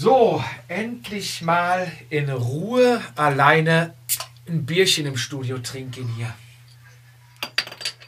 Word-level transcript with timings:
So, 0.00 0.44
endlich 0.68 1.42
mal 1.42 1.90
in 2.08 2.30
Ruhe 2.30 3.02
alleine 3.16 3.96
ein 4.46 4.64
Bierchen 4.64 5.06
im 5.06 5.16
Studio 5.16 5.58
trinken 5.58 6.06
hier. 6.16 6.32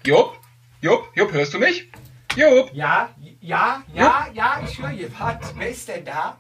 Jupp, 0.06 0.38
Jupp, 0.80 1.11
Jupp, 1.16 1.32
hörst 1.32 1.53
du 1.53 1.58
mich? 1.58 1.90
Jupp. 2.37 2.71
Ja, 2.74 3.12
ja, 3.40 3.82
ja, 3.92 4.26
Jupp. 4.26 4.37
ja, 4.37 4.62
ich 4.64 4.80
höre 4.80 4.90
hier. 4.90 5.11
Was? 5.18 5.53
Wer 5.56 5.68
ist 5.68 5.88
denn 5.88 6.04
da? 6.04 6.38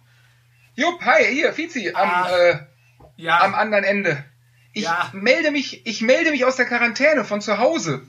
Jupp, 0.76 1.02
hi, 1.02 1.24
hier, 1.24 1.52
Fizi, 1.52 1.90
am, 1.94 2.08
Ach, 2.08 2.30
äh, 2.30 2.58
ja. 3.16 3.40
am 3.40 3.56
anderen 3.56 3.82
Ende. 3.82 4.24
Ich 4.72 4.84
ja. 4.84 5.10
melde 5.12 5.50
mich, 5.50 5.84
ich 5.84 6.00
melde 6.00 6.30
mich 6.30 6.44
aus 6.44 6.54
der 6.54 6.66
Quarantäne 6.66 7.24
von 7.24 7.40
zu 7.40 7.58
Hause. 7.58 8.06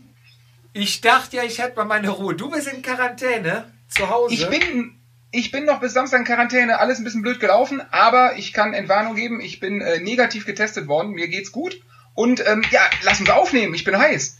Ich 0.74 1.02
dachte 1.02 1.38
ja, 1.38 1.44
ich 1.44 1.58
hätte 1.58 1.76
mal 1.78 1.86
meine 1.86 2.12
Ruhe. 2.12 2.36
Du 2.36 2.52
bist 2.52 2.68
in 2.68 2.84
Quarantäne 2.84 3.74
zu 3.88 4.12
Hause. 4.12 4.36
Ich 4.36 4.48
bin, 4.48 5.01
ich 5.32 5.52
bin 5.52 5.66
noch 5.66 5.80
bis 5.80 5.94
Samstag 5.94 6.20
in 6.20 6.26
Quarantäne. 6.26 6.80
Alles 6.80 7.00
ein 7.00 7.04
bisschen 7.04 7.22
blöd 7.22 7.40
gelaufen, 7.40 7.82
aber 7.92 8.38
ich 8.38 8.54
kann 8.54 8.74
Entwarnung 8.74 9.16
geben. 9.16 9.40
Ich 9.40 9.60
bin 9.60 9.82
äh, 9.82 10.00
negativ 10.00 10.46
getestet 10.46 10.88
worden. 10.88 11.12
Mir 11.12 11.30
geht's 11.30 11.52
gut. 11.52 11.82
Und 12.14 12.46
ähm, 12.46 12.64
ja, 12.72 12.82
lass 13.04 13.22
uns 13.22 13.30
aufnehmen. 13.30 13.74
Ich 13.74 13.86
bin 13.86 13.98
heiß. 13.98 14.38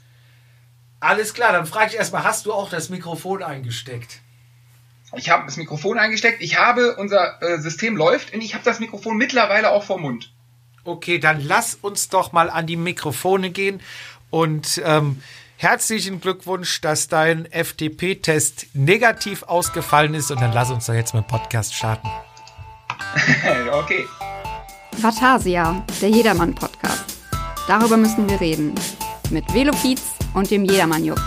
Alles 1.00 1.34
klar, 1.34 1.54
dann 1.54 1.66
frage 1.66 1.92
ich 1.92 1.96
erstmal, 1.96 2.24
hast 2.24 2.46
du 2.46 2.54
auch 2.54 2.70
das 2.70 2.90
Mikrofon 2.90 3.42
eingesteckt? 3.42 4.20
Ich 5.16 5.30
habe 5.30 5.46
das 5.46 5.58
Mikrofon 5.58 5.98
eingesteckt. 5.98 6.42
Ich 6.42 6.60
habe, 6.60 6.96
unser 6.96 7.42
äh, 7.42 7.60
System 7.60 7.98
läuft 7.98 8.34
und 8.34 8.42
ich 8.42 8.54
habe 8.54 8.64
das 8.64 8.80
Mikrofon 8.80 9.18
mittlerweile 9.18 9.72
auch 9.72 9.84
vor 9.84 10.00
Mund. 10.00 10.32
Okay, 10.84 11.20
dann 11.20 11.42
lass 11.42 11.76
uns 11.76 12.10
doch 12.10 12.34
mal 12.34 12.50
an 12.50 12.68
die 12.68 12.76
Mikrofone 12.76 13.50
gehen 13.52 13.82
und 14.30 14.82
ähm, 14.86 15.22
herzlichen 15.62 16.20
Glückwunsch, 16.20 16.82
dass 16.82 17.08
dein 17.08 17.46
FDP-Test 17.46 18.70
negativ 18.74 19.44
ausgefallen 19.44 20.16
ist 20.16 20.32
und 20.32 20.42
dann 20.42 20.54
lass 20.54 20.72
uns 20.72 20.88
doch 20.88 20.96
jetzt 20.96 21.14
mit 21.14 21.26
dem 21.26 21.28
Podcast 21.28 21.76
starten. 21.76 22.10
okay. 23.72 24.08
Vatasia, 24.98 25.86
der 26.02 26.10
Jedermann-Podcast. 26.10 27.16
Darüber 27.68 27.96
müssen 27.96 28.28
wir 28.28 28.42
reden. 28.42 28.74
Mit 29.30 29.54
Velopiz 29.54 30.02
und 30.34 30.50
dem 30.50 30.66
Jedermann-Jupp. 30.66 31.22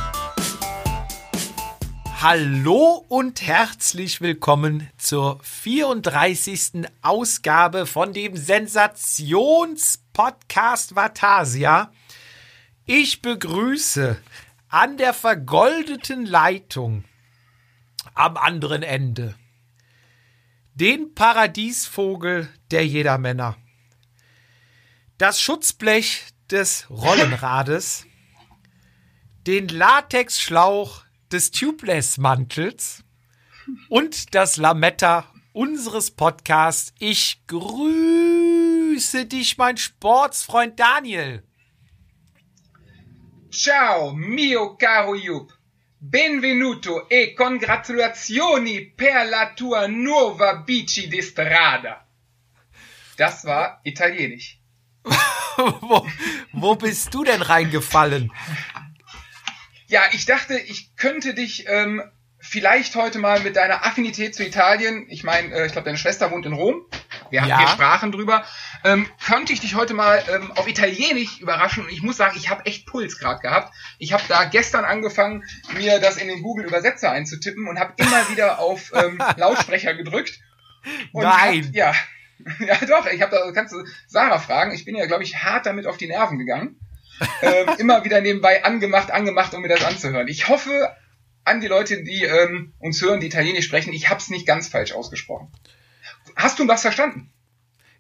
Hallo 2.21 3.05
und 3.09 3.41
herzlich 3.41 4.21
willkommen 4.21 4.91
zur 4.99 5.39
34. 5.43 6.89
Ausgabe 7.03 7.87
von 7.87 8.13
dem 8.13 8.37
Sensationspodcast 8.37 10.97
Vatasia. 10.97 11.93
Ich 12.87 13.23
begrüße 13.23 14.21
an 14.69 14.99
der 14.99 15.15
vergoldeten 15.15 16.27
Leitung 16.27 17.05
am 18.15 18.37
anderen 18.37 18.83
Ende 18.83 19.35
den 20.75 21.15
Paradiesvogel 21.15 22.53
der 22.71 22.87
Jedermänner, 22.87 23.57
das 25.17 25.41
Schutzblech 25.41 26.27
des 26.51 26.91
Rollenrades, 26.91 28.07
den 29.47 29.69
Latexschlauch 29.69 31.05
des 31.33 31.53
Tubeless-Mantels 31.53 33.03
und 33.89 34.35
das 34.35 34.59
Lametta 34.59 35.33
unseres 35.55 36.11
Podcasts. 36.11 36.93
Ich 36.99 37.47
grüße 37.47 39.25
dich, 39.25 39.57
mein 39.57 39.79
Sportsfreund 39.79 40.79
Daniel. 40.79 41.45
Ciao, 43.55 44.13
mio 44.17 44.75
caro 44.75 45.15
Jupp. 45.15 45.53
Benvenuto 45.97 47.09
e 47.09 47.35
congratulazioni 47.35 48.91
per 48.91 49.29
la 49.29 49.53
tua 49.55 49.87
nuova 49.87 50.57
bici 50.57 51.07
di 51.07 51.23
strada. 51.23 52.05
Das 53.17 53.45
war 53.45 53.79
italienisch. 53.85 54.59
wo, 55.83 56.05
wo 56.51 56.75
bist 56.75 57.15
du 57.15 57.23
denn 57.23 57.43
reingefallen? 57.43 58.33
Ja, 59.87 60.03
ich 60.11 60.25
dachte, 60.25 60.59
ich 60.59 60.97
könnte 60.97 61.33
dich 61.33 61.67
ähm, 61.69 62.03
vielleicht 62.41 62.97
heute 62.97 63.21
mal 63.21 63.39
mit 63.39 63.55
deiner 63.55 63.87
Affinität 63.87 64.35
zu 64.35 64.45
Italien, 64.45 65.07
ich 65.09 65.23
meine, 65.23 65.55
äh, 65.55 65.67
ich 65.67 65.73
glaube, 65.73 65.85
deine 65.85 65.99
Schwester 65.99 66.33
wohnt 66.33 66.45
in 66.45 66.55
Rom, 66.55 66.87
wir 67.31 67.45
ja. 67.45 67.59
hier 67.59 67.69
Sprachen 67.69 68.13
drüber, 68.13 68.45
ähm, 68.85 69.09
könnte 69.25 69.53
ich 69.53 69.61
dich 69.61 69.75
heute 69.75 69.95
mal 69.95 70.23
ähm, 70.33 70.53
auf 70.53 70.69
Italienisch 70.69 71.41
überraschen. 71.41 71.85
Und 71.85 71.93
ich 71.93 72.03
muss 72.03 72.17
sagen, 72.17 72.37
ich 72.37 72.51
habe 72.51 72.67
echt 72.67 72.87
Puls 72.87 73.19
gerade 73.19 73.41
gehabt. 73.41 73.75
Ich 73.99 74.13
habe 74.13 74.23
da 74.29 74.45
gestern 74.45 74.85
angefangen, 74.85 75.45
mir 75.75 76.01
das 76.01 76.17
in 76.17 76.29
den 76.29 76.43
Google-Übersetzer 76.43 77.11
einzutippen 77.11 77.69
und 77.69 77.79
habe 77.79 77.95
immer 77.97 78.29
wieder 78.31 78.59
auf 78.59 78.93
ähm, 78.95 79.23
Lautsprecher 79.37 79.95
gedrückt. 79.95 80.41
Nein! 81.13 81.67
Hab, 81.67 81.75
ja, 81.75 81.95
ja 82.67 82.77
doch, 82.87 83.07
ich 83.07 83.23
habe 83.23 83.31
da, 83.31 83.53
kannst 83.53 83.73
du 83.73 83.85
Sarah 84.07 84.39
fragen, 84.39 84.73
ich 84.73 84.85
bin 84.85 84.97
ja, 84.97 85.07
glaube 85.07 85.23
ich, 85.23 85.37
hart 85.37 85.67
damit 85.67 85.87
auf 85.87 85.97
die 85.97 86.09
Nerven 86.09 86.39
gegangen. 86.39 86.79
ähm, 87.43 87.69
immer 87.79 88.05
wieder 88.05 88.21
nebenbei 88.21 88.65
angemacht, 88.65 89.11
angemacht, 89.11 89.55
um 89.55 89.63
mir 89.63 89.69
das 89.69 89.85
anzuhören. 89.85 90.29
Ich 90.29 90.49
hoffe 90.49 90.95
an 91.45 91.61
die 91.61 91.69
Leute, 91.69 92.03
die 92.03 92.25
ähm, 92.25 92.73
uns 92.79 93.01
hören, 93.01 93.21
die 93.21 93.27
Italienisch 93.27 93.67
sprechen, 93.67 93.93
ich 93.93 94.09
habe 94.09 94.19
es 94.19 94.31
nicht 94.31 94.47
ganz 94.47 94.69
falsch 94.69 94.93
ausgesprochen. 94.93 95.53
Hast 96.37 96.59
du 96.59 96.69
was 96.69 96.83
verstanden? 96.83 97.31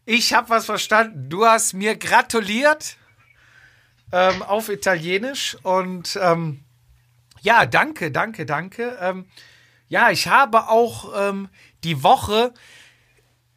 Ich 0.06 0.34
habe 0.34 0.50
was 0.50 0.66
verstanden. 0.66 1.28
Du 1.30 1.46
hast 1.46 1.72
mir 1.72 1.96
gratuliert 1.96 2.96
ähm, 4.12 4.42
auf 4.42 4.68
Italienisch 4.68 5.56
und 5.62 6.18
ähm, 6.20 6.64
ja, 7.40 7.66
danke, 7.66 8.10
danke, 8.10 8.46
danke. 8.46 8.98
Ähm, 9.00 9.26
ja, 9.88 10.10
ich 10.10 10.28
habe 10.28 10.68
auch 10.68 11.12
ähm, 11.28 11.48
die 11.84 12.02
Woche 12.02 12.52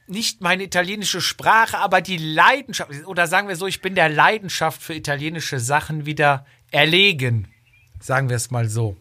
nicht 0.08 0.42
meine 0.42 0.64
italienische 0.64 1.22
Sprache, 1.22 1.78
aber 1.78 2.02
die 2.02 2.18
Leidenschaft, 2.18 2.92
oder 3.06 3.28
sagen 3.28 3.48
wir 3.48 3.56
so, 3.56 3.68
ich 3.68 3.82
bin 3.82 3.96
der 3.96 4.10
Leidenschaft 4.10 4.82
für 4.82 4.94
italienische 4.94 5.60
Sachen 5.60 6.06
wieder 6.06 6.46
erlegen. 6.72 7.48
Sagen 8.00 8.30
wir 8.30 8.38
es 8.38 8.52
mal 8.52 8.70
so. 8.70 8.96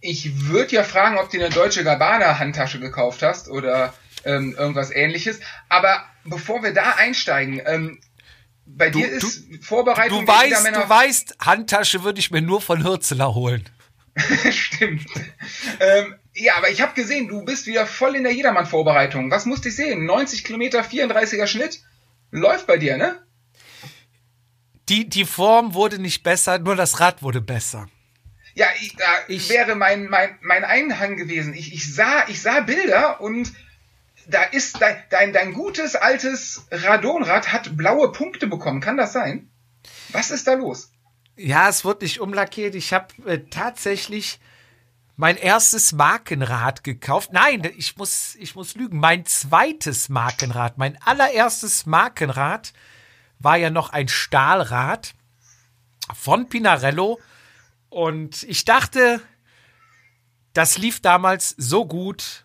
Ich 0.00 0.48
würde 0.48 0.76
ja 0.76 0.84
fragen, 0.84 1.18
ob 1.18 1.30
du 1.30 1.38
eine 1.38 1.50
deutsche 1.50 1.84
Gabbana-Handtasche 1.84 2.80
gekauft 2.80 3.22
hast 3.22 3.48
oder 3.48 3.94
ähm, 4.24 4.54
irgendwas 4.58 4.90
ähnliches. 4.90 5.40
Aber 5.68 6.04
bevor 6.24 6.62
wir 6.62 6.72
da 6.72 6.92
einsteigen, 6.92 7.60
ähm, 7.64 8.00
bei 8.66 8.90
du, 8.90 8.98
dir 8.98 9.08
ist 9.08 9.44
du, 9.50 9.62
Vorbereitung. 9.62 10.24
Du 10.24 10.32
weißt, 10.32 10.66
du 10.66 10.88
weißt, 10.88 11.36
Handtasche 11.40 12.02
würde 12.02 12.20
ich 12.20 12.30
mir 12.30 12.42
nur 12.42 12.60
von 12.60 12.82
Hürzeler 12.82 13.34
holen. 13.34 13.68
Stimmt. 14.50 15.06
ähm, 15.80 16.14
ja, 16.34 16.56
aber 16.56 16.70
ich 16.70 16.80
habe 16.80 16.94
gesehen, 16.94 17.28
du 17.28 17.44
bist 17.44 17.66
wieder 17.66 17.86
voll 17.86 18.16
in 18.16 18.24
der 18.24 18.32
Jedermann-Vorbereitung. 18.32 19.30
Was 19.30 19.44
musste 19.44 19.68
ich 19.68 19.76
sehen? 19.76 20.04
90 20.04 20.44
Kilometer, 20.44 20.82
34er 20.82 21.46
Schnitt. 21.46 21.82
Läuft 22.30 22.66
bei 22.66 22.78
dir, 22.78 22.96
ne? 22.96 23.22
Die, 24.88 25.08
die 25.08 25.24
Form 25.24 25.74
wurde 25.74 25.98
nicht 25.98 26.22
besser, 26.22 26.58
nur 26.58 26.76
das 26.76 27.00
Rad 27.00 27.22
wurde 27.22 27.40
besser. 27.40 27.88
Ja, 28.54 28.66
ich, 28.80 28.94
da 28.96 29.04
ich, 29.28 29.48
wäre 29.48 29.74
mein, 29.74 30.08
mein, 30.08 30.38
mein 30.42 30.64
Einhang 30.64 31.16
gewesen. 31.16 31.54
Ich, 31.54 31.72
ich, 31.72 31.92
sah, 31.92 32.28
ich 32.28 32.40
sah 32.40 32.60
Bilder 32.60 33.20
und 33.20 33.52
da 34.28 34.42
ist 34.42 34.80
dein, 34.80 34.96
dein, 35.10 35.32
dein 35.32 35.52
gutes 35.52 35.96
altes 35.96 36.66
Radonrad 36.70 37.52
hat 37.52 37.76
blaue 37.76 38.12
Punkte 38.12 38.46
bekommen. 38.46 38.80
Kann 38.80 38.96
das 38.96 39.12
sein? 39.12 39.50
Was 40.10 40.30
ist 40.30 40.46
da 40.46 40.54
los? 40.54 40.90
Ja, 41.36 41.68
es 41.68 41.84
wird 41.84 42.02
nicht 42.02 42.20
umlackiert. 42.20 42.74
Ich 42.74 42.92
habe 42.92 43.08
äh, 43.26 43.40
tatsächlich 43.50 44.40
mein 45.16 45.36
erstes 45.36 45.92
Markenrad 45.92 46.84
gekauft. 46.84 47.32
Nein, 47.32 47.70
ich 47.76 47.96
muss, 47.96 48.34
ich 48.36 48.54
muss 48.54 48.74
lügen. 48.74 48.98
Mein 48.98 49.26
zweites 49.26 50.08
Markenrad, 50.08 50.78
mein 50.78 51.00
allererstes 51.02 51.86
Markenrad 51.86 52.72
war 53.38 53.56
ja 53.56 53.70
noch 53.70 53.90
ein 53.90 54.08
Stahlrad 54.08 55.14
von 56.14 56.48
Pinarello. 56.48 57.20
Und 57.88 58.42
ich 58.44 58.64
dachte, 58.64 59.20
das 60.52 60.78
lief 60.78 61.00
damals 61.00 61.54
so 61.58 61.86
gut, 61.86 62.43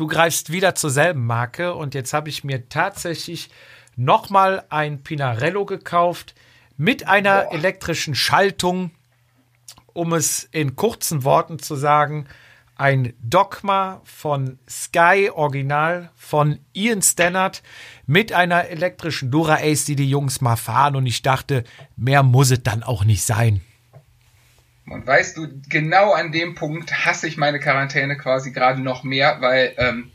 du 0.00 0.06
greifst 0.06 0.50
wieder 0.50 0.74
zur 0.74 0.88
selben 0.88 1.26
Marke 1.26 1.74
und 1.74 1.94
jetzt 1.94 2.14
habe 2.14 2.30
ich 2.30 2.42
mir 2.42 2.70
tatsächlich 2.70 3.50
nochmal 3.96 4.64
ein 4.70 5.02
Pinarello 5.02 5.66
gekauft 5.66 6.34
mit 6.78 7.06
einer 7.06 7.42
Boah. 7.42 7.52
elektrischen 7.52 8.14
Schaltung, 8.14 8.92
um 9.92 10.14
es 10.14 10.44
in 10.52 10.74
kurzen 10.74 11.22
Worten 11.24 11.58
zu 11.58 11.76
sagen, 11.76 12.26
ein 12.76 13.12
Dogma 13.20 14.00
von 14.04 14.58
Sky 14.66 15.30
Original 15.34 16.10
von 16.16 16.60
Ian 16.72 17.02
Stannard 17.02 17.62
mit 18.06 18.32
einer 18.32 18.68
elektrischen 18.68 19.30
Dura 19.30 19.56
Ace, 19.56 19.84
die 19.84 19.96
die 19.96 20.08
Jungs 20.08 20.40
mal 20.40 20.56
fahren 20.56 20.96
und 20.96 21.04
ich 21.04 21.20
dachte, 21.20 21.64
mehr 21.96 22.22
muss 22.22 22.50
es 22.50 22.62
dann 22.62 22.82
auch 22.82 23.04
nicht 23.04 23.22
sein. 23.22 23.60
Und 24.90 25.06
weißt 25.06 25.36
du, 25.36 25.46
genau 25.68 26.12
an 26.12 26.32
dem 26.32 26.56
Punkt 26.56 27.06
hasse 27.06 27.28
ich 27.28 27.36
meine 27.36 27.60
Quarantäne 27.60 28.16
quasi 28.16 28.50
gerade 28.50 28.82
noch 28.82 29.04
mehr, 29.04 29.36
weil 29.40 29.72
ähm, 29.78 30.10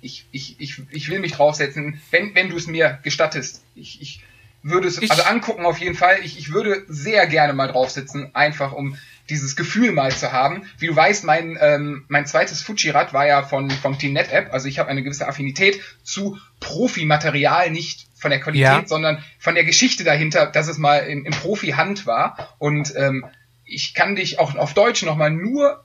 ich, 0.00 0.26
ich, 0.32 0.56
ich, 0.58 0.82
ich 0.90 1.08
will 1.08 1.20
mich 1.20 1.32
draufsetzen, 1.32 2.00
wenn, 2.10 2.34
wenn 2.34 2.50
du 2.50 2.56
es 2.56 2.66
mir 2.66 2.98
gestattest. 3.04 3.62
Ich, 3.76 4.02
ich 4.02 4.24
würde 4.62 4.88
es, 4.88 4.98
also 5.10 5.22
angucken 5.22 5.64
auf 5.64 5.78
jeden 5.78 5.94
Fall. 5.94 6.18
Ich, 6.24 6.38
ich 6.38 6.52
würde 6.52 6.84
sehr 6.88 7.28
gerne 7.28 7.52
mal 7.52 7.68
drauf 7.68 7.90
sitzen, 7.90 8.34
einfach 8.34 8.72
um 8.72 8.98
dieses 9.30 9.54
Gefühl 9.54 9.92
mal 9.92 10.10
zu 10.10 10.32
haben. 10.32 10.68
Wie 10.78 10.88
du 10.88 10.96
weißt, 10.96 11.22
mein, 11.22 11.56
ähm, 11.60 12.04
mein 12.08 12.26
zweites 12.26 12.62
Fuji-Rad 12.62 13.12
war 13.12 13.28
ja 13.28 13.44
von, 13.44 13.70
vom 13.70 13.96
Team 13.96 14.12
NetApp, 14.12 14.52
also 14.52 14.66
ich 14.66 14.80
habe 14.80 14.90
eine 14.90 15.04
gewisse 15.04 15.28
Affinität 15.28 15.80
zu 16.02 16.36
Profimaterial, 16.58 17.70
nicht 17.70 18.08
von 18.16 18.30
der 18.32 18.40
Qualität, 18.40 18.66
ja. 18.66 18.86
sondern 18.86 19.22
von 19.38 19.54
der 19.54 19.64
Geschichte 19.64 20.02
dahinter, 20.02 20.46
dass 20.46 20.66
es 20.66 20.78
mal 20.78 20.98
in, 20.98 21.24
in 21.24 21.32
Profi-Hand 21.32 22.06
war. 22.06 22.56
Und 22.58 22.92
ähm, 22.96 23.24
ich 23.66 23.94
kann 23.94 24.16
dich 24.16 24.38
auch 24.38 24.54
auf 24.54 24.74
Deutsch 24.74 25.02
nochmal 25.02 25.30
nur 25.30 25.84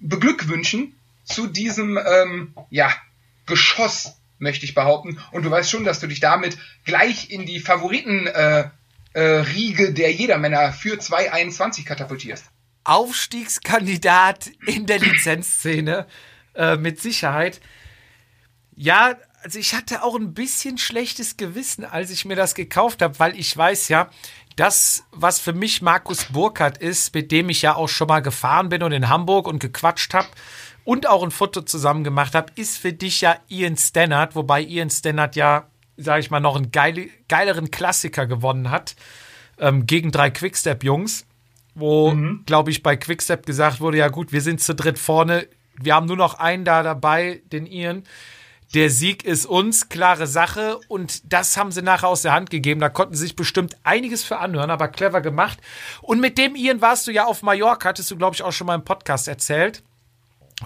beglückwünschen 0.00 0.94
zu 1.24 1.46
diesem 1.46 1.98
ähm, 1.98 2.54
ja, 2.70 2.92
Geschoss, 3.46 4.16
möchte 4.38 4.64
ich 4.64 4.74
behaupten. 4.74 5.20
Und 5.32 5.44
du 5.44 5.50
weißt 5.50 5.70
schon, 5.70 5.84
dass 5.84 6.00
du 6.00 6.06
dich 6.06 6.20
damit 6.20 6.56
gleich 6.84 7.30
in 7.30 7.46
die 7.46 7.60
Favoriten 7.60 8.26
äh, 8.26 8.70
äh, 9.12 9.92
der 9.92 10.12
Jedermänner 10.12 10.72
für 10.72 10.98
221 10.98 11.84
katapultierst. 11.84 12.46
Aufstiegskandidat 12.84 14.50
in 14.66 14.86
der 14.86 14.98
Lizenzszene, 14.98 16.06
äh, 16.54 16.76
mit 16.76 17.00
Sicherheit. 17.00 17.60
Ja, 18.74 19.16
also 19.42 19.58
ich 19.58 19.74
hatte 19.74 20.02
auch 20.02 20.16
ein 20.16 20.34
bisschen 20.34 20.78
schlechtes 20.78 21.36
Gewissen, 21.36 21.84
als 21.84 22.10
ich 22.10 22.24
mir 22.24 22.36
das 22.36 22.54
gekauft 22.54 23.02
habe, 23.02 23.18
weil 23.18 23.38
ich 23.38 23.54
weiß 23.56 23.88
ja, 23.88 24.10
das, 24.56 25.04
was 25.12 25.40
für 25.40 25.52
mich 25.52 25.82
Markus 25.82 26.26
Burkhardt 26.26 26.78
ist, 26.78 27.14
mit 27.14 27.32
dem 27.32 27.48
ich 27.48 27.62
ja 27.62 27.76
auch 27.76 27.88
schon 27.88 28.08
mal 28.08 28.20
gefahren 28.20 28.68
bin 28.68 28.82
und 28.82 28.92
in 28.92 29.08
Hamburg 29.08 29.48
und 29.48 29.58
gequatscht 29.58 30.14
habe 30.14 30.28
und 30.84 31.08
auch 31.08 31.22
ein 31.22 31.30
Foto 31.30 31.62
zusammen 31.62 32.04
gemacht 32.04 32.34
habe, 32.34 32.52
ist 32.56 32.78
für 32.78 32.92
dich 32.92 33.20
ja 33.20 33.36
Ian 33.48 33.76
Stannard, 33.76 34.34
wobei 34.34 34.62
Ian 34.62 34.90
Stannard 34.90 35.36
ja, 35.36 35.66
sage 35.96 36.20
ich 36.20 36.30
mal, 36.30 36.40
noch 36.40 36.56
einen 36.56 36.72
geile, 36.72 37.08
geileren 37.28 37.70
Klassiker 37.70 38.26
gewonnen 38.26 38.70
hat 38.70 38.96
ähm, 39.58 39.86
gegen 39.86 40.10
drei 40.10 40.30
Quickstep-Jungs, 40.30 41.26
wo, 41.74 42.12
mhm. 42.12 42.42
glaube 42.46 42.70
ich, 42.70 42.82
bei 42.82 42.96
Quickstep 42.96 43.46
gesagt 43.46 43.80
wurde, 43.80 43.98
ja 43.98 44.08
gut, 44.08 44.32
wir 44.32 44.40
sind 44.40 44.60
zu 44.60 44.74
dritt 44.74 44.98
vorne, 44.98 45.46
wir 45.80 45.94
haben 45.94 46.06
nur 46.06 46.16
noch 46.16 46.34
einen 46.34 46.64
da 46.64 46.82
dabei, 46.82 47.42
den 47.52 47.66
Ian 47.66 48.02
der 48.74 48.88
Sieg 48.90 49.24
ist 49.24 49.46
uns, 49.46 49.88
klare 49.88 50.26
Sache. 50.26 50.78
Und 50.88 51.32
das 51.32 51.56
haben 51.56 51.72
sie 51.72 51.82
nachher 51.82 52.08
aus 52.08 52.22
der 52.22 52.32
Hand 52.32 52.50
gegeben. 52.50 52.80
Da 52.80 52.88
konnten 52.88 53.14
sie 53.14 53.22
sich 53.22 53.36
bestimmt 53.36 53.76
einiges 53.82 54.22
für 54.22 54.38
anhören, 54.38 54.70
aber 54.70 54.88
clever 54.88 55.20
gemacht. 55.20 55.58
Und 56.02 56.20
mit 56.20 56.38
dem 56.38 56.54
Ian 56.54 56.80
warst 56.80 57.06
du 57.06 57.10
ja 57.10 57.24
auf 57.24 57.42
Mallorca, 57.42 57.88
hattest 57.88 58.10
du, 58.10 58.16
glaube 58.16 58.34
ich, 58.34 58.42
auch 58.42 58.52
schon 58.52 58.66
mal 58.66 58.76
im 58.76 58.84
Podcast 58.84 59.26
erzählt. 59.26 59.82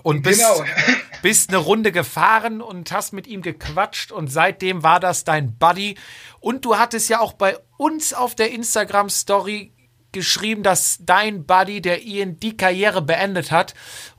Und 0.03 0.23
bist, 0.23 0.41
genau. 0.41 0.65
bist 1.23 1.51
eine 1.51 1.59
Runde 1.59 1.93
gefahren 1.93 2.61
und 2.61 2.91
hast 2.93 3.13
mit 3.13 3.27
ihm 3.27 3.43
gequatscht 3.43 4.11
und 4.13 4.29
seitdem 4.29 4.83
war 4.83 5.01
das 5.01 5.25
dein 5.25 5.57
Buddy. 5.57 5.97
Und 6.41 6.65
du 6.65 6.77
hattest 6.77 7.09
ja 7.09 7.21
auch 7.21 7.33
bei 7.33 7.57
uns 7.79 8.13
auf 8.13 8.35
der 8.35 8.51
Instagram-Story 8.51 9.73
geschrieben, 10.15 10.63
dass 10.63 10.99
dein 11.01 11.45
Buddy, 11.45 11.81
der 11.81 12.03
Ian, 12.03 12.39
die 12.39 12.57
Karriere 12.57 13.03
beendet 13.03 13.51
hat. 13.51 13.75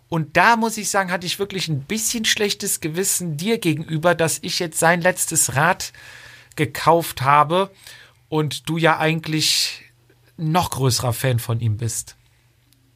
Und 0.09 0.37
da 0.37 0.55
muss 0.55 0.77
ich 0.77 0.89
sagen, 0.89 1.11
hatte 1.11 1.25
ich 1.25 1.39
wirklich 1.39 1.67
ein 1.67 1.81
bisschen 1.81 2.25
schlechtes 2.25 2.79
Gewissen 2.79 3.37
dir 3.37 3.57
gegenüber, 3.57 4.15
dass 4.15 4.39
ich 4.41 4.59
jetzt 4.59 4.79
sein 4.79 5.01
letztes 5.01 5.55
Rad 5.55 5.93
gekauft 6.55 7.21
habe 7.21 7.71
und 8.29 8.69
du 8.69 8.77
ja 8.77 8.99
eigentlich 8.99 9.83
noch 10.37 10.71
größerer 10.71 11.13
Fan 11.13 11.39
von 11.39 11.59
ihm 11.59 11.77
bist. 11.77 12.15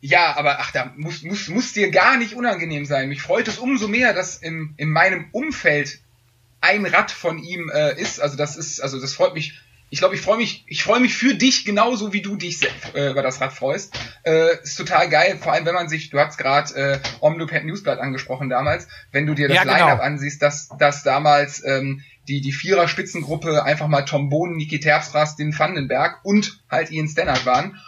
Ja, 0.02 0.38
aber 0.38 0.60
ach, 0.60 0.72
da 0.72 0.94
muss, 0.96 1.24
muss, 1.24 1.50
muss 1.50 1.74
dir 1.74 1.92
gar 1.92 2.18
nicht 2.18 2.34
unangenehm 2.36 2.86
sein. 2.86 3.10
Mich 3.10 3.22
freut 3.22 3.48
es 3.48 3.58
umso 3.58 3.88
mehr, 3.88 4.14
dass 4.14 4.38
in, 4.38 4.74
in 4.78 4.90
meinem 4.90 5.28
Umfeld 5.32 6.00
ein 6.62 6.86
Rad 6.86 7.12
von 7.12 7.38
ihm 7.38 7.70
äh, 7.70 8.00
ist. 8.00 8.22
Also 8.22 8.38
das 8.38 8.56
ist, 8.56 8.80
also 8.82 9.00
das 9.00 9.14
freut 9.14 9.34
mich 9.34 9.60
ich 9.90 10.00
glaube, 10.00 10.16
ich 10.16 10.22
freue 10.22 10.38
mich, 10.38 10.66
ich 10.68 10.84
freue 10.84 11.00
mich 11.00 11.16
für 11.16 11.34
dich 11.34 11.66
genauso 11.66 12.14
wie 12.14 12.22
du 12.22 12.36
dich 12.36 12.60
äh, 12.94 13.12
über 13.12 13.22
das 13.22 13.42
Rad 13.42 13.54
freust. 13.54 13.98
Äh, 14.24 14.62
ist 14.62 14.76
total 14.76 15.10
geil, 15.10 15.38
vor 15.42 15.54
allem 15.54 15.66
wenn 15.66 15.74
man 15.74 15.90
sich, 15.90 16.10
du 16.10 16.20
hast 16.20 16.38
gerade 16.38 16.74
äh, 16.76 17.00
Omloped 17.22 17.66
Newsblatt 17.66 18.00
angesprochen 18.00 18.50
damals, 18.50 18.88
wenn 19.12 19.26
du 19.26 19.34
dir 19.34 19.48
das 19.48 19.56
ja, 19.56 19.64
genau. 19.64 19.76
Line-Up 19.76 20.02
ansiehst, 20.02 20.42
dass, 20.42 20.70
dass 20.78 21.04
damals 21.04 21.64
ähm, 21.66 22.04
die, 22.28 22.42
die 22.42 22.52
Vierer-Spitzengruppe 22.52 23.64
einfach 23.64 23.88
mal 23.88 24.04
Tom 24.04 24.30
Bohnen, 24.30 24.58
Niki 24.58 24.80
Terpstras, 24.80 25.36
den 25.36 25.58
Vandenberg 25.58 26.20
und 26.24 26.62
halt 26.70 26.92
Ian 26.92 27.08
Stannard 27.08 27.46
waren 27.46 27.80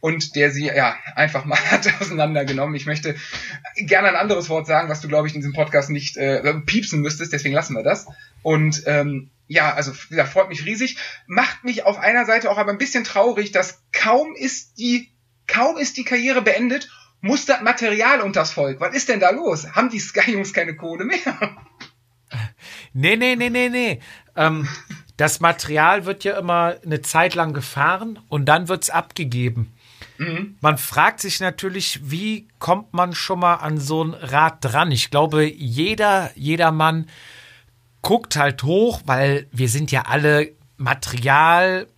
und 0.00 0.36
der 0.36 0.50
sie 0.50 0.66
ja 0.66 0.96
einfach 1.14 1.44
mal 1.44 1.58
hat 1.70 1.88
auseinandergenommen. 2.00 2.74
Ich 2.74 2.86
möchte 2.86 3.14
gerne 3.76 4.08
ein 4.08 4.16
anderes 4.16 4.50
Wort 4.50 4.66
sagen, 4.66 4.88
was 4.88 5.00
du 5.00 5.08
glaube 5.08 5.28
ich 5.28 5.34
in 5.34 5.40
diesem 5.40 5.54
Podcast 5.54 5.88
nicht 5.88 6.16
äh, 6.16 6.42
piepsen 6.66 7.00
müsstest, 7.00 7.32
deswegen 7.32 7.54
lassen 7.54 7.74
wir 7.74 7.84
das. 7.84 8.06
Und 8.42 8.82
ähm, 8.86 9.30
ja, 9.46 9.74
also 9.74 9.92
ja, 10.10 10.24
freut 10.24 10.48
mich 10.48 10.64
riesig. 10.64 10.96
Macht 11.26 11.64
mich 11.64 11.84
auf 11.84 11.98
einer 11.98 12.24
Seite 12.24 12.50
auch 12.50 12.58
aber 12.58 12.72
ein 12.72 12.78
bisschen 12.78 13.04
traurig, 13.04 13.52
dass 13.52 13.82
kaum 13.92 14.34
ist 14.34 14.78
die, 14.78 15.12
kaum 15.46 15.76
ist 15.76 15.96
die 15.96 16.04
Karriere 16.04 16.42
beendet, 16.42 16.88
muss 17.20 17.46
das 17.46 17.62
Material 17.62 18.20
unters 18.20 18.52
Volk. 18.52 18.80
Was 18.80 18.94
ist 18.94 19.08
denn 19.08 19.20
da 19.20 19.30
los? 19.30 19.72
Haben 19.72 19.90
die 19.90 20.00
Sky-Jungs 20.00 20.52
keine 20.52 20.76
Kohle 20.76 21.04
mehr? 21.04 21.56
Nee, 22.92 23.16
nee, 23.16 23.34
nee, 23.34 23.50
nee, 23.50 23.68
nee. 23.68 24.00
Ähm, 24.36 24.68
das 25.16 25.40
Material 25.40 26.06
wird 26.06 26.24
ja 26.24 26.38
immer 26.38 26.76
eine 26.84 27.02
Zeit 27.02 27.34
lang 27.34 27.52
gefahren 27.52 28.20
und 28.28 28.46
dann 28.46 28.68
wird's 28.68 28.90
abgegeben. 28.90 29.72
Mhm. 30.18 30.56
Man 30.60 30.78
fragt 30.78 31.20
sich 31.20 31.40
natürlich, 31.40 32.00
wie 32.02 32.46
kommt 32.58 32.94
man 32.94 33.14
schon 33.14 33.40
mal 33.40 33.56
an 33.56 33.78
so 33.78 34.04
ein 34.04 34.14
Rad 34.14 34.58
dran? 34.60 34.92
Ich 34.92 35.10
glaube, 35.10 35.44
jeder, 35.44 36.30
jeder 36.34 36.72
Mann 36.72 37.08
guckt 38.04 38.36
halt 38.36 38.62
hoch, 38.62 39.00
weil 39.06 39.48
wir 39.50 39.68
sind 39.68 39.90
ja 39.90 40.02
alle 40.02 40.52
Material 40.76 41.88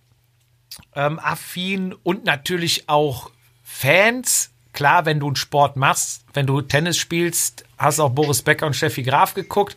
ähm, 0.95 1.19
affin 1.19 1.93
und 2.01 2.25
natürlich 2.25 2.89
auch 2.89 3.29
Fans. 3.63 4.49
Klar, 4.73 5.05
wenn 5.05 5.19
du 5.19 5.27
einen 5.27 5.35
Sport 5.35 5.75
machst, 5.75 6.23
wenn 6.33 6.47
du 6.47 6.61
Tennis 6.61 6.97
spielst, 6.97 7.65
hast 7.77 7.99
auch 7.99 8.11
Boris 8.11 8.41
Becker 8.41 8.65
und 8.65 8.75
Steffi 8.75 9.03
Graf 9.03 9.33
geguckt. 9.33 9.75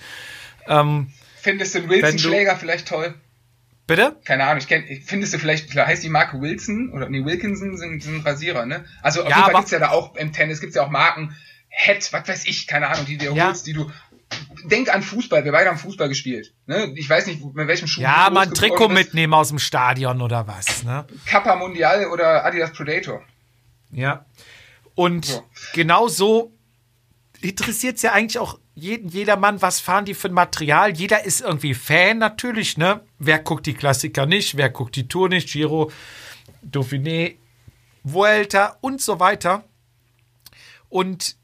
Ähm, 0.67 1.13
Findest 1.41 1.75
du 1.75 1.81
den 1.81 1.91
Wilson-Schläger 1.91 2.57
vielleicht 2.57 2.87
toll? 2.87 3.15
Bitte? 3.87 4.15
Keine 4.25 4.45
Ahnung, 4.45 4.59
ich 4.59 4.69
kenn, 4.69 4.85
findest 5.05 5.35
du 5.35 5.39
vielleicht, 5.39 5.75
heißt 5.75 6.05
die 6.05 6.11
Marke 6.11 6.41
Wilson 6.41 6.93
oder 6.93 7.09
nee, 7.09 7.25
Wilkinson 7.25 7.77
sind, 7.77 8.03
sind 8.03 8.25
Rasierer, 8.25 8.67
ne? 8.67 8.85
Also 9.03 9.23
auf 9.23 9.31
ja, 9.31 9.37
jeden 9.37 9.47
Fall 9.47 9.55
gibt's 9.57 9.73
ja 9.73 9.81
da 9.81 9.91
auch 9.91 10.15
im 10.15 10.33
Tennis 10.33 10.61
gibt's 10.61 10.77
ja 10.77 10.83
auch 10.83 10.91
Marken, 10.91 11.35
Head, 11.71 12.13
was 12.13 12.29
weiß 12.29 12.47
ich, 12.47 12.67
keine 12.67 12.89
Ahnung, 12.89 13.07
die 13.07 13.17
du 13.17 13.33
ja. 13.35 13.47
holst, 13.47 13.67
die 13.67 13.73
du 13.73 13.91
denk 14.65 14.93
an 14.93 15.03
Fußball, 15.03 15.45
wir 15.45 15.53
beide 15.53 15.71
haben 15.71 15.79
Fußball 15.79 16.09
gespielt. 16.09 16.53
Ne? 16.67 16.93
Ich 16.97 17.09
weiß 17.09 17.27
nicht, 17.27 17.43
mit 17.43 17.67
welchem 17.67 17.89
Schuh. 17.89 18.03
Ja, 18.03 18.31
mal 18.31 18.47
ein 18.47 18.55
Trikot 18.55 18.89
mitnehmen 18.89 19.35
aus 19.35 19.49
dem 19.49 19.59
Stadion 19.59 20.21
oder 20.23 20.47
was. 20.47 20.83
Ne? 20.83 21.07
Kappa 21.27 21.57
Mundial 21.57 22.07
oder 22.07 22.45
Adidas 22.45 22.73
Predator. 22.73 23.23
Ja. 23.91 24.25
Und 24.95 25.27
so. 25.27 25.45
genau 25.73 26.09
so 26.09 26.53
interessiert 27.41 27.97
es 27.97 28.03
ja 28.03 28.13
eigentlich 28.13 28.39
auch 28.39 28.59
jeden, 28.75 29.09
jedermann, 29.09 29.63
was 29.63 29.81
fahren 29.81 30.05
die 30.05 30.15
für 30.15 30.29
ein 30.29 30.35
Material. 30.35 30.97
Jeder 30.97 31.25
ist 31.25 31.41
irgendwie 31.41 31.75
Fan 31.75 32.19
natürlich, 32.19 32.79
ne? 32.79 33.01
Wer 33.19 33.39
guckt 33.39 33.67
die 33.67 33.75
Klassiker 33.75 34.27
nicht, 34.27 34.57
wer 34.57 34.71
guckt 34.71 34.97
die 34.97 35.09
Tour 35.09 35.29
nicht, 35.29 35.51
Giro, 35.51 35.91
Dauphiné, 36.65 37.37
Vuelta 38.03 38.77
und 38.81 39.01
so 39.01 39.21
weiter. 39.21 39.65
Und 40.89 41.37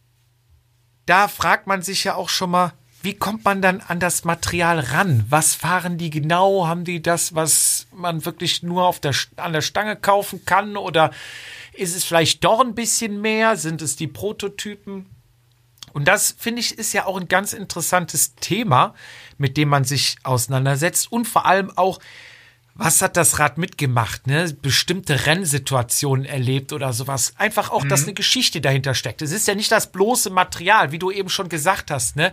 da 1.07 1.29
fragt 1.29 1.67
man 1.67 1.83
sich 1.83 2.05
ja 2.05 2.15
auch 2.15 2.29
schon 2.29 2.51
mal, 2.51 2.73
wie 3.03 3.15
kommt 3.15 3.45
man 3.45 3.63
dann 3.63 3.81
an 3.81 4.01
das 4.01 4.25
Material 4.25 4.81
ran? 4.81 5.25
Was 5.29 5.55
fahren 5.55 5.97
die 5.97 6.11
genau? 6.11 6.67
Haben 6.67 6.85
die 6.85 7.01
das, 7.01 7.37
was 7.37 7.87
man 7.93 8.25
wirklich 8.25 8.65
nur 8.65 8.85
auf 8.85 8.99
der, 8.99 9.15
an 9.37 9.53
der 9.53 9.61
Stange 9.61 9.95
kaufen 9.95 10.45
kann? 10.45 10.77
Oder 10.77 11.13
ist 11.73 11.95
es 11.95 12.03
vielleicht 12.03 12.43
doch 12.43 12.61
ein 12.61 12.75
bisschen 12.75 13.21
mehr? 13.21 13.57
Sind 13.57 13.81
es 13.81 13.95
die 13.95 14.09
Prototypen? 14.09 15.07
Und 15.93 16.09
das, 16.09 16.35
finde 16.37 16.61
ich, 16.61 16.77
ist 16.77 16.93
ja 16.93 17.07
auch 17.07 17.17
ein 17.17 17.29
ganz 17.29 17.53
interessantes 17.53 18.35
Thema, 18.35 18.95
mit 19.39 19.57
dem 19.57 19.69
man 19.69 19.85
sich 19.85 20.17
auseinandersetzt 20.25 21.11
und 21.13 21.29
vor 21.29 21.47
allem 21.47 21.71
auch, 21.77 22.01
was 22.79 23.01
hat 23.01 23.17
das 23.17 23.39
Rad 23.39 23.57
mitgemacht, 23.57 24.27
ne? 24.27 24.55
Bestimmte 24.61 25.27
Rennsituationen 25.27 26.27
erlebt 26.27 26.73
oder 26.73 26.93
sowas. 26.93 27.33
Einfach 27.39 27.71
auch, 27.71 27.85
mhm. 27.85 27.89
dass 27.89 28.03
eine 28.03 28.13
Geschichte 28.13 28.61
dahinter 28.61 28.95
steckt. 28.95 29.23
Es 29.23 29.33
ist 29.33 29.49
ja 29.49 29.55
nicht 29.55 29.73
das 29.73 29.91
bloße 29.93 30.31
Material, 30.31 30.93
wie 30.93 30.99
du 30.99 31.11
eben 31.11 31.31
schon 31.31 31.49
gesagt 31.49 31.91
hast, 31.91 32.17
ne? 32.17 32.33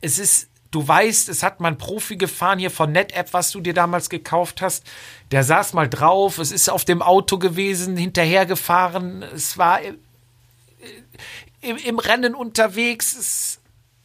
Es 0.00 0.18
ist, 0.18 0.48
du 0.70 0.86
weißt, 0.86 1.28
es 1.28 1.42
hat 1.42 1.60
mal 1.60 1.68
ein 1.68 1.78
Profi 1.78 2.16
gefahren 2.16 2.58
hier 2.58 2.70
von 2.70 2.90
NetApp, 2.90 3.32
was 3.34 3.50
du 3.50 3.60
dir 3.60 3.74
damals 3.74 4.08
gekauft 4.08 4.62
hast. 4.62 4.84
Der 5.30 5.44
saß 5.44 5.74
mal 5.74 5.88
drauf, 5.88 6.38
es 6.38 6.52
ist 6.52 6.70
auf 6.70 6.86
dem 6.86 7.02
Auto 7.02 7.38
gewesen, 7.38 7.96
hinterhergefahren, 7.96 9.22
es 9.22 9.58
war 9.58 9.80
im, 11.60 11.76
im 11.76 11.98
Rennen 11.98 12.34
unterwegs. 12.34 13.14
Es, 13.14 13.61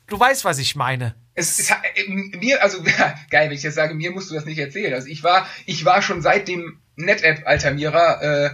du 0.08 0.20
weißt, 0.20 0.46
was 0.46 0.58
ich 0.60 0.76
meine 0.76 1.16
es, 1.38 1.60
es 1.60 1.72
mir, 2.08 2.64
also 2.64 2.82
geil, 3.30 3.50
wenn 3.50 3.52
ich 3.52 3.64
jetzt 3.64 3.76
sage, 3.76 3.94
mir 3.94 4.12
musst 4.12 4.30
du 4.30 4.36
das 4.36 4.46
nicht 4.46 4.58
erzählen. 4.58 4.94
Also 4.94 5.08
ich 5.08 5.24
war, 5.24 5.48
ich 5.66 5.86
war 5.86 6.02
schon 6.02 6.22
seit 6.22 6.48
dem 6.48 6.80
NetApp 6.96 7.46
Altamira 7.46 8.22
äh, 8.22 8.50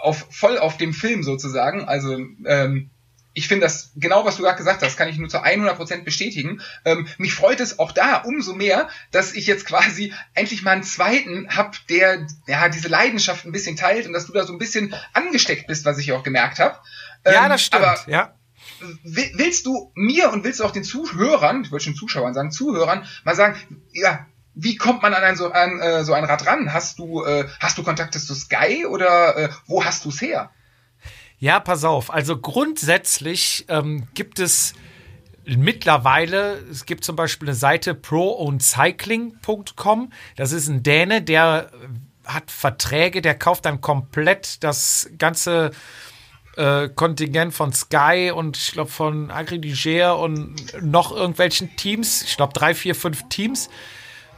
auf 0.00 0.26
voll 0.30 0.58
auf 0.58 0.76
dem 0.76 0.92
Film 0.92 1.22
sozusagen. 1.22 1.84
Also 1.84 2.18
ähm, 2.44 2.90
ich 3.32 3.46
finde 3.46 3.66
das 3.66 3.92
genau, 3.94 4.24
was 4.24 4.36
du 4.36 4.42
gerade 4.42 4.56
gesagt 4.56 4.82
hast, 4.82 4.96
kann 4.96 5.08
ich 5.08 5.18
nur 5.18 5.28
zu 5.28 5.38
100% 5.38 6.02
bestätigen. 6.02 6.60
Ähm, 6.84 7.06
mich 7.18 7.32
freut 7.32 7.60
es 7.60 7.78
auch 7.78 7.92
da 7.92 8.16
umso 8.22 8.54
mehr, 8.54 8.88
dass 9.12 9.34
ich 9.34 9.46
jetzt 9.46 9.66
quasi 9.66 10.12
endlich 10.34 10.62
mal 10.62 10.72
einen 10.72 10.82
zweiten 10.82 11.54
hab, 11.54 11.76
der 11.86 12.26
ja 12.48 12.68
diese 12.68 12.88
Leidenschaft 12.88 13.44
ein 13.44 13.52
bisschen 13.52 13.76
teilt 13.76 14.06
und 14.06 14.14
dass 14.14 14.26
du 14.26 14.32
da 14.32 14.44
so 14.44 14.52
ein 14.52 14.58
bisschen 14.58 14.92
angesteckt 15.12 15.68
bist, 15.68 15.84
was 15.84 15.98
ich 15.98 16.12
auch 16.12 16.24
gemerkt 16.24 16.58
habe. 16.58 16.76
Ähm, 17.24 17.34
ja, 17.34 17.48
das 17.48 17.62
stimmt, 17.62 17.84
aber 17.84 18.10
ja. 18.10 18.35
Willst 19.02 19.66
du 19.66 19.90
mir 19.94 20.32
und 20.32 20.44
willst 20.44 20.60
du 20.60 20.64
auch 20.64 20.70
den 20.70 20.84
Zuhörern, 20.84 21.62
ich 21.62 21.72
wollte 21.72 21.86
schon 21.86 21.94
Zuschauern 21.94 22.34
sagen, 22.34 22.50
Zuhörern, 22.50 23.06
mal 23.24 23.34
sagen, 23.34 23.56
ja, 23.92 24.26
wie 24.54 24.76
kommt 24.76 25.02
man 25.02 25.14
an 25.14 25.22
ein 25.22 25.36
so, 25.36 25.52
an, 25.52 25.80
äh, 25.80 26.02
so 26.02 26.14
ein 26.14 26.24
Rad 26.24 26.46
ran? 26.46 26.72
Hast 26.72 26.98
du, 26.98 27.22
äh, 27.24 27.46
hast 27.60 27.78
du 27.78 27.82
Kontakte 27.82 28.18
zu 28.18 28.34
Sky 28.34 28.86
oder 28.86 29.36
äh, 29.36 29.48
wo 29.66 29.84
hast 29.84 30.04
du 30.04 30.08
es 30.08 30.20
her? 30.20 30.50
Ja, 31.38 31.60
pass 31.60 31.84
auf. 31.84 32.12
Also 32.12 32.38
grundsätzlich 32.38 33.66
ähm, 33.68 34.08
gibt 34.14 34.40
es 34.40 34.74
mittlerweile, 35.44 36.58
es 36.70 36.86
gibt 36.86 37.04
zum 37.04 37.14
Beispiel 37.14 37.48
eine 37.48 37.54
Seite 37.54 37.94
proowncycling.com. 37.94 40.12
Das 40.36 40.52
ist 40.52 40.68
ein 40.68 40.82
Däne, 40.82 41.20
der 41.22 41.70
hat 42.24 42.50
Verträge, 42.50 43.20
der 43.22 43.38
kauft 43.38 43.64
dann 43.66 43.80
komplett 43.80 44.64
das 44.64 45.08
ganze 45.18 45.70
äh, 46.56 46.88
Kontingent 46.88 47.54
von 47.54 47.72
Sky 47.72 48.32
und 48.34 48.56
ich 48.56 48.72
glaube 48.72 48.90
von 48.90 49.30
Agridiger 49.30 50.18
und 50.18 50.56
noch 50.82 51.12
irgendwelchen 51.14 51.76
Teams. 51.76 52.22
Ich 52.22 52.36
glaube 52.36 52.52
drei, 52.52 52.74
vier, 52.74 52.94
fünf 52.94 53.28
Teams. 53.28 53.68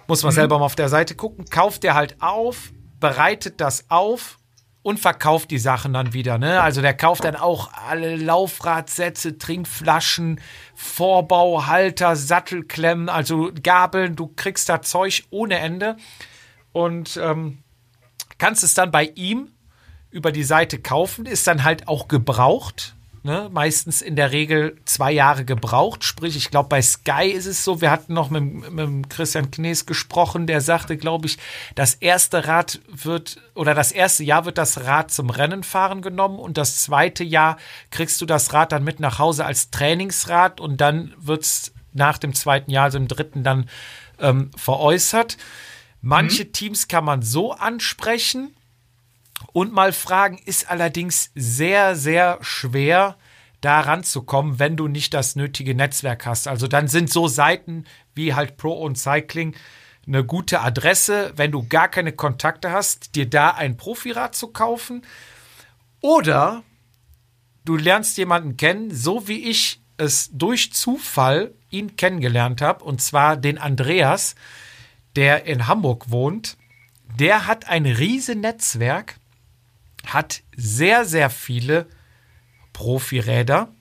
Muss 0.06 0.22
man 0.22 0.32
mhm. 0.32 0.37
selber 0.37 0.58
mal 0.58 0.64
auf 0.64 0.75
der 0.75 0.88
Seite 0.88 1.14
gucken. 1.14 1.44
Kauft 1.46 1.82
der 1.82 1.94
halt 1.94 2.16
auf, 2.20 2.72
bereitet 2.98 3.60
das 3.60 3.90
auf 3.90 4.38
und 4.82 4.98
verkauft 4.98 5.50
die 5.50 5.58
Sachen 5.58 5.92
dann 5.92 6.12
wieder. 6.14 6.38
Ne? 6.38 6.60
Also 6.62 6.80
der 6.80 6.94
kauft 6.94 7.25
dann 7.25 7.37
auch 7.37 7.70
alle 7.72 8.16
Laufradsätze, 8.16 9.37
Trinkflaschen, 9.38 10.40
Vorbau, 10.75 11.66
Halter, 11.66 12.16
Sattelklemmen, 12.16 13.08
also 13.08 13.50
Gabeln. 13.62 14.16
Du 14.16 14.28
kriegst 14.28 14.68
da 14.68 14.80
Zeug 14.80 15.25
ohne 15.30 15.58
Ende 15.58 15.96
und 16.72 17.18
ähm, 17.22 17.58
kannst 18.38 18.64
es 18.64 18.75
dann 18.75 18.90
bei 18.90 19.12
ihm 19.14 19.50
über 20.11 20.33
die 20.33 20.45
Seite 20.45 20.79
kaufen. 20.79 21.27
Ist 21.27 21.47
dann 21.47 21.65
halt 21.65 21.88
auch 21.88 22.09
gebraucht. 22.09 22.95
Ne, 23.25 23.50
meistens 23.53 24.00
in 24.00 24.15
der 24.15 24.31
Regel 24.31 24.77
zwei 24.85 25.11
Jahre 25.11 25.45
gebraucht. 25.45 26.05
Sprich, 26.05 26.37
ich 26.37 26.50
glaube, 26.50 26.69
bei 26.69 26.81
Sky 26.81 27.27
ist 27.27 27.47
es 27.47 27.65
so, 27.65 27.81
wir 27.81 27.91
hatten 27.91 28.15
noch 28.15 28.31
mit, 28.31 28.71
mit 28.71 29.11
Christian 29.11 29.50
Knees 29.50 29.87
gesprochen, 29.87 30.47
der 30.47 30.61
sagte, 30.61 30.97
glaube 30.97 31.27
ich, 31.27 31.37
das 31.75 31.95
erste 31.95 32.47
Rad 32.47 32.81
wird 32.87 33.43
oder 33.57 33.75
das 33.75 33.91
erste 33.91 34.23
Jahr 34.23 34.45
wird 34.45 34.57
das 34.57 34.85
Rad 34.85 35.11
zum 35.11 35.31
Rennenfahren 35.31 36.00
genommen 36.00 36.38
und 36.38 36.57
das 36.57 36.77
zweite 36.77 37.25
Jahr 37.25 37.59
kriegst 37.91 38.21
du 38.21 38.25
das 38.25 38.53
Rad 38.53 38.71
dann 38.71 38.85
mit 38.85 39.00
nach 39.00 39.19
Hause 39.19 39.45
als 39.45 39.71
Trainingsrad 39.71 40.61
und 40.61 40.81
dann 40.81 41.12
wird 41.19 41.43
es 41.43 41.73
nach 41.93 42.19
dem 42.19 42.35
zweiten 42.35 42.71
Jahr, 42.71 42.85
also 42.85 42.99
im 42.99 43.09
dritten, 43.09 43.43
dann 43.43 43.69
ähm, 44.21 44.53
veräußert. 44.57 45.37
Manche 46.00 46.45
mhm. 46.45 46.53
Teams 46.53 46.88
kann 46.88 47.05
man 47.05 47.23
so 47.23 47.53
ansprechen 47.53 48.55
und 49.52 49.73
mal 49.73 49.92
fragen 49.92 50.38
ist 50.45 50.71
allerdings 50.71 51.30
sehr, 51.35 51.97
sehr 51.97 52.38
schwer, 52.40 53.16
da 53.61 53.80
ranzukommen, 53.80 54.59
wenn 54.59 54.76
du 54.76 54.87
nicht 54.88 55.14
das 55.14 55.37
nötige 55.37 55.75
Netzwerk 55.75 56.26
hast. 56.26 56.47
Also 56.47 56.68
dann 56.68 56.88
sind 56.88 57.11
so 57.11 57.26
Seiten 57.26 57.85
wie 58.14 58.35
halt 58.35 58.57
Pro 58.57 58.73
und 58.73 58.97
Cycling 58.97 59.54
eine 60.07 60.25
gute 60.25 60.61
Adresse, 60.61 61.33
wenn 61.37 61.52
du 61.52 61.66
gar 61.68 61.88
keine 61.88 62.12
Kontakte 62.12 62.71
hast, 62.71 63.14
dir 63.14 63.28
da 63.28 63.50
ein 63.50 63.76
Profirad 63.76 64.35
zu 64.35 64.49
kaufen. 64.49 65.02
Oder 66.00 66.62
du 67.64 67.76
lernst 67.76 68.16
jemanden 68.16 68.57
kennen, 68.57 68.95
so 68.95 69.28
wie 69.28 69.49
ich 69.49 69.80
es 69.99 70.30
durch 70.33 70.73
Zufall 70.73 71.54
ihn 71.71 71.97
kennengelernt 71.97 72.62
habe, 72.62 72.85
und 72.85 73.02
zwar 73.02 73.37
den 73.37 73.59
Andreas, 73.59 74.37
der 75.16 75.45
in 75.45 75.66
Hamburg 75.66 76.11
wohnt. 76.11 76.57
Der 77.18 77.47
hat 77.47 77.68
ein 77.68 77.85
riesen 77.85 78.40
Netzwerk 78.40 79.17
hat 80.07 80.43
sehr, 80.57 81.05
sehr 81.05 81.31
viele 81.31 81.87
Profiräder 82.73 83.73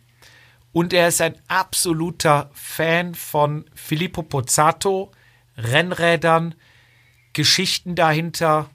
und 0.72 0.94
er 0.94 1.08
ist 1.08 1.22
ein 1.22 1.36
absoluter 1.48 2.52
Fan 2.54 3.16
von 3.16 3.66
Filippo 3.74 4.22
Pozzato, 4.22 5.12
Rennrädern, 5.58 6.56
Geschichten 7.34 7.96
dahinter 7.96 8.70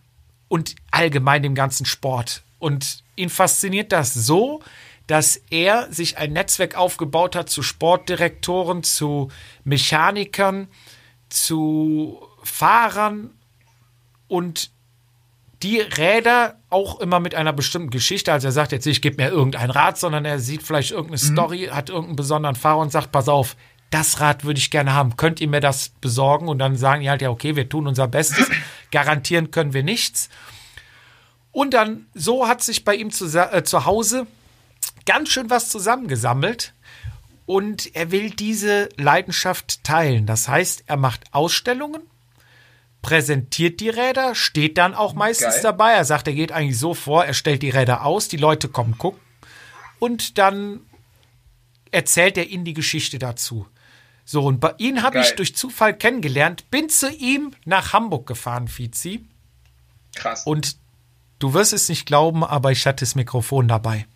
und 0.48 0.74
allgemein 0.90 1.42
dem 1.42 1.54
ganzen 1.54 1.86
Sport. 1.86 2.42
Und 2.58 3.04
ihn 3.16 3.28
fasziniert 3.28 3.92
das 3.92 4.14
so, 4.14 4.62
dass 5.06 5.36
er 5.50 5.92
sich 5.92 6.18
ein 6.18 6.32
Netzwerk 6.32 6.76
aufgebaut 6.76 7.36
hat 7.36 7.48
zu 7.48 7.62
Sportdirektoren, 7.62 8.82
zu 8.82 9.30
Mechanikern, 9.64 10.68
zu 11.28 12.26
Fahrern 12.42 13.30
und 14.28 14.70
die 15.62 15.80
Räder 15.80 16.58
auch 16.70 17.00
immer 17.00 17.20
mit 17.20 17.34
einer 17.34 17.52
bestimmten 17.52 17.90
Geschichte. 17.90 18.32
Also 18.32 18.48
er 18.48 18.52
sagt 18.52 18.72
jetzt 18.72 18.86
nicht, 18.86 19.02
gib 19.02 19.18
mir 19.18 19.28
irgendein 19.28 19.70
Rad, 19.70 19.98
sondern 19.98 20.24
er 20.24 20.38
sieht 20.38 20.62
vielleicht 20.62 20.90
irgendeine 20.90 21.22
mhm. 21.22 21.32
Story, 21.32 21.68
hat 21.70 21.88
irgendeinen 21.88 22.16
besonderen 22.16 22.56
Fahrer 22.56 22.78
und 22.78 22.92
sagt, 22.92 23.12
pass 23.12 23.28
auf, 23.28 23.56
das 23.90 24.20
Rad 24.20 24.44
würde 24.44 24.58
ich 24.58 24.70
gerne 24.70 24.94
haben. 24.94 25.16
Könnt 25.16 25.40
ihr 25.40 25.48
mir 25.48 25.60
das 25.60 25.90
besorgen? 26.00 26.48
Und 26.48 26.58
dann 26.58 26.76
sagen 26.76 27.02
die 27.02 27.10
halt, 27.10 27.22
ja, 27.22 27.30
okay, 27.30 27.56
wir 27.56 27.68
tun 27.68 27.86
unser 27.86 28.08
Bestes. 28.08 28.50
Garantieren 28.90 29.50
können 29.50 29.74
wir 29.74 29.82
nichts. 29.82 30.30
Und 31.52 31.74
dann, 31.74 32.06
so 32.14 32.48
hat 32.48 32.62
sich 32.62 32.84
bei 32.84 32.94
ihm 32.94 33.10
zu, 33.10 33.26
äh, 33.26 33.62
zu 33.62 33.84
Hause 33.84 34.26
ganz 35.04 35.28
schön 35.28 35.50
was 35.50 35.68
zusammengesammelt. 35.68 36.72
Und 37.44 37.94
er 37.94 38.10
will 38.10 38.30
diese 38.30 38.88
Leidenschaft 38.96 39.84
teilen. 39.84 40.26
Das 40.26 40.48
heißt, 40.48 40.84
er 40.86 40.96
macht 40.96 41.24
Ausstellungen 41.32 42.02
präsentiert 43.02 43.80
die 43.80 43.90
Räder, 43.90 44.34
steht 44.34 44.78
dann 44.78 44.94
auch 44.94 45.12
meistens 45.12 45.54
Geil. 45.54 45.62
dabei. 45.62 45.92
Er 45.92 46.04
sagt, 46.04 46.28
er 46.28 46.34
geht 46.34 46.52
eigentlich 46.52 46.78
so 46.78 46.94
vor, 46.94 47.24
er 47.24 47.34
stellt 47.34 47.62
die 47.62 47.70
Räder 47.70 48.04
aus, 48.06 48.28
die 48.28 48.36
Leute 48.36 48.68
kommen 48.68 48.96
gucken 48.96 49.20
und 49.98 50.38
dann 50.38 50.80
erzählt 51.90 52.38
er 52.38 52.48
ihnen 52.48 52.64
die 52.64 52.74
Geschichte 52.74 53.18
dazu. 53.18 53.66
So, 54.24 54.44
und 54.44 54.60
bei 54.60 54.74
ihm 54.78 55.02
habe 55.02 55.20
ich 55.20 55.34
durch 55.34 55.54
Zufall 55.54 55.96
kennengelernt, 55.96 56.70
bin 56.70 56.88
zu 56.88 57.10
ihm 57.10 57.52
nach 57.64 57.92
Hamburg 57.92 58.26
gefahren, 58.26 58.68
Fizi. 58.68 59.24
Krass. 60.14 60.44
Und 60.44 60.76
du 61.38 61.54
wirst 61.54 61.72
es 61.72 61.88
nicht 61.88 62.06
glauben, 62.06 62.44
aber 62.44 62.70
ich 62.70 62.86
hatte 62.86 63.04
das 63.04 63.14
Mikrofon 63.14 63.68
dabei. 63.68 64.06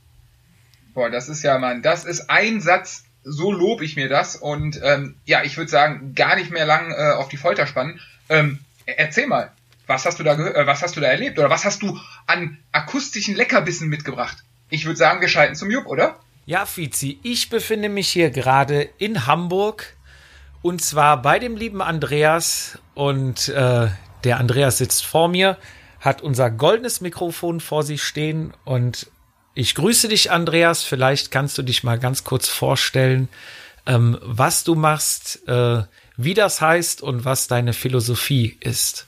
Boah, 0.95 1.11
das 1.11 1.29
ist 1.29 1.43
ja, 1.43 1.59
Mann, 1.59 1.83
das 1.83 2.05
ist 2.05 2.31
ein 2.31 2.61
Satz, 2.61 3.05
so 3.25 3.51
lobe 3.51 3.85
ich 3.85 3.97
mir 3.97 4.09
das. 4.09 4.37
Und 4.37 4.81
ähm, 4.83 5.17
ja, 5.25 5.43
ich 5.43 5.57
würde 5.57 5.71
sagen, 5.71 6.15
gar 6.15 6.37
nicht 6.37 6.51
mehr 6.51 6.67
lang 6.67 6.93
äh, 6.93 7.13
auf 7.13 7.29
die 7.29 7.37
Folter 7.37 7.67
spannen. 7.67 8.01
Ähm, 8.29 8.61
Erzähl 8.87 9.27
mal, 9.27 9.53
was 9.87 10.05
hast 10.05 10.19
du 10.19 10.23
da 10.23 10.35
äh, 10.35 10.67
was 10.67 10.83
hast 10.83 10.97
du 10.97 11.01
da 11.01 11.09
erlebt 11.09 11.39
oder 11.39 11.51
was 11.51 11.65
hast 11.65 11.83
du 11.83 11.99
an 12.27 12.59
akustischen 12.73 13.35
Leckerbissen 13.35 13.89
mitgebracht? 13.89 14.39
Ich 14.71 14.85
würde 14.85 14.97
sagen, 14.97 15.21
wir 15.21 15.29
schalten 15.29 15.55
zum 15.55 15.71
Jupp, 15.71 15.87
oder? 15.87 16.19
Ja, 16.45 16.65
Fizi, 16.65 17.19
ich 17.23 17.49
befinde 17.51 17.89
mich 17.89 18.09
hier 18.09 18.31
gerade 18.31 18.89
in 18.99 19.27
Hamburg 19.27 19.97
und 20.63 20.83
zwar 20.83 21.21
bei 21.21 21.39
dem 21.39 21.57
lieben 21.57 21.83
Andreas 21.83 22.79
und 22.95 23.49
äh, 23.49 23.89
der 24.25 24.39
Andreas 24.39 24.79
sitzt 24.79 25.05
vor 25.05 25.29
mir, 25.29 25.59
hat 26.01 26.23
unser 26.23 26.51
goldenes 26.51 27.01
Mikrofon 27.01 27.61
vor 27.61 27.83
sich 27.83 28.03
stehen 28.03 28.53
und 28.65 29.09
ich 29.55 29.75
grüße 29.75 30.09
dich, 30.09 30.31
Andreas. 30.31 30.83
Vielleicht 30.83 31.31
kannst 31.31 31.57
du 31.57 31.63
dich 31.63 31.83
mal 31.83 31.99
ganz 31.99 32.25
kurz 32.25 32.47
vorstellen, 32.47 33.29
ähm, 33.87 34.19
was 34.21 34.65
du 34.65 34.75
machst, 34.75 35.49
äh, 35.49 35.83
wie 36.17 36.35
das 36.35 36.61
heißt 36.61 37.03
und 37.03 37.25
was 37.25 37.47
deine 37.47 37.73
Philosophie 37.73 38.57
ist. 38.61 39.07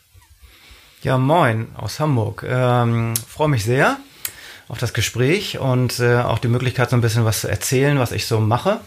Ja, 1.03 1.17
moin 1.17 1.69
aus 1.77 2.00
Hamburg. 2.00 2.45
Ähm, 2.47 3.15
Freue 3.29 3.49
mich 3.49 3.65
sehr 3.65 3.99
auf 4.69 4.79
das 4.79 4.93
Gespräch 4.93 5.59
und 5.59 5.99
äh, 6.00 6.19
auch 6.19 6.38
die 6.38 6.49
Möglichkeit, 6.49 6.91
so 6.91 6.97
ein 6.97 7.00
bisschen 7.00 7.25
was 7.25 7.43
zu 7.43 7.49
erzählen, 7.49 7.99
was 7.99 8.12
ich 8.12 8.27
so 8.27 8.41
mache. 8.41 8.81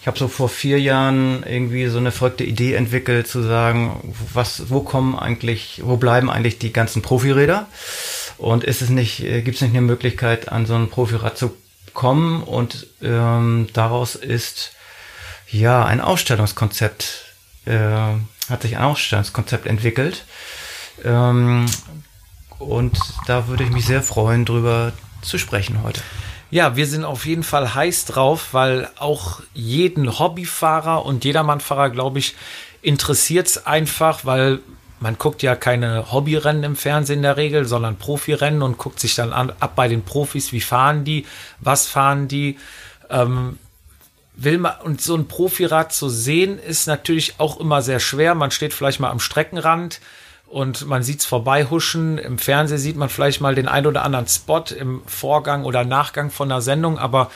Ich 0.00 0.06
habe 0.06 0.18
so 0.18 0.28
vor 0.28 0.48
vier 0.48 0.80
Jahren 0.80 1.42
irgendwie 1.42 1.86
so 1.88 1.98
eine 1.98 2.12
verrückte 2.12 2.44
Idee 2.44 2.74
entwickelt, 2.74 3.28
zu 3.28 3.42
sagen, 3.42 4.14
was, 4.32 4.70
wo 4.70 4.80
kommen 4.80 5.18
eigentlich, 5.18 5.82
wo 5.84 5.96
bleiben 5.96 6.30
eigentlich 6.30 6.58
die 6.58 6.72
ganzen 6.72 7.02
Profiräder? 7.02 7.66
Und 8.38 8.64
ist 8.64 8.80
es 8.80 8.88
nicht, 8.88 9.22
äh, 9.22 9.42
gibt 9.42 9.56
es 9.56 9.62
nicht 9.62 9.72
eine 9.72 9.82
Möglichkeit, 9.82 10.50
an 10.50 10.66
so 10.66 10.74
ein 10.74 10.88
Profirad 10.88 11.36
zu 11.36 11.54
kommen? 11.94 12.42
Und 12.42 12.86
ähm, 13.02 13.68
daraus 13.72 14.14
ist 14.14 14.72
ja, 15.50 15.84
ein 15.84 16.00
Ausstellungskonzept, 16.00 17.24
äh, 17.64 17.78
hat 18.48 18.62
sich 18.62 18.76
ein 18.76 18.82
Ausstellungskonzept 18.82 19.66
entwickelt. 19.66 20.24
Ähm, 21.04 21.66
und 22.58 22.98
da 23.26 23.48
würde 23.48 23.64
ich 23.64 23.70
mich 23.70 23.86
sehr 23.86 24.02
freuen, 24.02 24.44
drüber 24.44 24.92
zu 25.22 25.38
sprechen 25.38 25.82
heute. 25.82 26.02
Ja, 26.50 26.76
wir 26.76 26.86
sind 26.86 27.04
auf 27.04 27.26
jeden 27.26 27.42
Fall 27.42 27.74
heiß 27.74 28.06
drauf, 28.06 28.48
weil 28.52 28.88
auch 28.98 29.40
jeden 29.52 30.18
Hobbyfahrer 30.18 31.04
und 31.04 31.24
jedermannfahrer, 31.24 31.90
glaube 31.90 32.18
ich, 32.18 32.34
interessiert 32.80 33.48
es 33.48 33.66
einfach, 33.66 34.24
weil 34.24 34.60
man 35.00 35.18
guckt 35.18 35.42
ja 35.42 35.54
keine 35.54 36.10
Hobbyrennen 36.10 36.64
im 36.64 36.76
Fernsehen 36.76 37.18
in 37.18 37.22
der 37.22 37.36
Regel, 37.36 37.66
sondern 37.66 37.96
Profirennen 37.96 38.62
und 38.62 38.78
guckt 38.78 38.98
sich 38.98 39.14
dann 39.14 39.32
an, 39.32 39.52
ab 39.60 39.76
bei 39.76 39.88
den 39.88 40.02
Profis, 40.02 40.52
wie 40.52 40.60
fahren 40.60 41.04
die, 41.04 41.26
was 41.60 41.86
fahren 41.86 42.28
die 42.28 42.58
Ähm, 43.10 43.58
will 44.38 44.58
man, 44.58 44.74
und 44.82 45.00
so 45.00 45.16
ein 45.16 45.26
Profirad 45.26 45.92
zu 45.92 46.08
sehen, 46.08 46.58
ist 46.58 46.86
natürlich 46.86 47.34
auch 47.38 47.58
immer 47.58 47.82
sehr 47.82 48.00
schwer. 48.00 48.34
Man 48.34 48.52
steht 48.52 48.72
vielleicht 48.72 49.00
mal 49.00 49.10
am 49.10 49.20
Streckenrand 49.20 50.00
und 50.46 50.86
man 50.86 51.02
sieht's 51.02 51.26
vorbeihuschen. 51.26 52.18
Im 52.18 52.38
Fernsehen 52.38 52.78
sieht 52.78 52.96
man 52.96 53.08
vielleicht 53.08 53.40
mal 53.40 53.56
den 53.56 53.68
ein 53.68 53.86
oder 53.86 54.04
anderen 54.04 54.28
Spot 54.28 54.64
im 54.78 55.02
Vorgang 55.06 55.64
oder 55.64 55.84
Nachgang 55.84 56.30
von 56.30 56.50
einer 56.50 56.62
Sendung, 56.62 56.98
aber 56.98 57.30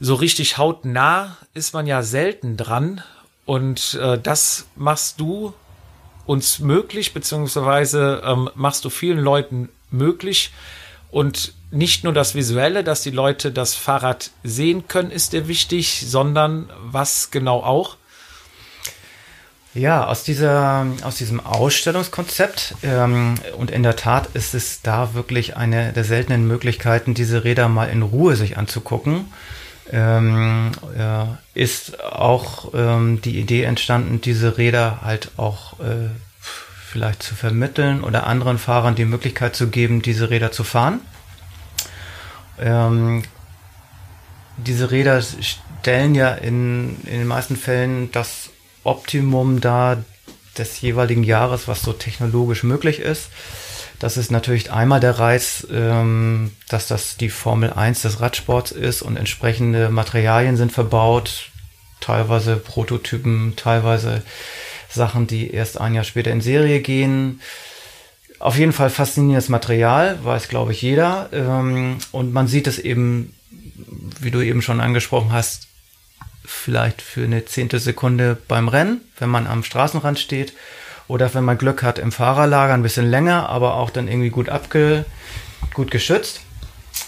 so 0.00 0.14
richtig 0.14 0.58
hautnah 0.58 1.36
ist 1.54 1.74
man 1.74 1.86
ja 1.86 2.02
selten 2.02 2.56
dran. 2.56 3.02
Und 3.44 3.94
äh, 3.94 4.18
das 4.18 4.66
machst 4.74 5.20
du 5.20 5.52
uns 6.24 6.60
möglich, 6.60 7.12
beziehungsweise 7.12 8.22
ähm, 8.24 8.48
machst 8.54 8.84
du 8.84 8.90
vielen 8.90 9.18
Leuten 9.18 9.68
möglich. 9.90 10.50
Und 11.10 11.52
nicht 11.72 12.04
nur 12.04 12.12
das 12.12 12.34
Visuelle, 12.34 12.84
dass 12.84 13.02
die 13.02 13.10
Leute 13.10 13.50
das 13.50 13.74
Fahrrad 13.74 14.30
sehen 14.44 14.86
können, 14.88 15.10
ist 15.10 15.32
dir 15.32 15.48
wichtig, 15.48 16.04
sondern 16.06 16.70
was 16.82 17.30
genau 17.30 17.62
auch? 17.62 17.96
Ja, 19.74 20.06
aus, 20.06 20.22
dieser, 20.22 20.86
aus 21.02 21.16
diesem 21.16 21.40
Ausstellungskonzept 21.40 22.74
ähm, 22.82 23.36
und 23.56 23.70
in 23.70 23.82
der 23.82 23.96
Tat 23.96 24.28
ist 24.34 24.52
es 24.52 24.82
da 24.82 25.14
wirklich 25.14 25.56
eine 25.56 25.94
der 25.94 26.04
seltenen 26.04 26.46
Möglichkeiten, 26.46 27.14
diese 27.14 27.44
Räder 27.44 27.68
mal 27.68 27.86
in 27.86 28.02
Ruhe 28.02 28.36
sich 28.36 28.58
anzugucken. 28.58 29.32
Ähm, 29.90 30.72
äh, 30.96 31.24
ist 31.58 32.02
auch 32.02 32.72
ähm, 32.74 33.22
die 33.22 33.38
Idee 33.38 33.62
entstanden, 33.62 34.20
diese 34.20 34.58
Räder 34.58 35.00
halt 35.02 35.30
auch 35.38 35.80
äh, 35.80 36.10
vielleicht 36.86 37.22
zu 37.22 37.34
vermitteln 37.34 38.04
oder 38.04 38.26
anderen 38.26 38.58
Fahrern 38.58 38.94
die 38.94 39.06
Möglichkeit 39.06 39.56
zu 39.56 39.68
geben, 39.68 40.02
diese 40.02 40.28
Räder 40.28 40.52
zu 40.52 40.64
fahren. 40.64 41.00
Ähm, 42.58 43.22
diese 44.56 44.90
Räder 44.90 45.22
stellen 45.22 46.14
ja 46.14 46.34
in, 46.34 46.96
in 47.04 47.18
den 47.20 47.26
meisten 47.26 47.56
Fällen 47.56 48.12
das 48.12 48.50
Optimum 48.84 49.60
dar 49.60 50.04
des 50.58 50.80
jeweiligen 50.80 51.24
Jahres, 51.24 51.68
was 51.68 51.82
so 51.82 51.92
technologisch 51.92 52.62
möglich 52.62 53.00
ist. 53.00 53.30
Das 53.98 54.16
ist 54.16 54.30
natürlich 54.32 54.72
einmal 54.72 55.00
der 55.00 55.18
Reiz, 55.18 55.66
ähm, 55.72 56.50
dass 56.68 56.88
das 56.88 57.16
die 57.16 57.30
Formel 57.30 57.72
1 57.72 58.02
des 58.02 58.20
Radsports 58.20 58.72
ist 58.72 59.00
und 59.00 59.16
entsprechende 59.16 59.90
Materialien 59.90 60.56
sind 60.56 60.72
verbaut, 60.72 61.50
teilweise 62.00 62.56
Prototypen, 62.56 63.54
teilweise 63.56 64.22
Sachen, 64.88 65.26
die 65.26 65.52
erst 65.52 65.80
ein 65.80 65.94
Jahr 65.94 66.04
später 66.04 66.32
in 66.32 66.40
Serie 66.40 66.80
gehen. 66.80 67.40
Auf 68.42 68.58
jeden 68.58 68.72
Fall 68.72 68.90
faszinierendes 68.90 69.48
Material, 69.48 70.18
weiß, 70.24 70.48
glaube 70.48 70.72
ich, 70.72 70.82
jeder. 70.82 71.28
Ähm, 71.32 71.98
und 72.10 72.32
man 72.32 72.48
sieht 72.48 72.66
es 72.66 72.80
eben, 72.80 73.32
wie 74.20 74.32
du 74.32 74.40
eben 74.40 74.62
schon 74.62 74.80
angesprochen 74.80 75.32
hast, 75.32 75.68
vielleicht 76.44 77.02
für 77.02 77.22
eine 77.22 77.44
zehnte 77.44 77.78
Sekunde 77.78 78.36
beim 78.48 78.66
Rennen, 78.66 79.00
wenn 79.20 79.28
man 79.28 79.46
am 79.46 79.62
Straßenrand 79.62 80.18
steht. 80.18 80.54
Oder 81.06 81.32
wenn 81.34 81.44
man 81.44 81.56
Glück 81.56 81.84
hat 81.84 82.00
im 82.00 82.10
Fahrerlager 82.10 82.74
ein 82.74 82.82
bisschen 82.82 83.08
länger, 83.08 83.48
aber 83.48 83.74
auch 83.74 83.90
dann 83.90 84.08
irgendwie 84.08 84.30
gut 84.30 84.48
abge, 84.48 85.04
gut 85.72 85.92
geschützt. 85.92 86.40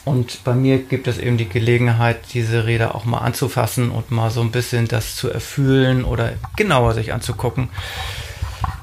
Und 0.05 0.45
bei 0.45 0.55
mir 0.55 0.79
gibt 0.79 1.09
es 1.09 1.19
eben 1.19 1.37
die 1.37 1.49
Gelegenheit, 1.49 2.19
diese 2.33 2.65
Räder 2.65 2.95
auch 2.95 3.07
mal 3.07 3.19
anzufassen 3.19 3.91
und 3.91 4.13
mal 4.13 4.31
so 4.31 4.41
ein 4.41 4.53
bisschen 4.53 4.87
das 4.87 5.17
zu 5.17 5.31
erfühlen 5.31 6.05
oder 6.05 6.35
genauer 6.55 6.95
sich 6.95 7.13
anzugucken. 7.13 7.71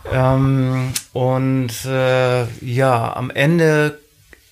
Ähm, 0.09 0.93
und 1.13 1.85
äh, 1.85 2.45
ja, 2.63 3.15
am 3.15 3.29
Ende 3.29 3.99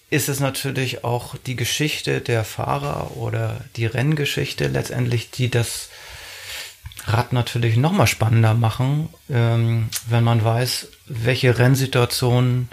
ist 0.10 0.30
es 0.30 0.40
natürlich 0.40 1.04
auch 1.04 1.36
die 1.46 1.56
Geschichte 1.56 2.22
der 2.22 2.44
Fahrer 2.44 3.16
oder 3.18 3.62
die 3.76 3.86
Renngeschichte 3.86 4.68
letztendlich, 4.68 5.30
die 5.32 5.50
das 5.50 5.90
Rad 7.06 7.34
natürlich 7.34 7.78
nochmal 7.78 8.08
spannender 8.08 8.54
machen, 8.54 9.10
ähm, 9.30 9.90
wenn 10.08 10.24
man 10.24 10.44
weiß, 10.44 10.88
welche 11.08 11.58
Rennsituationen 11.58 12.70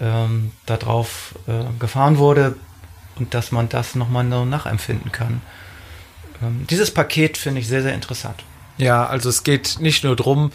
ähm, 0.00 0.52
darauf 0.66 1.34
äh, 1.46 1.64
gefahren 1.78 2.18
wurde 2.18 2.56
und 3.16 3.34
dass 3.34 3.52
man 3.52 3.68
das 3.68 3.94
nochmal 3.94 4.24
nachempfinden 4.24 5.12
kann. 5.12 5.42
Ähm, 6.42 6.66
dieses 6.70 6.90
Paket 6.90 7.36
finde 7.36 7.60
ich 7.60 7.68
sehr, 7.68 7.82
sehr 7.82 7.94
interessant. 7.94 8.42
Ja, 8.78 9.06
also 9.06 9.28
es 9.28 9.44
geht 9.44 9.78
nicht 9.80 10.02
nur 10.02 10.16
darum, 10.16 10.50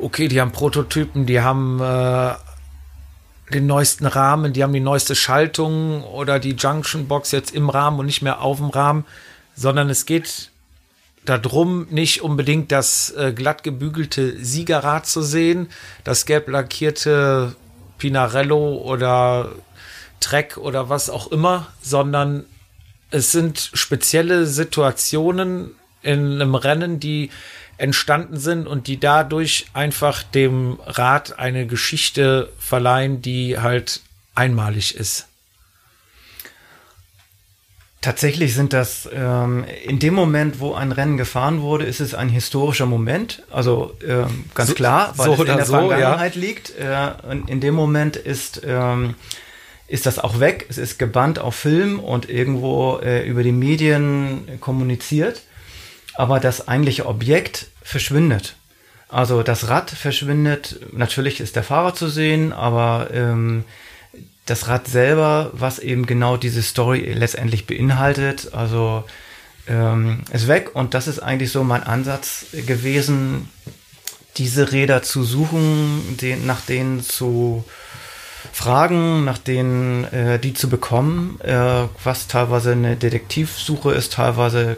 okay, 0.00 0.28
die 0.28 0.40
haben 0.40 0.52
Prototypen, 0.52 1.26
die 1.26 1.40
haben 1.40 1.80
äh, 1.80 2.34
den 3.52 3.66
neuesten 3.66 4.06
Rahmen, 4.06 4.52
die 4.52 4.62
haben 4.62 4.72
die 4.72 4.80
neueste 4.80 5.14
Schaltung 5.14 6.04
oder 6.04 6.38
die 6.38 6.52
Junction 6.52 7.08
Box 7.08 7.32
jetzt 7.32 7.54
im 7.54 7.68
Rahmen 7.68 7.98
und 7.98 8.06
nicht 8.06 8.22
mehr 8.22 8.40
auf 8.40 8.58
dem 8.58 8.70
Rahmen, 8.70 9.04
sondern 9.54 9.90
es 9.90 10.06
geht 10.06 10.50
darum, 11.24 11.86
nicht 11.90 12.22
unbedingt 12.22 12.72
das 12.72 13.10
äh, 13.10 13.32
glatt 13.32 13.62
gebügelte 13.62 14.42
Siegerrad 14.42 15.06
zu 15.06 15.22
sehen, 15.22 15.68
das 16.04 16.26
gelb 16.26 16.48
lackierte 16.48 17.54
Pinarello 17.98 18.78
oder 18.78 19.52
Trek 20.20 20.56
oder 20.56 20.88
was 20.88 21.10
auch 21.10 21.30
immer, 21.30 21.68
sondern 21.82 22.44
es 23.10 23.32
sind 23.32 23.70
spezielle 23.74 24.46
Situationen 24.46 25.72
in 26.02 26.34
einem 26.34 26.54
Rennen, 26.54 27.00
die 27.00 27.30
entstanden 27.80 28.38
sind 28.38 28.66
und 28.66 28.86
die 28.86 29.00
dadurch 29.00 29.66
einfach 29.72 30.22
dem 30.22 30.78
Rad 30.84 31.38
eine 31.38 31.66
Geschichte 31.66 32.52
verleihen, 32.58 33.22
die 33.22 33.58
halt 33.58 34.02
einmalig 34.34 34.94
ist. 34.94 35.26
Tatsächlich 38.02 38.54
sind 38.54 38.72
das 38.72 39.08
ähm, 39.14 39.64
in 39.84 39.98
dem 39.98 40.14
Moment, 40.14 40.60
wo 40.60 40.72
ein 40.72 40.90
Rennen 40.92 41.18
gefahren 41.18 41.60
wurde, 41.60 41.84
ist 41.84 42.00
es 42.00 42.14
ein 42.14 42.30
historischer 42.30 42.86
Moment. 42.86 43.42
Also 43.50 43.94
ähm, 44.06 44.46
ganz 44.54 44.70
so, 44.70 44.74
klar, 44.74 45.12
weil 45.16 45.26
so 45.26 45.32
es 45.34 45.40
in 45.40 45.56
der 45.56 45.66
so, 45.66 45.88
Vergangenheit 45.88 46.34
ja. 46.34 46.40
liegt. 46.40 46.70
Äh, 46.78 47.12
in 47.46 47.60
dem 47.60 47.74
Moment 47.74 48.16
ist 48.16 48.62
ähm, 48.64 49.14
ist 49.86 50.06
das 50.06 50.18
auch 50.18 50.38
weg. 50.40 50.66
Es 50.70 50.78
ist 50.78 50.98
gebannt 50.98 51.38
auf 51.38 51.56
Film 51.56 51.98
und 51.98 52.30
irgendwo 52.30 52.98
äh, 53.02 53.26
über 53.26 53.42
die 53.42 53.52
Medien 53.52 54.48
kommuniziert 54.60 55.42
aber 56.20 56.38
das 56.38 56.68
eigentliche 56.68 57.06
Objekt 57.06 57.68
verschwindet. 57.82 58.54
Also 59.08 59.42
das 59.42 59.68
Rad 59.68 59.88
verschwindet, 59.88 60.78
natürlich 60.92 61.40
ist 61.40 61.56
der 61.56 61.62
Fahrer 61.62 61.94
zu 61.94 62.08
sehen, 62.08 62.52
aber 62.52 63.08
ähm, 63.10 63.64
das 64.44 64.68
Rad 64.68 64.86
selber, 64.86 65.50
was 65.54 65.78
eben 65.78 66.04
genau 66.04 66.36
diese 66.36 66.60
Story 66.60 67.10
letztendlich 67.14 67.66
beinhaltet, 67.66 68.52
also 68.52 69.04
ähm, 69.66 70.20
ist 70.30 70.46
weg. 70.46 70.72
Und 70.74 70.92
das 70.92 71.08
ist 71.08 71.20
eigentlich 71.20 71.52
so 71.52 71.64
mein 71.64 71.84
Ansatz 71.84 72.44
gewesen, 72.66 73.48
diese 74.36 74.72
Räder 74.72 75.02
zu 75.02 75.24
suchen, 75.24 76.18
den, 76.20 76.44
nach 76.44 76.60
denen 76.60 77.02
zu 77.02 77.64
fragen, 78.52 79.24
nach 79.24 79.38
denen 79.38 80.04
äh, 80.12 80.38
die 80.38 80.52
zu 80.52 80.68
bekommen, 80.68 81.40
äh, 81.40 81.86
was 82.04 82.26
teilweise 82.26 82.72
eine 82.72 82.96
Detektivsuche 82.96 83.92
ist, 83.92 84.12
teilweise 84.12 84.76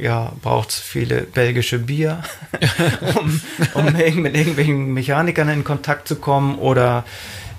ja, 0.00 0.32
braucht 0.42 0.70
es 0.70 0.78
viele 0.78 1.22
belgische 1.22 1.78
Bier, 1.78 2.22
um, 3.16 3.40
um 3.74 3.84
mit 3.84 4.36
irgendwelchen 4.36 4.92
Mechanikern 4.92 5.48
in 5.48 5.64
Kontakt 5.64 6.08
zu 6.08 6.16
kommen 6.16 6.58
oder 6.58 7.04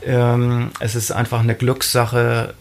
ähm, 0.05 0.71
es 0.79 0.95
ist 0.95 1.11
einfach 1.11 1.39
eine 1.39 1.55
Glückssache, 1.55 2.53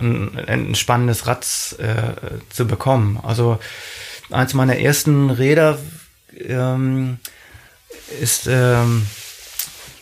ein, 0.00 0.38
ein 0.46 0.74
spannendes 0.74 1.26
Rad 1.26 1.46
äh, 1.78 2.38
zu 2.48 2.66
bekommen. 2.66 3.20
Also 3.22 3.58
eins 4.30 4.54
meiner 4.54 4.76
ersten 4.76 5.30
Räder 5.30 5.78
ähm, 6.36 7.18
ist 8.20 8.46
ähm, 8.48 9.06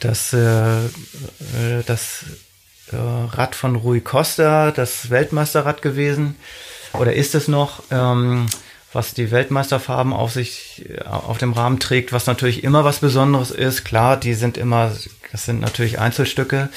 das, 0.01 0.33
äh, 0.33 0.87
äh 0.87 1.83
das 1.87 2.25
äh, 2.93 2.97
Rad 2.97 3.55
von 3.55 3.77
Rui 3.77 4.01
Costa, 4.01 4.71
das 4.71 5.11
Weltmeisterrad 5.11 5.83
gewesen. 5.83 6.37
Oder 6.95 7.13
ist 7.13 7.35
es 7.35 7.49
noch? 7.49 7.83
Ähm, 7.91 8.47
was 8.99 9.15
die 9.15 9.31
Weltmeisterfarben 9.31 10.13
auf 10.13 10.33
sich, 10.33 10.85
äh, 10.89 11.05
auf 11.05 11.39
dem 11.39 11.53
Rahmen 11.53 11.79
trägt, 11.79 12.13
was 12.13 12.27
natürlich 12.27 12.65
immer 12.65 12.83
was 12.85 12.99
Besonderes 12.99 13.53
ist. 13.53 13.85
Klar, 13.85 14.17
die 14.17 14.35
sind 14.35 14.59
immer, 14.59 14.91
das 15.31 15.45
sind 15.45 15.61
natürlich 15.61 16.01
Einzelstücke. 16.01 16.69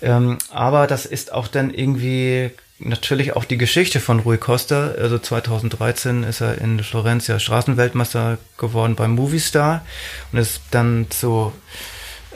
Ähm, 0.00 0.38
aber 0.50 0.86
das 0.86 1.04
ist 1.04 1.30
auch 1.30 1.48
dann 1.48 1.72
irgendwie 1.74 2.50
natürlich 2.78 3.36
auch 3.36 3.44
die 3.44 3.58
Geschichte 3.58 4.00
von 4.00 4.20
Rui 4.20 4.38
Costa. 4.38 4.92
Also 4.98 5.18
2013 5.18 6.22
ist 6.22 6.40
er 6.40 6.58
in 6.58 6.82
Florenz 6.82 7.26
ja 7.26 7.38
Straßenweltmeister 7.38 8.38
geworden 8.56 8.94
beim 8.94 9.14
Movistar 9.14 9.84
und 10.32 10.38
ist 10.38 10.62
dann 10.70 11.06
zu 11.10 11.52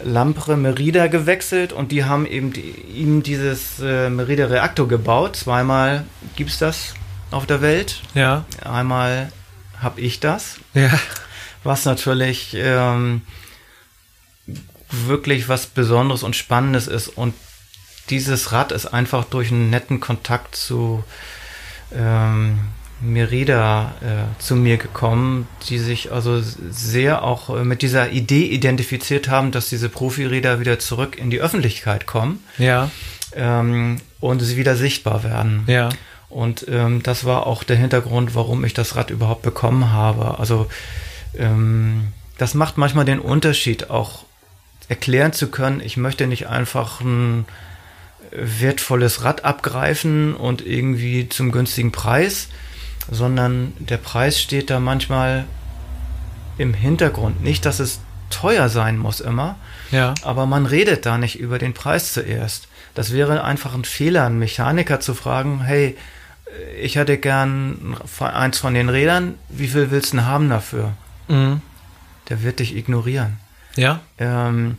Lampre 0.05 0.59
Merida 0.59 1.07
gewechselt 1.07 1.73
und 1.73 1.91
die 1.91 2.05
haben 2.05 2.27
eben 2.27 2.53
die, 2.53 2.75
ihm 2.95 3.23
dieses 3.23 3.81
äh, 3.81 4.11
Merida 4.11 4.45
Reaktor 4.45 4.87
gebaut. 4.87 5.37
Zweimal 5.37 6.05
gibt's 6.37 6.59
das 6.59 6.93
auf 7.31 7.47
der 7.47 7.61
Welt. 7.61 8.03
Ja. 8.15 8.45
Einmal 8.65 9.33
habe 9.81 10.01
ich 10.01 10.21
das. 10.21 10.57
Ja. 10.75 10.91
Was 11.65 11.85
natürlich 11.85 12.55
ähm, 12.55 13.23
wirklich 14.91 15.49
was 15.49 15.67
Besonderes 15.67 16.23
und 16.23 16.37
Spannendes 16.37 16.87
ist. 16.87 17.09
Und 17.09 17.35
dieses 18.11 18.53
Rad 18.53 18.73
ist 18.73 18.87
einfach 18.87 19.25
durch 19.25 19.51
einen 19.51 19.71
netten 19.71 20.01
Kontakt 20.01 20.55
zu 20.55 21.03
ähm, 21.95 22.59
Merida 23.01 23.95
äh, 24.01 24.41
zu 24.41 24.57
mir 24.57 24.79
gekommen, 24.79 25.47
die 25.69 25.79
sich 25.79 26.13
also 26.13 26.41
sehr 26.41 27.23
auch 27.23 27.51
äh, 27.51 27.65
mit 27.65 27.83
dieser 27.83 28.11
Idee 28.11 28.47
identifiziert 28.47 29.29
haben, 29.29 29.51
dass 29.51 29.69
diese 29.69 29.89
Profiräder 29.89 30.61
wieder 30.61 30.79
zurück 30.79 31.19
in 31.19 31.31
die 31.31 31.41
Öffentlichkeit 31.41 32.07
kommen. 32.07 32.43
Ja. 32.59 32.91
Ähm, 33.35 34.01
und 34.21 34.41
sie 34.41 34.57
wieder 34.57 34.77
sichtbar 34.77 35.25
werden. 35.25 35.65
Ja. 35.67 35.91
Und 36.29 36.67
ähm, 36.69 37.03
das 37.03 37.25
war 37.25 37.47
auch 37.47 37.63
der 37.63 37.77
Hintergrund, 37.77 38.35
warum 38.35 38.65
ich 38.65 38.75
das 38.75 38.97
Rad 38.97 39.11
überhaupt 39.11 39.43
bekommen 39.43 39.93
habe. 39.93 40.39
Also 40.39 40.67
ähm, 41.37 42.09
das 42.39 42.55
macht 42.55 42.79
manchmal 42.79 43.05
den 43.05 43.21
Unterschied, 43.21 43.91
auch 43.91 44.25
erklären 44.89 45.33
zu 45.33 45.49
können, 45.51 45.81
ich 45.81 45.97
möchte 45.97 46.27
nicht 46.27 46.47
einfach 46.47 47.01
ein 47.01 47.47
wertvolles 48.31 49.25
Rad 49.25 49.45
abgreifen 49.45 50.35
und 50.35 50.65
irgendwie 50.65 51.29
zum 51.29 51.53
günstigen 51.53 51.93
Preis, 51.93 52.49
sondern 53.11 53.73
der 53.79 53.97
Preis 53.97 54.41
steht 54.41 54.71
da 54.71 54.81
manchmal 54.81 55.45
im 56.59 56.75
Hintergrund. 56.75 57.43
Nicht, 57.43 57.65
dass 57.67 57.81
es 57.81 58.01
teuer 58.31 58.69
sein 58.69 58.99
muss 58.99 59.21
immer, 59.21 59.57
ja. 59.91 60.15
aber 60.23 60.47
man 60.47 60.67
redet 60.67 61.07
da 61.07 61.19
nicht 61.19 61.39
über 61.39 61.59
den 61.59 61.75
Preis 61.75 62.13
zuerst. 62.13 62.69
Das 62.97 63.13
wäre 63.13 63.45
einfach 63.45 63.75
ein 63.75 63.85
Fehler, 63.85 64.25
einen 64.25 64.39
Mechaniker 64.39 65.01
zu 65.01 65.13
fragen, 65.13 65.63
hey, 65.63 65.97
ich 66.81 66.97
hätte 66.97 67.19
gern 67.19 67.95
eins 68.19 68.59
von 68.59 68.73
den 68.73 68.89
Rädern, 68.89 69.35
wie 69.51 69.69
viel 69.69 69.91
willst 69.91 70.15
du 70.15 70.25
haben 70.25 70.49
dafür? 70.49 70.95
Mhm. 71.29 71.61
Der 72.31 72.43
wird 72.43 72.59
dich 72.59 72.75
ignorieren. 72.75 73.37
Ja. 73.77 74.01
Ähm, 74.17 74.79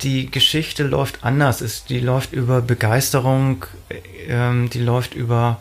die 0.00 0.32
Geschichte 0.32 0.82
läuft 0.82 1.22
anders. 1.22 1.60
Ist, 1.60 1.90
die 1.90 2.00
läuft 2.00 2.32
über 2.32 2.60
Begeisterung, 2.60 3.64
ähm, 4.26 4.68
die 4.68 4.82
läuft 4.82 5.14
über 5.14 5.60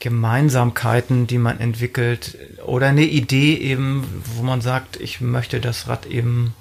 Gemeinsamkeiten, 0.00 1.28
die 1.28 1.38
man 1.38 1.60
entwickelt 1.60 2.36
oder 2.66 2.88
eine 2.88 3.04
Idee 3.04 3.54
eben, 3.54 4.04
wo 4.34 4.42
man 4.42 4.62
sagt, 4.62 4.96
ich 4.96 5.20
möchte 5.20 5.60
das 5.60 5.86
Rad 5.86 6.06
eben 6.06 6.54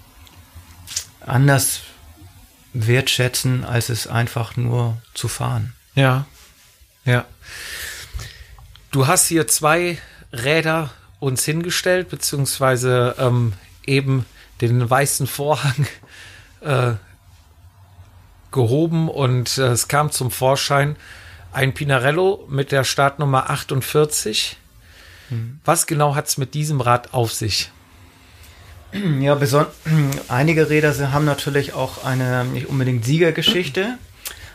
anders 1.26 1.82
wertschätzen, 2.74 3.66
als 3.66 3.90
es 3.90 4.08
einfach 4.08 4.56
nur 4.56 4.98
zu 5.14 5.28
fahren. 5.28 5.74
Ja, 5.96 6.26
ja. 7.06 7.26
Du 8.92 9.08
hast 9.08 9.28
hier 9.28 9.48
zwei 9.48 9.98
Räder 10.32 10.92
uns 11.20 11.44
hingestellt, 11.46 12.10
beziehungsweise 12.10 13.16
ähm, 13.20 13.54
eben 13.86 14.26
den 14.62 14.90
weißen 14.90 15.28
Vorhang 15.28 15.88
äh, 16.62 16.94
gehoben 18.52 19.10
und 19.10 19.58
äh, 19.58 19.68
es 19.68 19.88
kam 19.88 20.12
zum 20.12 20.32
Vorschein 20.32 20.96
ein 21.52 21.74
Pinarello 21.74 22.46
mit 22.50 22.72
der 22.72 22.84
Startnummer 22.84 23.50
48. 23.50 24.58
Hm. 25.30 25.60
Was 25.66 25.88
genau 25.88 26.16
hat 26.16 26.28
es 26.28 26.38
mit 26.38 26.54
diesem 26.54 26.82
Rad 26.82 27.14
auf 27.14 27.34
sich? 27.34 27.72
Ja, 29.20 29.38
einige 30.28 30.70
Räder 30.70 31.12
haben 31.12 31.26
natürlich 31.26 31.74
auch 31.74 32.04
eine 32.04 32.46
nicht 32.46 32.68
unbedingt 32.68 33.06
Siegergeschichte. 33.06 33.98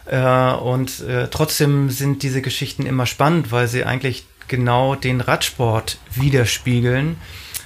Äh, 0.06 0.52
und 0.52 1.00
äh, 1.00 1.28
trotzdem 1.28 1.88
sind 1.88 2.22
diese 2.22 2.42
Geschichten 2.42 2.84
immer 2.84 3.06
spannend, 3.06 3.52
weil 3.52 3.68
sie 3.68 3.86
eigentlich 3.86 4.26
genau 4.48 4.96
den 4.96 5.22
Radsport 5.22 5.96
widerspiegeln. 6.14 7.16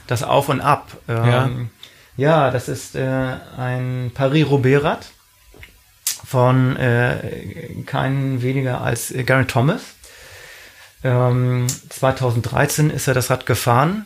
Das 0.06 0.22
Auf 0.22 0.48
und 0.48 0.60
Ab. 0.60 0.96
Ähm, 1.08 1.70
ja. 2.16 2.44
ja. 2.44 2.50
das 2.52 2.68
ist 2.68 2.94
äh, 2.94 3.38
ein 3.56 4.12
Paris-Roubaix-Rad 4.14 5.06
von 6.24 6.76
äh, 6.76 7.82
keinen 7.86 8.40
weniger 8.40 8.82
als 8.82 9.12
Garen 9.26 9.48
Thomas. 9.48 9.82
Ähm, 11.02 11.66
2013 11.88 12.90
ist 12.90 13.08
er 13.08 13.14
das 13.14 13.30
Rad 13.30 13.46
gefahren 13.46 14.04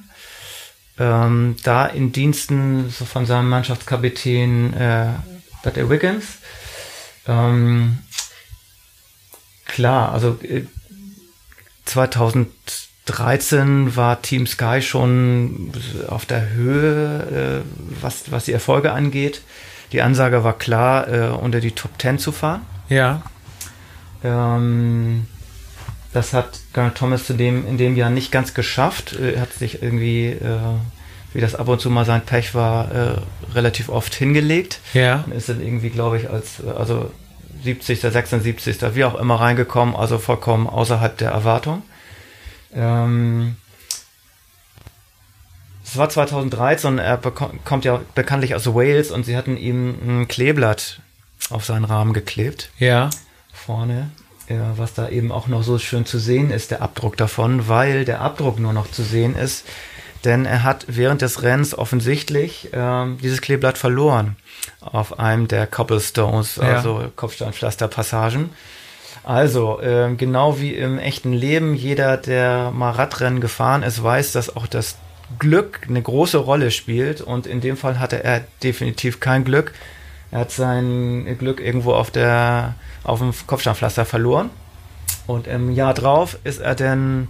ähm, 1.02 1.56
da 1.64 1.86
in 1.86 2.12
Diensten 2.12 2.88
so 2.88 3.04
von 3.04 3.26
seinem 3.26 3.48
Mannschaftskapitän 3.48 4.72
äh, 4.74 5.06
Bert 5.64 5.90
Wiggins. 5.90 6.38
Ähm, 7.26 7.98
klar, 9.66 10.12
also 10.12 10.38
äh, 10.42 10.66
2013 11.86 13.96
war 13.96 14.22
Team 14.22 14.46
Sky 14.46 14.80
schon 14.80 15.72
auf 16.06 16.24
der 16.24 16.50
Höhe, 16.50 17.64
äh, 17.64 17.68
was, 18.00 18.30
was 18.30 18.44
die 18.44 18.52
Erfolge 18.52 18.92
angeht. 18.92 19.42
Die 19.90 20.02
Ansage 20.02 20.44
war 20.44 20.56
klar, 20.56 21.08
äh, 21.08 21.30
unter 21.30 21.58
die 21.58 21.72
Top 21.72 22.00
10 22.00 22.20
zu 22.20 22.30
fahren. 22.30 22.64
Ja. 22.88 23.24
Ähm, 24.22 25.26
das 26.12 26.32
hat 26.34 26.60
Garrett 26.72 26.96
Thomas 26.96 27.26
zudem 27.26 27.66
in 27.66 27.78
dem 27.78 27.96
Jahr 27.96 28.10
nicht 28.10 28.30
ganz 28.30 28.54
geschafft. 28.54 29.14
Er 29.14 29.40
hat 29.40 29.52
sich 29.52 29.82
irgendwie, 29.82 30.28
äh, 30.28 30.58
wie 31.32 31.40
das 31.40 31.54
ab 31.54 31.68
und 31.68 31.80
zu 31.80 31.88
mal 31.88 32.04
sein 32.04 32.22
Pech 32.22 32.54
war, 32.54 32.92
äh, 32.92 33.14
relativ 33.54 33.88
oft 33.88 34.14
hingelegt. 34.14 34.80
Ja. 34.92 35.24
Und 35.26 35.32
ist 35.32 35.48
dann 35.48 35.62
irgendwie, 35.62 35.90
glaube 35.90 36.18
ich, 36.18 36.28
als 36.28 36.64
also 36.64 37.10
70., 37.64 38.00
76., 38.00 38.94
wie 38.94 39.04
auch 39.04 39.14
immer 39.14 39.40
reingekommen, 39.40 39.96
also 39.96 40.18
vollkommen 40.18 40.66
außerhalb 40.66 41.16
der 41.16 41.30
Erwartung. 41.30 41.82
Ähm, 42.74 43.56
es 45.84 45.96
war 45.96 46.08
2013 46.08 46.90
und 46.90 46.98
er 46.98 47.18
kommt 47.18 47.84
ja 47.84 48.00
bekanntlich 48.14 48.54
aus 48.54 48.66
Wales 48.66 49.10
und 49.10 49.24
sie 49.24 49.36
hatten 49.36 49.56
ihm 49.56 49.96
ein 50.04 50.28
Kleeblatt 50.28 51.00
auf 51.50 51.64
seinen 51.64 51.84
Rahmen 51.84 52.12
geklebt. 52.12 52.70
Ja. 52.78 53.10
Vorne 53.52 54.10
ja, 54.52 54.74
was 54.76 54.94
da 54.94 55.08
eben 55.08 55.32
auch 55.32 55.46
noch 55.46 55.62
so 55.62 55.78
schön 55.78 56.04
zu 56.04 56.18
sehen 56.18 56.50
ist, 56.50 56.70
der 56.70 56.82
Abdruck 56.82 57.16
davon, 57.16 57.68
weil 57.68 58.04
der 58.04 58.20
Abdruck 58.20 58.58
nur 58.58 58.72
noch 58.72 58.90
zu 58.90 59.02
sehen 59.02 59.34
ist, 59.34 59.64
denn 60.24 60.44
er 60.44 60.62
hat 60.62 60.84
während 60.88 61.22
des 61.22 61.42
Rennens 61.42 61.76
offensichtlich 61.76 62.68
ähm, 62.72 63.18
dieses 63.22 63.40
Kleeblatt 63.40 63.78
verloren 63.78 64.36
auf 64.80 65.18
einem 65.18 65.48
der 65.48 65.66
Cobblestones, 65.66 66.56
ja. 66.56 66.76
also 66.76 67.10
Kopfsteinpflasterpassagen. 67.16 68.50
Also, 69.24 69.80
äh, 69.80 70.14
genau 70.16 70.58
wie 70.60 70.74
im 70.74 70.98
echten 70.98 71.32
Leben, 71.32 71.74
jeder, 71.74 72.16
der 72.16 72.72
mal 72.72 72.90
Radrennen 72.90 73.40
gefahren 73.40 73.82
ist, 73.82 74.02
weiß, 74.02 74.32
dass 74.32 74.54
auch 74.56 74.66
das 74.66 74.96
Glück 75.38 75.80
eine 75.88 76.02
große 76.02 76.38
Rolle 76.38 76.70
spielt. 76.70 77.20
Und 77.20 77.46
in 77.46 77.60
dem 77.60 77.76
Fall 77.76 78.00
hatte 78.00 78.22
er 78.24 78.42
definitiv 78.62 79.20
kein 79.20 79.44
Glück. 79.44 79.72
Er 80.32 80.40
hat 80.40 80.50
sein 80.50 81.36
Glück 81.38 81.60
irgendwo 81.60 81.92
auf 81.92 82.10
der 82.10 82.74
auf 83.04 83.20
dem 83.20 83.32
Kopfsteinpflaster 83.46 84.04
verloren. 84.04 84.50
Und 85.26 85.46
im 85.46 85.70
Jahr 85.70 85.94
drauf 85.94 86.38
ist 86.42 86.60
er 86.60 86.74
dann 86.74 87.28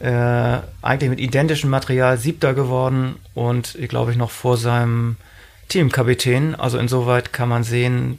äh, 0.00 0.58
eigentlich 0.82 1.10
mit 1.10 1.20
identischem 1.20 1.70
Material 1.70 2.18
Siebter 2.18 2.54
geworden 2.54 3.16
und 3.34 3.74
ich 3.76 3.88
glaube 3.88 4.12
ich 4.12 4.16
noch 4.16 4.30
vor 4.30 4.56
seinem 4.56 5.16
Teamkapitän. 5.68 6.54
Also 6.54 6.78
insoweit 6.78 7.32
kann 7.32 7.48
man 7.48 7.64
sehen, 7.64 8.18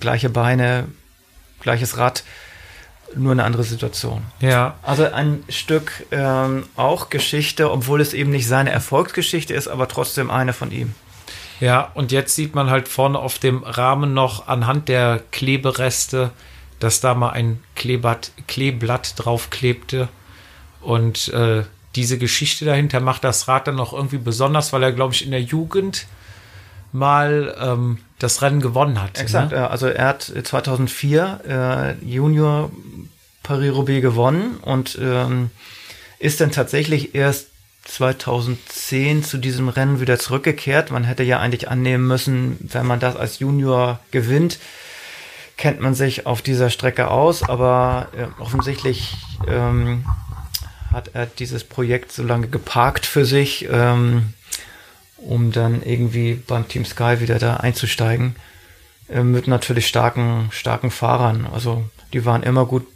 gleiche 0.00 0.30
Beine, 0.30 0.86
gleiches 1.60 1.98
Rad, 1.98 2.24
nur 3.14 3.32
eine 3.32 3.44
andere 3.44 3.64
Situation. 3.64 4.22
Ja. 4.40 4.76
Also 4.82 5.04
ein 5.04 5.44
Stück 5.48 6.06
ähm, 6.10 6.64
auch 6.74 7.10
Geschichte, 7.10 7.70
obwohl 7.70 8.00
es 8.00 8.14
eben 8.14 8.30
nicht 8.30 8.48
seine 8.48 8.70
Erfolgsgeschichte 8.70 9.52
ist, 9.52 9.68
aber 9.68 9.88
trotzdem 9.88 10.30
eine 10.30 10.52
von 10.52 10.70
ihm. 10.70 10.94
Ja, 11.60 11.90
und 11.94 12.12
jetzt 12.12 12.34
sieht 12.34 12.54
man 12.54 12.70
halt 12.70 12.88
vorne 12.88 13.18
auf 13.18 13.38
dem 13.38 13.62
Rahmen 13.62 14.12
noch 14.14 14.48
anhand 14.48 14.88
der 14.88 15.22
Klebereste, 15.32 16.30
dass 16.78 17.00
da 17.00 17.14
mal 17.14 17.30
ein 17.30 17.62
Kleeblatt, 17.74 18.32
Kleeblatt 18.46 19.14
draufklebte. 19.16 20.08
Und 20.82 21.28
äh, 21.28 21.64
diese 21.94 22.18
Geschichte 22.18 22.64
dahinter 22.64 23.00
macht 23.00 23.24
das 23.24 23.48
Rad 23.48 23.68
dann 23.68 23.76
noch 23.76 23.92
irgendwie 23.92 24.18
besonders, 24.18 24.72
weil 24.72 24.82
er, 24.82 24.92
glaube 24.92 25.14
ich, 25.14 25.24
in 25.24 25.30
der 25.30 25.42
Jugend 25.42 26.06
mal 26.92 27.54
ähm, 27.58 27.98
das 28.18 28.42
Rennen 28.42 28.60
gewonnen 28.60 29.02
hat. 29.02 29.18
Exakt, 29.18 29.52
ne? 29.52 29.68
also 29.70 29.86
er 29.86 30.08
hat 30.08 30.22
2004 30.22 31.96
äh, 32.02 32.04
Junior 32.04 32.70
Paris-Roubaix 33.42 34.02
gewonnen 34.02 34.58
und 34.62 34.98
ähm, 35.00 35.50
ist 36.18 36.40
dann 36.40 36.50
tatsächlich 36.50 37.14
erst 37.14 37.48
2010 37.86 39.24
zu 39.24 39.38
diesem 39.38 39.68
Rennen 39.68 40.00
wieder 40.00 40.18
zurückgekehrt. 40.18 40.90
Man 40.90 41.04
hätte 41.04 41.22
ja 41.22 41.38
eigentlich 41.38 41.68
annehmen 41.68 42.06
müssen, 42.06 42.58
wenn 42.60 42.86
man 42.86 43.00
das 43.00 43.16
als 43.16 43.38
Junior 43.38 44.00
gewinnt, 44.10 44.58
kennt 45.56 45.80
man 45.80 45.94
sich 45.94 46.26
auf 46.26 46.42
dieser 46.42 46.70
Strecke 46.70 47.08
aus, 47.10 47.42
aber 47.42 48.08
äh, 48.16 48.40
offensichtlich 48.40 49.14
ähm, 49.48 50.04
hat 50.92 51.10
er 51.14 51.26
dieses 51.26 51.64
Projekt 51.64 52.12
so 52.12 52.22
lange 52.22 52.48
geparkt 52.48 53.06
für 53.06 53.24
sich, 53.24 53.66
ähm, 53.70 54.34
um 55.16 55.52
dann 55.52 55.82
irgendwie 55.82 56.34
beim 56.34 56.68
Team 56.68 56.84
Sky 56.84 57.20
wieder 57.20 57.38
da 57.38 57.56
einzusteigen. 57.56 58.36
Äh, 59.08 59.22
mit 59.22 59.46
natürlich 59.46 59.86
starken, 59.86 60.48
starken 60.50 60.90
Fahrern. 60.90 61.46
Also 61.52 61.88
die 62.12 62.24
waren 62.24 62.42
immer 62.42 62.66
gut 62.66 62.86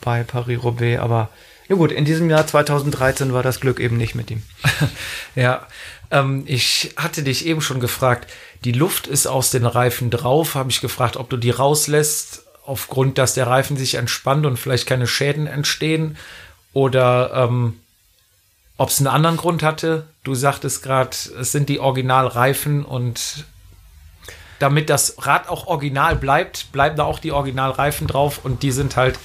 bei 0.00 0.22
Paris-Roubaix, 0.24 1.00
aber 1.00 1.28
ja 1.70 1.76
gut, 1.76 1.92
in 1.92 2.04
diesem 2.04 2.28
Jahr 2.28 2.48
2013 2.48 3.32
war 3.32 3.44
das 3.44 3.60
Glück 3.60 3.78
eben 3.78 3.96
nicht 3.96 4.16
mit 4.16 4.28
ihm. 4.32 4.42
ja, 5.36 5.66
ähm, 6.10 6.42
ich 6.46 6.94
hatte 6.96 7.22
dich 7.22 7.46
eben 7.46 7.60
schon 7.60 7.78
gefragt, 7.78 8.28
die 8.64 8.72
Luft 8.72 9.06
ist 9.06 9.28
aus 9.28 9.52
den 9.52 9.64
Reifen 9.64 10.10
drauf, 10.10 10.56
habe 10.56 10.70
ich 10.70 10.80
gefragt, 10.80 11.16
ob 11.16 11.30
du 11.30 11.36
die 11.36 11.50
rauslässt 11.50 12.42
aufgrund, 12.66 13.18
dass 13.18 13.34
der 13.34 13.46
Reifen 13.46 13.76
sich 13.76 13.94
entspannt 13.94 14.46
und 14.46 14.58
vielleicht 14.58 14.86
keine 14.86 15.06
Schäden 15.06 15.46
entstehen 15.46 16.16
oder 16.72 17.32
ähm, 17.34 17.78
ob 18.76 18.88
es 18.88 18.98
einen 18.98 19.06
anderen 19.06 19.36
Grund 19.36 19.62
hatte. 19.62 20.08
Du 20.24 20.34
sagtest 20.34 20.82
gerade, 20.82 21.10
es 21.40 21.52
sind 21.52 21.68
die 21.68 21.78
Originalreifen 21.78 22.84
und 22.84 23.44
damit 24.58 24.90
das 24.90 25.14
Rad 25.24 25.48
auch 25.48 25.68
original 25.68 26.16
bleibt, 26.16 26.72
bleiben 26.72 26.96
da 26.96 27.04
auch 27.04 27.20
die 27.20 27.30
Originalreifen 27.30 28.08
drauf 28.08 28.40
und 28.42 28.64
die 28.64 28.72
sind 28.72 28.96
halt 28.96 29.20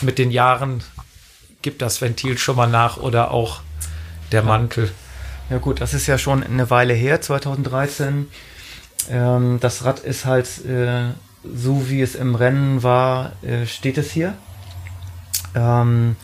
mit 0.00 0.18
den 0.18 0.30
Jahren, 0.30 0.82
gibt 1.62 1.82
das 1.82 2.00
Ventil 2.00 2.38
schon 2.38 2.56
mal 2.56 2.68
nach 2.68 2.96
oder 2.96 3.30
auch 3.30 3.60
der 4.32 4.42
Mantel. 4.42 4.90
Ja 5.50 5.58
gut, 5.58 5.80
das 5.80 5.94
ist 5.94 6.06
ja 6.06 6.18
schon 6.18 6.42
eine 6.42 6.70
Weile 6.70 6.94
her, 6.94 7.20
2013. 7.20 8.28
Ähm, 9.10 9.58
das 9.60 9.84
Rad 9.84 10.00
ist 10.00 10.24
halt 10.24 10.64
äh, 10.64 11.10
so, 11.42 11.88
wie 11.88 12.02
es 12.02 12.14
im 12.14 12.34
Rennen 12.34 12.82
war, 12.82 13.32
äh, 13.42 13.66
steht 13.66 13.98
es 13.98 14.12
hier. 14.12 14.34
Ähm, 15.54 16.16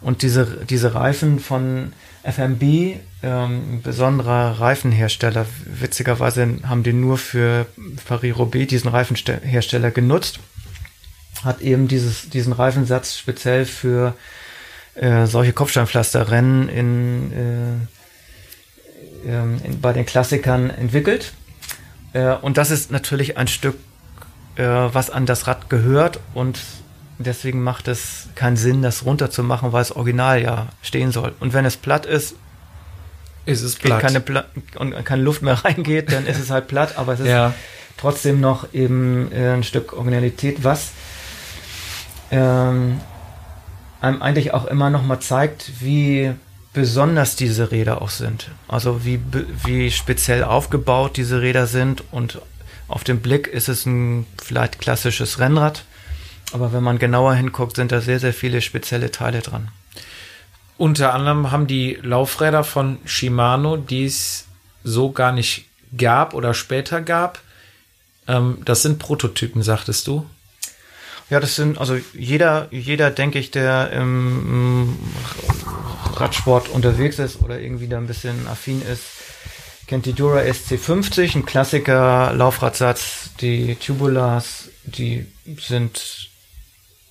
und 0.00 0.22
diese, 0.22 0.64
diese 0.68 0.94
Reifen 0.94 1.40
von 1.40 1.92
FMB, 2.22 3.00
ähm, 3.22 3.82
besonderer 3.82 4.60
Reifenhersteller, 4.60 5.46
witzigerweise 5.64 6.58
haben 6.64 6.82
die 6.84 6.92
nur 6.92 7.18
für 7.18 7.66
Paris-Roubaix 8.06 8.68
diesen 8.68 8.90
Reifenhersteller 8.90 9.90
genutzt, 9.90 10.38
hat 11.42 11.60
eben 11.60 11.88
dieses, 11.88 12.28
diesen 12.30 12.52
Reifensatz 12.52 13.16
speziell 13.16 13.64
für 13.64 14.14
äh, 14.98 15.26
solche 15.26 15.52
Kopfsteinpflasterrennen 15.52 16.68
in, 16.68 17.32
äh, 17.32 19.30
ähm, 19.30 19.60
in, 19.62 19.80
bei 19.80 19.92
den 19.92 20.04
Klassikern 20.04 20.70
entwickelt. 20.70 21.32
Äh, 22.12 22.34
und 22.34 22.56
das 22.56 22.70
ist 22.70 22.90
natürlich 22.90 23.36
ein 23.36 23.46
Stück, 23.46 23.76
äh, 24.56 24.64
was 24.64 25.10
an 25.10 25.24
das 25.26 25.46
Rad 25.46 25.70
gehört 25.70 26.18
und 26.34 26.60
deswegen 27.18 27.62
macht 27.62 27.86
es 27.88 28.28
keinen 28.34 28.56
Sinn, 28.56 28.82
das 28.82 29.04
runterzumachen, 29.04 29.72
weil 29.72 29.82
es 29.82 29.94
original 29.94 30.42
ja 30.42 30.68
stehen 30.82 31.12
soll. 31.12 31.32
Und 31.38 31.52
wenn 31.52 31.64
es 31.64 31.76
platt 31.76 32.06
ist, 32.06 32.34
ist 33.44 33.62
es 33.62 33.76
platt. 33.76 34.00
Keine 34.00 34.20
Pla 34.20 34.44
und 34.76 35.04
keine 35.04 35.22
Luft 35.22 35.42
mehr 35.42 35.54
reingeht, 35.64 36.12
dann 36.12 36.26
ist 36.26 36.40
es 36.40 36.50
halt 36.50 36.68
platt, 36.68 36.98
aber 36.98 37.14
es 37.14 37.20
ist 37.20 37.28
ja. 37.28 37.54
trotzdem 37.96 38.40
noch 38.40 38.72
eben 38.74 39.30
äh, 39.32 39.52
ein 39.52 39.62
Stück 39.62 39.92
Originalität, 39.92 40.64
was 40.64 40.90
ähm, 42.30 43.00
einem 44.00 44.22
eigentlich 44.22 44.54
auch 44.54 44.66
immer 44.66 44.90
noch 44.90 45.02
mal 45.02 45.20
zeigt, 45.20 45.80
wie 45.80 46.32
besonders 46.72 47.36
diese 47.36 47.70
Räder 47.70 48.02
auch 48.02 48.10
sind. 48.10 48.50
Also 48.68 49.04
wie, 49.04 49.20
wie 49.64 49.90
speziell 49.90 50.44
aufgebaut 50.44 51.16
diese 51.16 51.40
Räder 51.40 51.66
sind 51.66 52.04
und 52.10 52.40
auf 52.88 53.04
den 53.04 53.20
Blick 53.20 53.46
ist 53.46 53.68
es 53.68 53.84
ein 53.84 54.26
vielleicht 54.42 54.78
klassisches 54.78 55.38
Rennrad, 55.38 55.84
aber 56.52 56.72
wenn 56.72 56.82
man 56.82 56.98
genauer 56.98 57.34
hinguckt, 57.34 57.76
sind 57.76 57.92
da 57.92 58.00
sehr, 58.00 58.18
sehr 58.18 58.32
viele 58.32 58.62
spezielle 58.62 59.10
Teile 59.10 59.40
dran. 59.40 59.68
Unter 60.78 61.12
anderem 61.12 61.50
haben 61.50 61.66
die 61.66 61.98
Laufräder 62.02 62.64
von 62.64 62.98
Shimano, 63.04 63.76
die 63.76 64.04
es 64.04 64.46
so 64.84 65.10
gar 65.10 65.32
nicht 65.32 65.66
gab 65.96 66.34
oder 66.34 66.54
später 66.54 67.00
gab. 67.00 67.40
Ähm, 68.26 68.58
das 68.64 68.82
sind 68.82 68.98
Prototypen, 68.98 69.62
sagtest 69.62 70.06
du? 70.06 70.24
Ja, 71.30 71.40
das 71.40 71.56
sind, 71.56 71.78
also 71.78 71.98
jeder, 72.14 72.68
jeder, 72.70 73.10
denke 73.10 73.38
ich, 73.38 73.50
der 73.50 73.92
im 73.92 74.96
Radsport 76.14 76.70
unterwegs 76.70 77.18
ist 77.18 77.42
oder 77.42 77.60
irgendwie 77.60 77.86
da 77.86 77.98
ein 77.98 78.06
bisschen 78.06 78.48
affin 78.48 78.80
ist, 78.80 79.02
kennt 79.86 80.06
die 80.06 80.14
Dura 80.14 80.40
SC50, 80.40 81.36
ein 81.36 81.44
Klassiker 81.44 82.32
Laufradsatz. 82.34 83.30
Die 83.40 83.74
Tubulars, 83.74 84.70
die 84.84 85.26
sind 85.60 86.30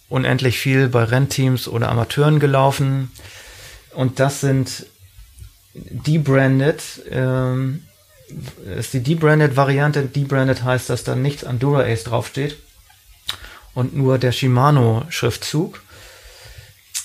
unendlich 0.10 0.58
viel 0.58 0.88
bei 0.88 1.04
Rennteams 1.04 1.68
oder 1.68 1.90
Amateuren 1.90 2.40
gelaufen. 2.40 3.12
Und 3.94 4.20
das 4.20 4.42
sind 4.42 4.88
debranded, 5.76 6.82
ähm, 7.12 7.84
ist 8.78 8.94
die 8.94 9.02
debranded 9.02 9.56
Variante. 9.56 10.04
Debranded 10.04 10.64
heißt, 10.64 10.90
dass 10.90 11.04
da 11.04 11.16
nichts 11.16 11.44
an 11.44 11.60
Dura 11.60 11.82
Ace 11.82 12.04
draufsteht 12.04 12.58
und 13.78 13.96
nur 13.96 14.18
der 14.18 14.32
Shimano-Schriftzug. 14.32 15.84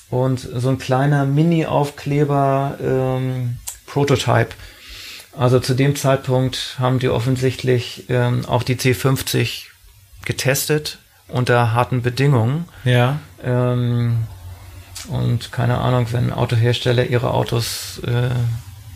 Und 0.09 0.41
so 0.41 0.71
ein 0.71 0.79
kleiner 0.79 1.27
Mini-Aufkleber 1.27 2.79
ähm, 2.83 3.59
Prototype. 3.85 4.55
Also 5.37 5.61
zu 5.61 5.75
dem 5.75 5.97
Zeitpunkt 5.97 6.77
haben 6.79 6.99
die 6.99 7.11
offensichtlich 7.11 8.07
ähm, 8.09 8.47
auch 8.47 8.63
die 8.63 8.77
C50 8.77 9.65
getestet 10.25 10.99
unter 11.29 11.75
harten 11.75 12.01
Bedingungen. 12.01 12.65
Ja. 12.85 13.19
Ähm, 13.45 14.21
und 15.09 15.53
keine 15.53 15.77
Ahnung, 15.77 16.07
wenn 16.13 16.33
Autohersteller 16.33 17.05
ihre 17.05 17.35
Autos 17.35 18.01
äh, 18.07 18.31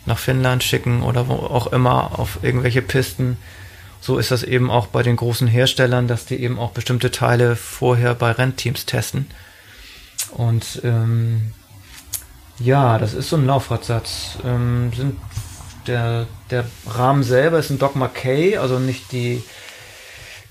nach 0.06 0.18
Finnland 0.18 0.64
schicken 0.64 1.02
oder 1.02 1.28
wo 1.28 1.34
auch 1.34 1.66
immer 1.66 2.18
auf 2.18 2.38
irgendwelche 2.40 2.80
Pisten, 2.80 3.36
so 4.06 4.18
ist 4.18 4.30
das 4.30 4.42
eben 4.44 4.70
auch 4.70 4.86
bei 4.86 5.02
den 5.02 5.16
großen 5.16 5.48
Herstellern, 5.48 6.06
dass 6.06 6.26
die 6.26 6.36
eben 6.36 6.60
auch 6.60 6.70
bestimmte 6.70 7.10
Teile 7.10 7.56
vorher 7.56 8.14
bei 8.14 8.30
Rennteams 8.30 8.86
testen. 8.86 9.26
Und 10.30 10.80
ähm, 10.84 11.52
ja, 12.60 12.98
das 12.98 13.14
ist 13.14 13.30
so 13.30 13.36
ein 13.36 13.46
Laufradsatz. 13.46 14.38
Ähm, 14.44 14.92
sind 14.94 15.16
der, 15.88 16.28
der 16.52 16.66
Rahmen 16.86 17.24
selber 17.24 17.58
ist 17.58 17.70
ein 17.70 17.80
Dogma 17.80 18.06
K, 18.06 18.58
also 18.58 18.78
nicht 18.78 19.10
die 19.10 19.42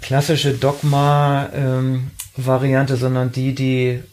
klassische 0.02 0.54
Dogma-Variante, 0.54 2.94
ähm, 2.94 3.00
sondern 3.00 3.32
die, 3.32 3.56
die 3.56 4.04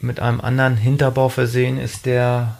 mit 0.00 0.20
einem 0.20 0.42
anderen 0.42 0.76
Hinterbau 0.76 1.30
versehen 1.30 1.78
ist, 1.78 2.04
der 2.04 2.58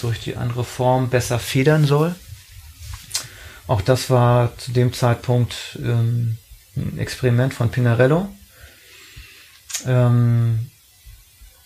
durch 0.00 0.18
die 0.18 0.36
andere 0.36 0.64
Form 0.64 1.10
besser 1.10 1.38
federn 1.38 1.84
soll. 1.84 2.16
Auch 3.68 3.82
das 3.82 4.10
war 4.10 4.56
zu 4.56 4.72
dem 4.72 4.92
Zeitpunkt 4.92 5.78
ähm, 5.78 6.38
ein 6.76 6.98
Experiment 6.98 7.54
von 7.54 7.70
Pinarello. 7.70 8.28
Ähm, 9.86 10.70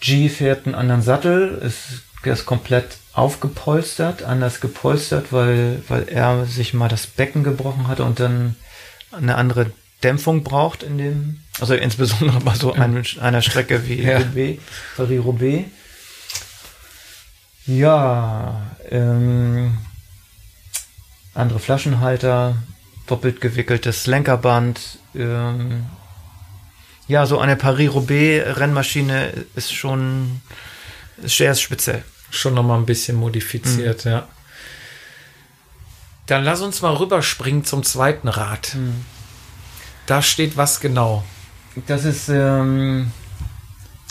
G 0.01 0.29
fährt 0.29 0.67
einen 0.67 0.75
anderen 0.75 1.03
Sattel, 1.03 1.59
ist, 1.63 2.03
ist 2.25 2.45
komplett 2.45 2.97
aufgepolstert, 3.13 4.25
anders 4.25 4.61
gepolstert, 4.61 5.33
weil, 5.33 5.83
weil 5.89 6.09
er 6.09 6.45
sich 6.45 6.75
mal 6.75 6.89
das 6.89 7.07
Becken 7.07 7.45
gebrochen 7.45 7.87
hatte 7.87 8.05
und 8.05 8.19
dann 8.19 8.57
eine 9.13 9.37
andere 9.37 9.71
Dämpfung 10.03 10.43
braucht 10.43 10.83
in 10.83 10.99
dem, 10.99 11.41
also 11.61 11.75
insbesondere 11.75 12.41
bei 12.41 12.55
so 12.55 12.73
einem, 12.73 13.05
einer 13.21 13.43
Strecke 13.43 13.87
wie 13.87 14.03
ja. 14.03 14.21
Paris-Roubaix. 14.97 15.67
Ja, 17.67 18.77
ähm, 18.91 19.79
andere 21.35 21.59
Flaschenhalter, 21.59 22.57
doppelt 23.07 23.41
gewickeltes 23.41 24.07
Lenkerband. 24.07 24.99
Ähm, 25.15 25.87
ja, 27.09 27.27
so 27.27 27.39
eine 27.39 27.57
Paris-Roubaix-Rennmaschine 27.57 29.33
ist 29.55 29.73
schon 29.73 30.41
sehr 31.23 31.55
speziell. 31.55 32.05
Schon 32.31 32.55
nochmal 32.55 32.79
ein 32.79 32.87
bisschen 32.87 33.17
modifiziert, 33.17 34.05
mhm. 34.05 34.11
ja. 34.11 34.29
Dann 36.27 36.45
lass 36.45 36.61
uns 36.61 36.81
mal 36.81 36.95
rüberspringen 36.95 37.65
zum 37.65 37.83
zweiten 37.83 38.29
Rad. 38.29 38.75
Mhm. 38.75 39.05
Da 40.07 40.23
steht 40.23 40.57
was 40.57 40.81
genau. 40.81 41.25
Das 41.87 42.05
ist, 42.05 42.29
ähm, 42.29 43.13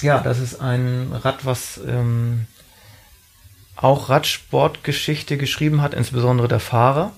ja, 0.01 0.19
das 0.19 0.39
ist 0.39 0.59
ein 0.59 1.11
Rad, 1.13 1.45
was 1.45 1.79
ähm, 1.87 2.47
auch 3.81 4.09
Radsportgeschichte 4.09 5.37
geschrieben 5.37 5.81
hat, 5.81 5.93
insbesondere 5.93 6.47
der 6.47 6.59
Fahrer. 6.59 7.11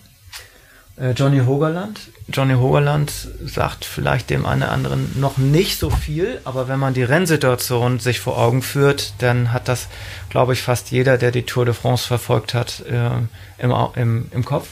Äh, 0.98 1.12
Johnny 1.12 1.40
Hogerland. 1.46 2.00
Johnny 2.30 2.54
Hogerland 2.54 3.12
sagt 3.44 3.84
vielleicht 3.84 4.30
dem 4.30 4.46
einen 4.46 4.64
oder 4.64 4.72
anderen 4.72 5.20
noch 5.20 5.38
nicht 5.38 5.78
so 5.78 5.90
viel, 5.90 6.40
aber 6.46 6.68
wenn 6.68 6.80
man 6.80 6.94
die 6.94 7.04
Rennsituation 7.04 8.00
sich 8.00 8.20
vor 8.20 8.38
Augen 8.38 8.62
führt, 8.62 9.14
dann 9.20 9.52
hat 9.52 9.68
das, 9.68 9.88
glaube 10.30 10.54
ich, 10.54 10.62
fast 10.62 10.92
jeder, 10.92 11.18
der 11.18 11.32
die 11.32 11.44
Tour 11.44 11.66
de 11.66 11.74
France 11.74 12.08
verfolgt 12.08 12.54
hat, 12.54 12.84
äh, 12.90 13.10
im, 13.58 13.74
im, 13.96 14.28
im 14.32 14.46
Kopf. 14.46 14.70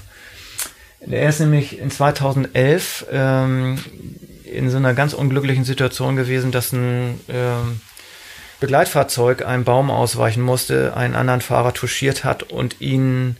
Er 1.01 1.27
ist 1.27 1.39
nämlich 1.39 1.79
in 1.79 1.89
2011 1.89 3.07
ähm, 3.11 3.79
in 4.45 4.69
so 4.69 4.77
einer 4.77 4.93
ganz 4.93 5.13
unglücklichen 5.13 5.63
Situation 5.63 6.15
gewesen, 6.15 6.51
dass 6.51 6.71
ein 6.73 7.19
ähm, 7.27 7.81
Begleitfahrzeug 8.61 9.45
einem 9.45 9.65
Baum 9.65 9.91
ausweichen 9.91 10.41
musste, 10.41 10.95
einen 10.95 11.15
anderen 11.15 11.41
Fahrer 11.41 11.73
touchiert 11.73 12.23
hat 12.23 12.43
und 12.43 12.79
ihn 12.79 13.35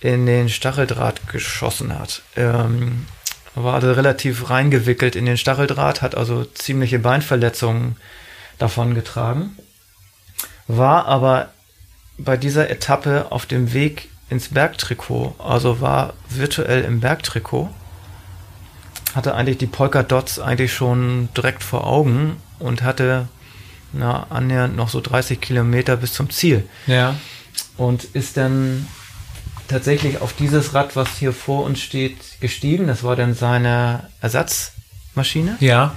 in 0.00 0.26
den 0.26 0.48
Stacheldraht 0.48 1.28
geschossen 1.28 1.96
hat. 1.96 2.22
Ähm, 2.34 3.06
war 3.54 3.74
also 3.74 3.92
relativ 3.92 4.50
reingewickelt 4.50 5.14
in 5.14 5.26
den 5.26 5.36
Stacheldraht, 5.36 6.02
hat 6.02 6.16
also 6.16 6.44
ziemliche 6.44 6.98
Beinverletzungen 6.98 7.96
davon 8.58 8.94
getragen, 8.94 9.56
war 10.66 11.06
aber 11.06 11.50
bei 12.16 12.36
dieser 12.36 12.70
Etappe 12.70 13.30
auf 13.30 13.46
dem 13.46 13.72
Weg 13.72 14.08
ins 14.30 14.48
Bergtrikot, 14.48 15.36
also 15.38 15.80
war 15.80 16.14
virtuell 16.28 16.82
im 16.82 17.00
Bergtrikot 17.00 17.70
hatte 19.14 19.34
eigentlich 19.34 19.58
die 19.58 19.66
Polka 19.66 20.02
Dots 20.02 20.38
eigentlich 20.38 20.72
schon 20.72 21.28
direkt 21.36 21.62
vor 21.62 21.86
Augen 21.86 22.36
und 22.58 22.82
hatte 22.82 23.28
na, 23.92 24.26
annähernd 24.30 24.76
noch 24.76 24.88
so 24.88 25.00
30 25.00 25.40
Kilometer 25.40 25.96
bis 25.96 26.12
zum 26.12 26.30
Ziel. 26.30 26.68
Ja. 26.86 27.16
Und 27.76 28.04
ist 28.04 28.36
dann 28.36 28.86
tatsächlich 29.68 30.20
auf 30.20 30.32
dieses 30.32 30.74
Rad, 30.74 30.96
was 30.96 31.16
hier 31.18 31.32
vor 31.32 31.64
uns 31.64 31.80
steht, 31.80 32.16
gestiegen. 32.40 32.86
Das 32.86 33.02
war 33.04 33.16
dann 33.16 33.34
seine 33.34 34.08
Ersatzmaschine. 34.20 35.56
Ja. 35.60 35.94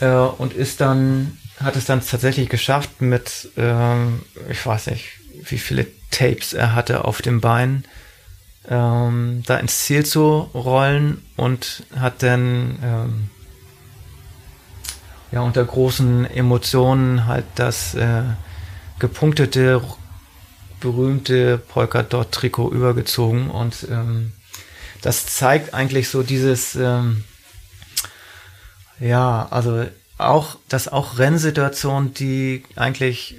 Äh, 0.00 0.08
und 0.08 0.52
ist 0.52 0.80
dann, 0.80 1.38
hat 1.62 1.76
es 1.76 1.86
dann 1.86 2.04
tatsächlich 2.04 2.48
geschafft 2.48 3.00
mit, 3.00 3.50
ähm, 3.56 4.22
ich 4.48 4.64
weiß 4.64 4.86
nicht, 4.88 5.08
wie 5.42 5.58
viele 5.58 5.86
Tapes 6.10 6.52
er 6.52 6.74
hatte 6.74 7.04
auf 7.04 7.22
dem 7.22 7.40
Bein, 7.40 7.84
ähm, 8.68 9.42
da 9.46 9.56
ins 9.56 9.84
Ziel 9.84 10.04
zu 10.04 10.50
rollen 10.54 11.22
und 11.36 11.84
hat 11.96 12.22
dann 12.22 12.78
ähm, 12.82 13.30
ja 15.32 15.40
unter 15.40 15.64
großen 15.64 16.24
Emotionen 16.26 17.26
halt 17.26 17.44
das 17.54 17.94
äh, 17.94 18.22
gepunktete 18.98 19.82
berühmte 20.80 21.58
Polka-Dot-Trikot 21.58 22.70
übergezogen 22.70 23.50
und 23.50 23.86
ähm, 23.90 24.32
das 25.02 25.26
zeigt 25.26 25.74
eigentlich 25.74 26.08
so 26.08 26.22
dieses 26.22 26.74
ähm, 26.74 27.24
ja 28.98 29.46
also 29.50 29.86
auch 30.18 30.56
dass 30.68 30.88
auch 30.88 31.18
Rennsituationen 31.18 32.14
die 32.14 32.64
eigentlich 32.76 33.36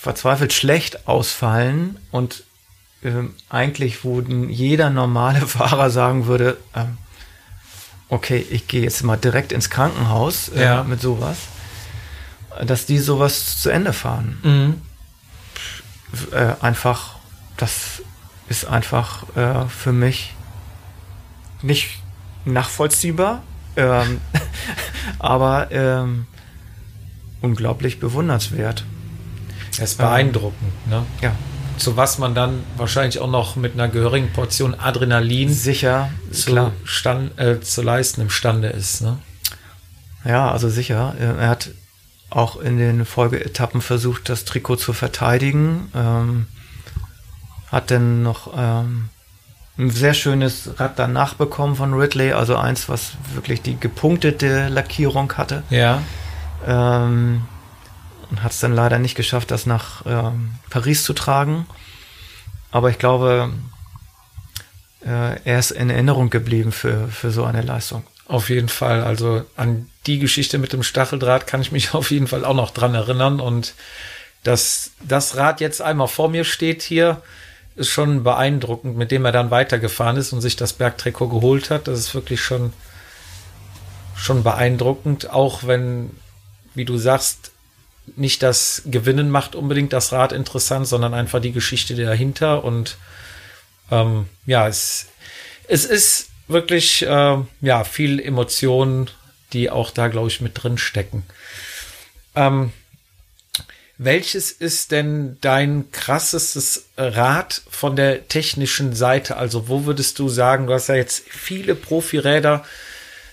verzweifelt 0.00 0.52
schlecht 0.52 1.06
ausfallen 1.06 1.98
und 2.10 2.44
ähm, 3.04 3.34
eigentlich, 3.48 4.04
wo 4.04 4.20
jeder 4.20 4.90
normale 4.90 5.40
Fahrer 5.46 5.90
sagen 5.90 6.26
würde, 6.26 6.56
ähm, 6.74 6.98
okay, 8.12 8.46
ich 8.50 8.68
gehe 8.68 8.82
jetzt 8.82 9.02
mal 9.04 9.16
direkt 9.16 9.52
ins 9.52 9.70
Krankenhaus 9.70 10.50
äh, 10.50 10.62
ja. 10.62 10.84
mit 10.84 11.00
sowas, 11.00 11.38
dass 12.62 12.84
die 12.84 12.98
sowas 12.98 13.58
zu 13.58 13.70
Ende 13.70 13.94
fahren. 13.94 14.38
Mhm. 14.42 14.82
Äh, 16.32 16.54
einfach, 16.60 17.16
das 17.56 18.02
ist 18.50 18.66
einfach 18.66 19.24
äh, 19.34 19.66
für 19.66 19.92
mich 19.92 20.34
nicht 21.62 22.02
nachvollziehbar, 22.44 23.42
ähm, 23.76 24.20
aber 25.18 25.70
ähm, 25.70 26.26
unglaublich 27.40 27.98
bewundernswert. 27.98 28.84
Das 29.70 29.92
ist 29.92 29.98
beeindruckend, 29.98 30.86
ne? 30.86 31.06
Ja 31.22 31.32
zu 31.82 31.96
was 31.96 32.18
man 32.18 32.34
dann 32.34 32.62
wahrscheinlich 32.76 33.18
auch 33.18 33.30
noch 33.30 33.56
mit 33.56 33.74
einer 33.74 33.88
gehörigen 33.88 34.32
Portion 34.32 34.74
Adrenalin 34.74 35.52
sicher 35.52 36.10
zu, 36.30 36.72
stand, 36.84 37.38
äh, 37.38 37.60
zu 37.60 37.82
leisten 37.82 38.22
imstande 38.22 38.68
ist. 38.68 39.02
Ne? 39.02 39.18
Ja, 40.24 40.50
also 40.50 40.68
sicher. 40.68 41.14
Er 41.18 41.48
hat 41.48 41.70
auch 42.30 42.56
in 42.60 42.78
den 42.78 43.04
Folgeetappen 43.04 43.80
versucht, 43.80 44.28
das 44.28 44.44
Trikot 44.44 44.76
zu 44.76 44.92
verteidigen. 44.92 45.90
Ähm, 45.94 46.46
hat 47.70 47.90
dann 47.90 48.22
noch 48.22 48.52
ähm, 48.56 49.08
ein 49.78 49.90
sehr 49.90 50.14
schönes 50.14 50.78
Rad 50.78 50.98
danach 50.98 51.34
bekommen 51.34 51.76
von 51.76 51.94
Ridley, 51.94 52.32
also 52.32 52.56
eins, 52.56 52.88
was 52.88 53.12
wirklich 53.34 53.62
die 53.62 53.78
gepunktete 53.78 54.68
Lackierung 54.68 55.32
hatte. 55.32 55.62
Ja. 55.70 56.02
Ähm, 56.66 57.42
und 58.32 58.42
hat 58.42 58.52
es 58.52 58.60
dann 58.60 58.72
leider 58.72 58.98
nicht 58.98 59.14
geschafft, 59.14 59.50
das 59.50 59.66
nach 59.66 60.06
ähm, 60.06 60.54
Paris 60.70 61.04
zu 61.04 61.12
tragen. 61.12 61.66
Aber 62.70 62.88
ich 62.88 62.98
glaube, 62.98 63.52
äh, 65.04 65.38
er 65.44 65.58
ist 65.58 65.70
in 65.70 65.90
Erinnerung 65.90 66.30
geblieben 66.30 66.72
für, 66.72 67.08
für 67.08 67.30
so 67.30 67.44
eine 67.44 67.60
Leistung. 67.60 68.04
Auf 68.26 68.48
jeden 68.48 68.70
Fall. 68.70 69.04
Also 69.04 69.44
an 69.56 69.90
die 70.06 70.18
Geschichte 70.18 70.56
mit 70.56 70.72
dem 70.72 70.82
Stacheldraht 70.82 71.46
kann 71.46 71.60
ich 71.60 71.72
mich 71.72 71.92
auf 71.94 72.10
jeden 72.10 72.26
Fall 72.26 72.46
auch 72.46 72.54
noch 72.54 72.70
dran 72.70 72.94
erinnern. 72.94 73.38
Und 73.38 73.74
dass 74.44 74.92
das 75.06 75.36
Rad 75.36 75.60
jetzt 75.60 75.82
einmal 75.82 76.08
vor 76.08 76.30
mir 76.30 76.44
steht 76.44 76.80
hier, 76.80 77.20
ist 77.76 77.90
schon 77.90 78.24
beeindruckend, 78.24 78.96
mit 78.96 79.10
dem 79.10 79.26
er 79.26 79.32
dann 79.32 79.50
weitergefahren 79.50 80.16
ist 80.16 80.32
und 80.32 80.40
sich 80.40 80.56
das 80.56 80.72
Bergtrikot 80.72 81.28
geholt 81.28 81.68
hat. 81.68 81.86
Das 81.86 81.98
ist 81.98 82.14
wirklich 82.14 82.40
schon, 82.40 82.72
schon 84.16 84.42
beeindruckend, 84.42 85.28
auch 85.28 85.64
wenn, 85.66 86.16
wie 86.74 86.86
du 86.86 86.96
sagst, 86.96 87.51
nicht 88.16 88.42
das 88.42 88.82
Gewinnen 88.86 89.30
macht 89.30 89.54
unbedingt 89.54 89.92
das 89.92 90.12
Rad 90.12 90.32
interessant, 90.32 90.86
sondern 90.86 91.14
einfach 91.14 91.40
die 91.40 91.52
Geschichte 91.52 91.94
dahinter. 91.94 92.64
Und 92.64 92.96
ähm, 93.90 94.26
ja, 94.46 94.68
es, 94.68 95.06
es 95.68 95.84
ist 95.84 96.28
wirklich 96.48 97.02
äh, 97.02 97.38
ja, 97.60 97.84
viel 97.84 98.20
Emotionen, 98.20 99.08
die 99.52 99.70
auch 99.70 99.90
da, 99.90 100.08
glaube 100.08 100.28
ich, 100.28 100.40
mit 100.40 100.62
drin 100.62 100.78
stecken. 100.78 101.24
Ähm, 102.34 102.72
welches 103.98 104.50
ist 104.50 104.90
denn 104.90 105.36
dein 105.42 105.92
krassestes 105.92 106.86
Rad 106.96 107.62
von 107.70 107.94
der 107.94 108.26
technischen 108.26 108.94
Seite? 108.94 109.36
Also, 109.36 109.68
wo 109.68 109.84
würdest 109.84 110.18
du 110.18 110.28
sagen, 110.28 110.66
du 110.66 110.74
hast 110.74 110.88
ja 110.88 110.96
jetzt 110.96 111.22
viele 111.28 111.74
Profiräder, 111.74 112.64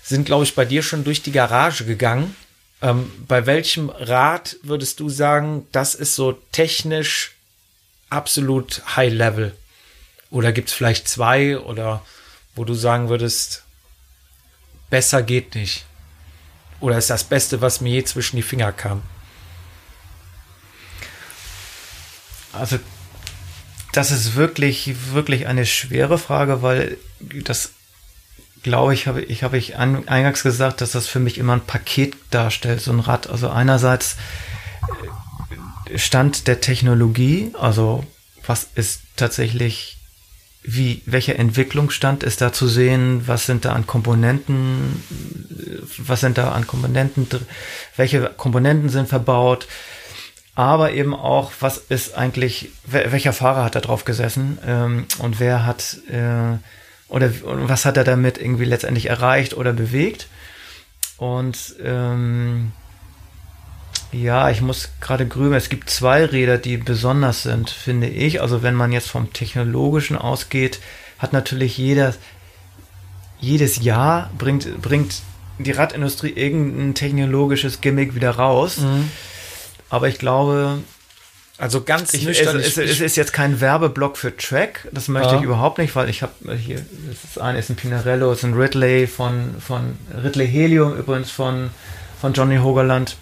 sind, 0.02 0.26
glaube 0.26 0.44
ich, 0.44 0.54
bei 0.54 0.64
dir 0.64 0.82
schon 0.82 1.04
durch 1.04 1.22
die 1.22 1.32
Garage 1.32 1.84
gegangen. 1.84 2.36
Ähm, 2.82 3.10
bei 3.28 3.46
welchem 3.46 3.90
Rad 3.90 4.56
würdest 4.62 5.00
du 5.00 5.08
sagen, 5.08 5.66
das 5.72 5.94
ist 5.94 6.14
so 6.14 6.32
technisch 6.32 7.32
absolut 8.08 8.82
High 8.96 9.12
Level? 9.12 9.56
Oder 10.30 10.52
gibt 10.52 10.68
es 10.68 10.74
vielleicht 10.74 11.08
zwei 11.08 11.58
oder 11.58 12.04
wo 12.54 12.64
du 12.64 12.74
sagen 12.74 13.08
würdest, 13.08 13.64
besser 14.88 15.22
geht 15.22 15.54
nicht? 15.54 15.84
Oder 16.80 16.96
ist 16.96 17.10
das 17.10 17.24
Beste, 17.24 17.60
was 17.60 17.80
mir 17.80 17.90
je 17.90 18.04
zwischen 18.04 18.36
die 18.36 18.42
Finger 18.42 18.72
kam? 18.72 19.02
Also, 22.52 22.78
das 23.92 24.10
ist 24.10 24.34
wirklich, 24.34 25.12
wirklich 25.12 25.46
eine 25.46 25.66
schwere 25.66 26.18
Frage, 26.18 26.62
weil 26.62 26.96
das 27.20 27.72
glaube 28.62 28.94
ich, 28.94 29.06
habe 29.06 29.22
ich, 29.22 29.42
habe 29.42 29.58
ich 29.58 29.76
eingangs 29.76 30.42
gesagt, 30.42 30.80
dass 30.80 30.92
das 30.92 31.06
für 31.06 31.20
mich 31.20 31.38
immer 31.38 31.54
ein 31.54 31.66
Paket 31.66 32.14
darstellt, 32.30 32.80
so 32.80 32.92
ein 32.92 33.00
Rad. 33.00 33.28
Also 33.28 33.48
einerseits 33.48 34.16
äh, 35.86 35.98
Stand 35.98 36.46
der 36.46 36.60
Technologie, 36.60 37.52
also 37.58 38.04
was 38.46 38.68
ist 38.74 39.02
tatsächlich, 39.16 39.98
wie, 40.62 41.02
welcher 41.06 41.38
Entwicklungsstand 41.38 42.22
ist 42.22 42.40
da 42.40 42.52
zu 42.52 42.68
sehen, 42.68 43.22
was 43.26 43.46
sind 43.46 43.64
da 43.64 43.72
an 43.72 43.86
Komponenten, 43.86 45.02
was 45.96 46.20
sind 46.20 46.36
da 46.36 46.52
an 46.52 46.66
Komponenten, 46.66 47.26
welche 47.96 48.30
Komponenten 48.36 48.90
sind 48.90 49.08
verbaut, 49.08 49.66
aber 50.54 50.92
eben 50.92 51.14
auch, 51.14 51.52
was 51.60 51.78
ist 51.78 52.14
eigentlich, 52.14 52.70
welcher 52.84 53.32
Fahrer 53.32 53.64
hat 53.64 53.74
da 53.74 53.80
drauf 53.80 54.04
gesessen 54.04 54.58
ähm, 54.66 55.06
und 55.18 55.40
wer 55.40 55.64
hat 55.64 55.96
äh, 56.10 56.58
oder 57.10 57.30
was 57.42 57.84
hat 57.84 57.96
er 57.96 58.04
damit 58.04 58.38
irgendwie 58.38 58.64
letztendlich 58.64 59.06
erreicht 59.06 59.54
oder 59.54 59.72
bewegt. 59.72 60.28
Und 61.18 61.74
ähm, 61.84 62.72
ja, 64.12 64.48
ich 64.50 64.60
muss 64.60 64.90
gerade 65.00 65.26
grüben. 65.26 65.54
Es 65.54 65.68
gibt 65.68 65.90
zwei 65.90 66.24
Räder, 66.24 66.56
die 66.56 66.76
besonders 66.76 67.42
sind, 67.42 67.68
finde 67.68 68.08
ich. 68.08 68.40
Also 68.40 68.62
wenn 68.62 68.74
man 68.74 68.92
jetzt 68.92 69.10
vom 69.10 69.32
Technologischen 69.32 70.16
ausgeht, 70.16 70.80
hat 71.18 71.32
natürlich 71.32 71.76
jeder, 71.76 72.14
jedes 73.38 73.82
Jahr 73.82 74.30
bringt, 74.38 74.80
bringt 74.80 75.22
die 75.58 75.72
Radindustrie 75.72 76.30
irgendein 76.30 76.94
technologisches 76.94 77.80
Gimmick 77.80 78.14
wieder 78.14 78.30
raus. 78.30 78.78
Mhm. 78.78 79.10
Aber 79.90 80.08
ich 80.08 80.18
glaube, 80.18 80.78
also 81.60 81.82
ganz 81.82 82.14
ich, 82.14 82.24
nüchtern. 82.24 82.58
Es, 82.58 82.78
es, 82.78 82.78
es, 82.78 83.00
ist 83.00 83.16
jetzt 83.16 83.34
kein 83.34 83.60
Werbeblock 83.60 84.16
für 84.16 84.34
Track, 84.34 84.88
das 84.92 85.08
möchte 85.08 85.34
ja. 85.34 85.38
ich 85.38 85.42
überhaupt 85.42 85.76
nicht, 85.76 85.94
weil 85.94 86.08
ich 86.08 86.22
habe 86.22 86.56
hier, 86.56 86.84
das 87.08 87.24
ist 87.24 87.38
ein, 87.38 87.54
ist 87.54 87.68
ein 87.68 87.76
Pinarello, 87.76 88.32
ist 88.32 88.44
ein 88.44 88.54
Ridley 88.54 89.06
von, 89.06 89.60
von 89.60 89.98
Ridley 90.24 90.48
Helium 90.48 90.96
übrigens 90.96 91.30
von, 91.30 91.70
von 92.18 92.32
Johnny 92.32 92.56
Hogerland. 92.56 93.18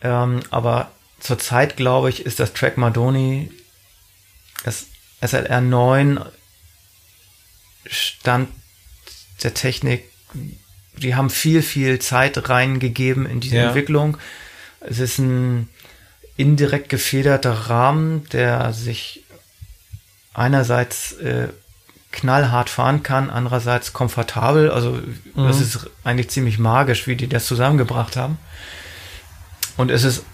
Ähm, 0.00 0.40
aber 0.50 0.90
zurzeit 1.20 1.76
glaube 1.76 2.08
ich, 2.08 2.24
ist 2.24 2.40
das 2.40 2.54
Track 2.54 2.78
Madoni, 2.78 3.50
das 4.64 4.86
SLR 5.20 5.60
9 5.60 6.20
Stand 7.86 8.48
der 9.42 9.52
Technik, 9.52 10.04
die 10.96 11.14
haben 11.14 11.28
viel, 11.28 11.60
viel 11.60 11.98
Zeit 11.98 12.48
reingegeben 12.48 13.26
in 13.26 13.40
diese 13.40 13.56
ja. 13.56 13.66
Entwicklung. 13.66 14.16
Es 14.80 14.98
ist 14.98 15.18
ein 15.18 15.68
indirekt 16.38 16.88
gefederter 16.88 17.52
Rahmen, 17.52 18.26
der 18.30 18.72
sich 18.72 19.24
einerseits 20.32 21.12
äh, 21.14 21.48
knallhart 22.12 22.70
fahren 22.70 23.02
kann, 23.02 23.28
andererseits 23.28 23.92
komfortabel. 23.92 24.70
Also 24.70 24.92
mhm. 24.92 25.46
das 25.48 25.60
ist 25.60 25.90
eigentlich 26.04 26.30
ziemlich 26.30 26.58
magisch, 26.58 27.06
wie 27.06 27.16
die 27.16 27.26
das 27.26 27.44
zusammengebracht 27.44 28.16
haben. 28.16 28.38
Und 29.76 29.90
es 29.90 30.04
ist 30.04 30.24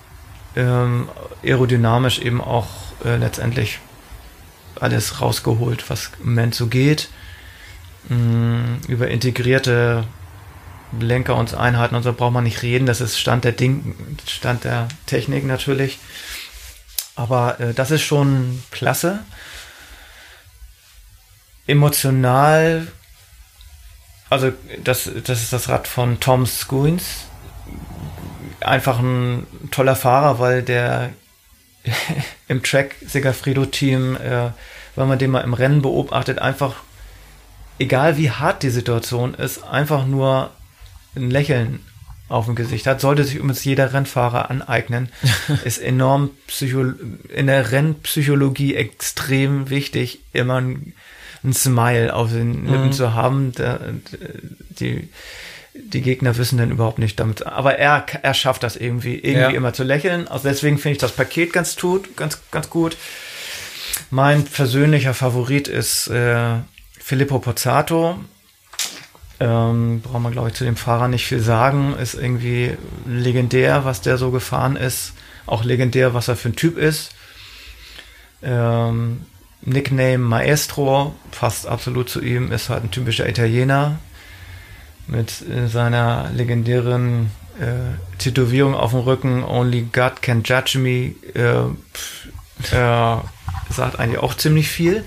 ähm, 0.56 1.08
aerodynamisch 1.42 2.20
eben 2.20 2.40
auch 2.40 2.68
äh, 3.04 3.16
letztendlich 3.16 3.80
alles 4.78 5.22
rausgeholt, 5.22 5.88
was 5.88 6.10
im 6.20 6.30
Moment 6.30 6.54
so 6.54 6.66
geht. 6.66 7.08
mh, 8.08 8.16
mm, 8.16 8.80
über 8.88 9.08
integrierte 9.08 10.04
Lenker 11.00 11.36
und 11.36 11.54
Einheiten 11.54 11.94
und 11.94 12.02
so 12.02 12.12
braucht 12.12 12.32
man 12.32 12.44
nicht 12.44 12.62
reden. 12.62 12.86
Das 12.86 13.00
ist 13.00 13.18
Stand 13.18 13.44
der 13.44 13.52
Ding, 13.52 13.94
Stand 14.26 14.64
der 14.64 14.88
Technik 15.06 15.44
natürlich. 15.44 15.98
Aber 17.16 17.60
äh, 17.60 17.74
das 17.74 17.90
ist 17.90 18.02
schon 18.02 18.62
klasse. 18.70 19.20
Emotional, 21.66 22.86
also 24.28 24.52
das, 24.82 25.10
das 25.24 25.42
ist 25.42 25.52
das 25.52 25.68
Rad 25.68 25.88
von 25.88 26.20
Tom 26.20 26.46
Scoons. 26.46 27.26
Einfach 28.60 28.98
ein 28.98 29.46
toller 29.70 29.96
Fahrer, 29.96 30.38
weil 30.38 30.62
der 30.62 31.10
im 32.48 32.62
Track 32.62 32.96
Segafredo-Team, 33.06 34.16
äh, 34.16 34.50
wenn 34.96 35.08
man 35.08 35.18
den 35.18 35.30
mal 35.30 35.40
im 35.40 35.54
Rennen 35.54 35.82
beobachtet, 35.82 36.38
einfach, 36.38 36.76
egal 37.78 38.16
wie 38.16 38.30
hart 38.30 38.62
die 38.62 38.70
Situation 38.70 39.34
ist, 39.34 39.62
einfach 39.64 40.06
nur 40.06 40.50
ein 41.16 41.30
Lächeln 41.30 41.80
auf 42.28 42.46
dem 42.46 42.54
Gesicht 42.54 42.86
hat, 42.86 43.00
sollte 43.00 43.24
sich 43.24 43.36
übrigens 43.36 43.64
jeder 43.64 43.92
Rennfahrer 43.92 44.50
aneignen. 44.50 45.08
ist 45.64 45.78
enorm 45.78 46.30
Psycho 46.46 46.92
in 47.34 47.46
der 47.46 47.70
Rennpsychologie 47.70 48.74
extrem 48.74 49.70
wichtig, 49.70 50.20
immer 50.32 50.60
ein, 50.60 50.94
ein 51.42 51.52
Smile 51.52 52.14
auf 52.14 52.30
den 52.30 52.66
Lippen 52.66 52.86
mhm. 52.86 52.92
zu 52.92 53.14
haben. 53.14 53.52
Der, 53.52 53.80
die, 54.70 55.08
die 55.74 56.00
Gegner 56.02 56.36
wissen 56.38 56.56
dann 56.56 56.70
überhaupt 56.70 56.98
nicht 56.98 57.20
damit. 57.20 57.46
Aber 57.46 57.78
er, 57.78 58.06
er 58.22 58.34
schafft 58.34 58.62
das 58.62 58.76
irgendwie, 58.76 59.16
irgendwie 59.16 59.40
ja. 59.40 59.50
immer 59.50 59.74
zu 59.74 59.82
lächeln. 59.82 60.26
Also 60.28 60.48
deswegen 60.48 60.78
finde 60.78 60.92
ich 60.92 60.98
das 60.98 61.12
Paket 61.12 61.52
ganz 61.52 61.76
tut, 61.76 62.16
ganz, 62.16 62.40
ganz 62.50 62.70
gut. 62.70 62.96
Mein 64.10 64.44
persönlicher 64.44 65.14
Favorit 65.14 65.68
ist 65.68 66.08
äh, 66.08 66.56
Filippo 66.98 67.38
Pozzato. 67.38 68.18
Ähm, 69.40 70.00
braucht 70.00 70.22
man, 70.22 70.32
glaube 70.32 70.48
ich, 70.48 70.54
zu 70.54 70.64
dem 70.64 70.76
Fahrer 70.76 71.08
nicht 71.08 71.26
viel 71.26 71.40
sagen. 71.40 71.94
Ist 71.96 72.14
irgendwie 72.14 72.76
legendär, 73.06 73.84
was 73.84 74.00
der 74.00 74.18
so 74.18 74.30
gefahren 74.30 74.76
ist. 74.76 75.12
Auch 75.46 75.64
legendär, 75.64 76.14
was 76.14 76.28
er 76.28 76.36
für 76.36 76.50
ein 76.50 76.56
Typ 76.56 76.78
ist. 76.78 77.10
Ähm, 78.42 79.22
Nickname 79.62 80.18
Maestro, 80.18 81.14
passt 81.30 81.66
absolut 81.66 82.08
zu 82.08 82.20
ihm, 82.20 82.52
ist 82.52 82.68
halt 82.68 82.84
ein 82.84 82.90
typischer 82.90 83.28
Italiener 83.28 83.98
mit 85.06 85.42
äh, 85.48 85.68
seiner 85.68 86.30
legendären 86.34 87.30
äh, 87.58 88.18
Tätowierung 88.18 88.74
auf 88.74 88.90
dem 88.90 89.00
Rücken, 89.00 89.42
Only 89.42 89.88
God 89.92 90.22
Can 90.22 90.42
Judge 90.44 90.78
Me, 90.78 91.14
äh, 91.34 91.64
äh, 92.74 93.18
sagt 93.70 93.98
eigentlich 93.98 94.18
auch 94.18 94.34
ziemlich 94.34 94.68
viel. 94.68 95.04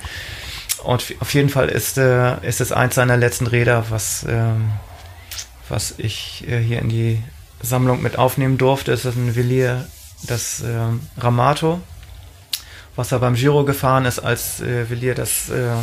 Und 0.88 1.16
auf 1.20 1.34
jeden 1.34 1.50
Fall 1.50 1.68
ist, 1.68 1.98
äh, 1.98 2.48
ist 2.48 2.62
es 2.62 2.72
eins 2.72 2.96
seiner 2.96 3.18
letzten 3.18 3.46
Räder, 3.46 3.88
was, 3.90 4.26
ähm, 4.26 4.72
was 5.68 5.96
ich 5.98 6.46
äh, 6.48 6.62
hier 6.62 6.80
in 6.80 6.88
die 6.88 7.22
Sammlung 7.62 8.02
mit 8.02 8.18
aufnehmen 8.18 8.58
durfte. 8.58 8.94
Es 8.94 9.04
ist 9.04 9.18
ein 9.18 9.36
Villiers, 9.36 9.84
das 10.26 10.64
ähm, 10.66 11.02
Ramato, 11.18 11.82
was 12.96 13.12
er 13.12 13.20
beim 13.20 13.36
Giro 13.36 13.66
gefahren 13.66 14.06
ist, 14.06 14.20
als 14.20 14.62
äh, 14.62 14.90
Villiers 14.90 15.18
das, 15.18 15.50
äh, 15.50 15.76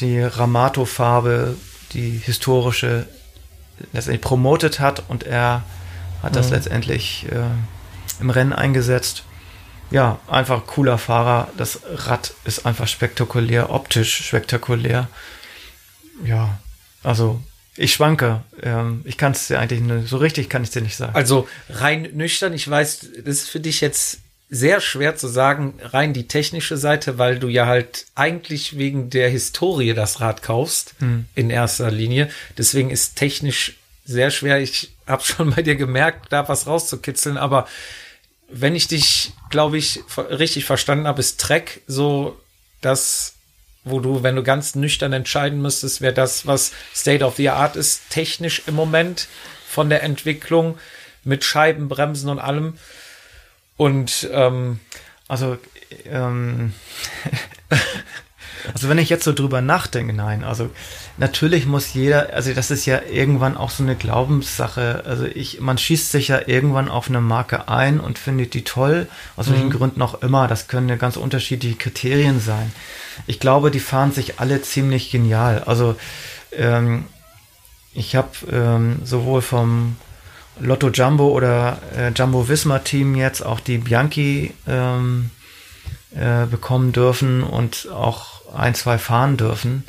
die 0.00 0.20
Ramato-Farbe, 0.20 1.54
die 1.92 2.10
historische, 2.10 3.06
letztendlich 3.92 4.22
promotet 4.22 4.80
hat 4.80 5.04
und 5.06 5.22
er 5.22 5.62
hat 6.20 6.34
das 6.34 6.48
mhm. 6.48 6.54
letztendlich 6.54 7.26
äh, 7.30 7.44
im 8.20 8.30
Rennen 8.30 8.52
eingesetzt 8.52 9.22
ja, 9.92 10.18
einfach 10.26 10.66
cooler 10.66 10.98
Fahrer. 10.98 11.48
Das 11.56 11.80
Rad 11.84 12.34
ist 12.44 12.66
einfach 12.66 12.88
spektakulär, 12.88 13.70
optisch 13.70 14.24
spektakulär. 14.26 15.08
Ja, 16.24 16.58
also 17.02 17.40
ich 17.76 17.92
schwanke. 17.92 18.42
Ähm, 18.62 19.02
ich 19.04 19.16
kann 19.16 19.32
es 19.32 19.48
dir 19.48 19.58
eigentlich 19.58 19.80
nur, 19.80 20.02
so 20.02 20.16
richtig 20.16 20.48
kann 20.48 20.62
ich 20.62 20.70
dir 20.70 20.82
nicht 20.82 20.96
sagen. 20.96 21.14
Also 21.14 21.48
rein 21.70 22.08
nüchtern, 22.14 22.52
ich 22.52 22.68
weiß, 22.68 23.08
das 23.24 23.36
ist 23.36 23.50
für 23.50 23.60
dich 23.60 23.80
jetzt 23.80 24.18
sehr 24.50 24.82
schwer 24.82 25.16
zu 25.16 25.28
sagen, 25.28 25.74
rein 25.80 26.12
die 26.12 26.28
technische 26.28 26.76
Seite, 26.76 27.16
weil 27.16 27.38
du 27.38 27.48
ja 27.48 27.66
halt 27.66 28.04
eigentlich 28.14 28.76
wegen 28.76 29.08
der 29.08 29.30
Historie 29.30 29.94
das 29.94 30.20
Rad 30.20 30.42
kaufst, 30.42 30.94
hm. 30.98 31.24
in 31.34 31.48
erster 31.48 31.90
Linie. 31.90 32.28
Deswegen 32.58 32.90
ist 32.90 33.16
technisch 33.16 33.78
sehr 34.04 34.30
schwer. 34.30 34.60
Ich 34.60 34.94
habe 35.06 35.22
schon 35.22 35.50
bei 35.50 35.62
dir 35.62 35.76
gemerkt, 35.76 36.26
da 36.30 36.48
was 36.48 36.66
rauszukitzeln, 36.66 37.38
aber 37.38 37.66
wenn 38.52 38.74
ich 38.76 38.86
dich, 38.86 39.32
glaube 39.50 39.78
ich, 39.78 40.00
richtig 40.16 40.64
verstanden 40.64 41.06
habe, 41.06 41.20
ist 41.20 41.40
Trek 41.40 41.82
so 41.86 42.38
das, 42.80 43.34
wo 43.84 43.98
du, 44.00 44.22
wenn 44.22 44.36
du 44.36 44.42
ganz 44.42 44.74
nüchtern 44.74 45.12
entscheiden 45.12 45.60
müsstest, 45.60 46.00
wäre 46.00 46.12
das, 46.12 46.46
was 46.46 46.72
State 46.94 47.24
of 47.24 47.36
the 47.36 47.48
Art 47.48 47.76
ist, 47.76 48.10
technisch 48.10 48.62
im 48.66 48.74
Moment 48.74 49.28
von 49.66 49.88
der 49.88 50.02
Entwicklung 50.02 50.78
mit 51.24 51.44
Scheibenbremsen 51.44 52.28
und 52.28 52.38
allem. 52.38 52.78
Und 53.76 54.28
ähm, 54.32 54.80
also 55.28 55.58
ähm, 56.04 56.74
Also 58.74 58.88
wenn 58.88 58.98
ich 58.98 59.08
jetzt 59.08 59.24
so 59.24 59.32
drüber 59.32 59.60
nachdenke, 59.60 60.12
nein, 60.12 60.44
also 60.44 60.70
natürlich 61.18 61.66
muss 61.66 61.92
jeder, 61.94 62.32
also 62.32 62.52
das 62.52 62.70
ist 62.70 62.86
ja 62.86 63.00
irgendwann 63.10 63.56
auch 63.56 63.70
so 63.70 63.82
eine 63.82 63.96
Glaubenssache. 63.96 65.02
Also 65.04 65.24
ich, 65.24 65.60
man 65.60 65.78
schießt 65.78 66.12
sich 66.12 66.28
ja 66.28 66.40
irgendwann 66.46 66.88
auf 66.88 67.08
eine 67.08 67.20
Marke 67.20 67.68
ein 67.68 68.00
und 68.00 68.18
findet 68.18 68.54
die 68.54 68.64
toll, 68.64 69.08
aus 69.36 69.50
welchen 69.50 69.66
mhm. 69.66 69.72
Gründen 69.72 70.02
auch 70.02 70.22
immer. 70.22 70.48
Das 70.48 70.68
können 70.68 70.88
ja 70.88 70.96
ganz 70.96 71.16
unterschiedliche 71.16 71.76
Kriterien 71.76 72.40
sein. 72.40 72.72
Ich 73.26 73.40
glaube, 73.40 73.70
die 73.70 73.80
fahren 73.80 74.12
sich 74.12 74.40
alle 74.40 74.62
ziemlich 74.62 75.10
genial. 75.10 75.62
Also 75.66 75.96
ähm, 76.52 77.04
ich 77.94 78.16
habe 78.16 78.30
ähm, 78.50 79.00
sowohl 79.04 79.42
vom 79.42 79.96
Lotto 80.60 80.90
Jumbo 80.90 81.28
oder 81.28 81.78
äh, 81.96 82.10
Jumbo 82.10 82.48
Visma 82.48 82.78
Team 82.78 83.14
jetzt 83.14 83.44
auch 83.44 83.60
die 83.60 83.78
Bianchi 83.78 84.54
ähm, 84.66 85.30
äh, 86.14 86.46
bekommen 86.46 86.92
dürfen 86.92 87.42
und 87.42 87.88
auch 87.90 88.31
ein, 88.54 88.74
zwei 88.74 88.98
fahren 88.98 89.36
dürfen. 89.36 89.84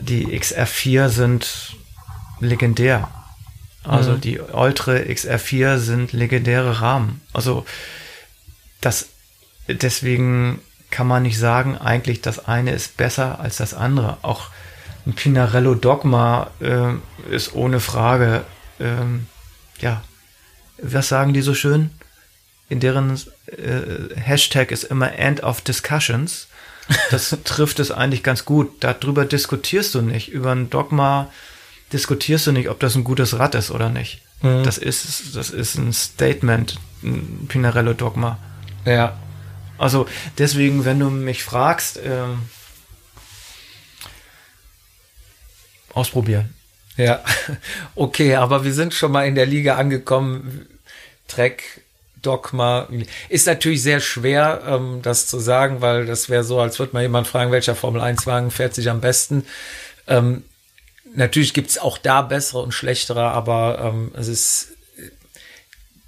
Die 0.00 0.38
XR4 0.38 1.08
sind 1.08 1.76
legendär. 2.40 3.08
Also 3.84 4.12
mhm. 4.12 4.20
die 4.20 4.38
Ultra 4.38 4.92
XR4 4.92 5.78
sind 5.78 6.12
legendäre 6.12 6.80
Rahmen. 6.80 7.20
Also 7.32 7.64
das 8.80 9.08
deswegen 9.68 10.60
kann 10.90 11.06
man 11.06 11.22
nicht 11.22 11.38
sagen, 11.38 11.76
eigentlich 11.76 12.22
das 12.22 12.46
eine 12.46 12.72
ist 12.72 12.96
besser 12.96 13.40
als 13.40 13.58
das 13.58 13.74
andere. 13.74 14.18
Auch 14.22 14.48
ein 15.06 15.14
Pinarello 15.14 15.74
Dogma 15.74 16.50
äh, 16.60 16.94
ist 17.30 17.54
ohne 17.54 17.80
Frage, 17.80 18.44
ähm, 18.80 19.26
ja, 19.80 20.02
was 20.80 21.08
sagen 21.08 21.32
die 21.32 21.42
so 21.42 21.54
schön? 21.54 21.90
In 22.68 22.80
deren 22.80 23.18
äh, 23.46 24.14
Hashtag 24.16 24.70
ist 24.70 24.84
immer 24.84 25.12
End 25.18 25.42
of 25.42 25.60
Discussions. 25.60 26.47
Das 27.10 27.36
trifft 27.44 27.80
es 27.80 27.90
eigentlich 27.90 28.22
ganz 28.22 28.44
gut. 28.44 28.70
Darüber 28.80 29.24
diskutierst 29.24 29.94
du 29.94 30.02
nicht. 30.02 30.28
Über 30.28 30.52
ein 30.52 30.70
Dogma 30.70 31.30
diskutierst 31.92 32.46
du 32.46 32.52
nicht, 32.52 32.68
ob 32.68 32.80
das 32.80 32.94
ein 32.94 33.04
gutes 33.04 33.38
Rad 33.38 33.54
ist 33.54 33.70
oder 33.70 33.90
nicht. 33.90 34.20
Mhm. 34.42 34.62
Das 34.64 34.78
ist, 34.78 35.36
das 35.36 35.50
ist 35.50 35.76
ein 35.76 35.92
Statement, 35.92 36.78
ein 37.02 37.46
Pinarello-Dogma. 37.48 38.38
Ja. 38.84 39.18
Also 39.76 40.06
deswegen, 40.38 40.84
wenn 40.84 40.98
du 40.98 41.10
mich 41.10 41.44
fragst, 41.44 41.98
äh, 41.98 42.24
ausprobieren. 45.94 46.54
Ja, 46.96 47.22
okay, 47.94 48.34
aber 48.34 48.64
wir 48.64 48.72
sind 48.74 48.92
schon 48.92 49.12
mal 49.12 49.26
in 49.26 49.36
der 49.36 49.46
Liga 49.46 49.76
angekommen. 49.76 50.66
Trek 51.28 51.82
Dogma. 52.22 52.88
Ist 53.28 53.46
natürlich 53.46 53.82
sehr 53.82 54.00
schwer, 54.00 54.62
ähm, 54.66 55.00
das 55.02 55.26
zu 55.26 55.38
sagen, 55.38 55.80
weil 55.80 56.06
das 56.06 56.28
wäre 56.28 56.44
so, 56.44 56.60
als 56.60 56.78
würde 56.78 56.92
man 56.94 57.02
jemand 57.02 57.26
fragen, 57.26 57.52
welcher 57.52 57.74
Formel-1-Wagen 57.74 58.50
fährt 58.50 58.74
sich 58.74 58.90
am 58.90 59.00
besten. 59.00 59.46
Ähm, 60.06 60.44
natürlich 61.14 61.54
gibt 61.54 61.70
es 61.70 61.78
auch 61.78 61.98
da 61.98 62.22
bessere 62.22 62.60
und 62.60 62.72
schlechtere, 62.72 63.30
aber 63.30 63.78
ähm, 63.82 64.12
es 64.14 64.28
ist 64.28 64.68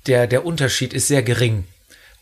der, 0.06 0.26
der 0.26 0.44
Unterschied 0.44 0.92
ist 0.92 1.08
sehr 1.08 1.22
gering. 1.22 1.64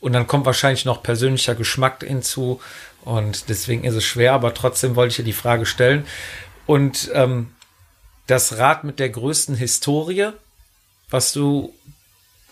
Und 0.00 0.12
dann 0.12 0.26
kommt 0.26 0.46
wahrscheinlich 0.46 0.84
noch 0.84 1.02
persönlicher 1.02 1.54
Geschmack 1.54 2.04
hinzu. 2.04 2.60
Und 3.02 3.48
deswegen 3.48 3.84
ist 3.84 3.94
es 3.94 4.04
schwer, 4.04 4.32
aber 4.32 4.54
trotzdem 4.54 4.96
wollte 4.96 5.10
ich 5.10 5.16
dir 5.16 5.24
die 5.24 5.32
Frage 5.32 5.66
stellen. 5.66 6.06
Und 6.66 7.10
ähm, 7.14 7.52
das 8.26 8.58
Rad 8.58 8.84
mit 8.84 8.98
der 8.98 9.08
größten 9.08 9.56
Historie, 9.56 10.30
was 11.10 11.32
du 11.32 11.74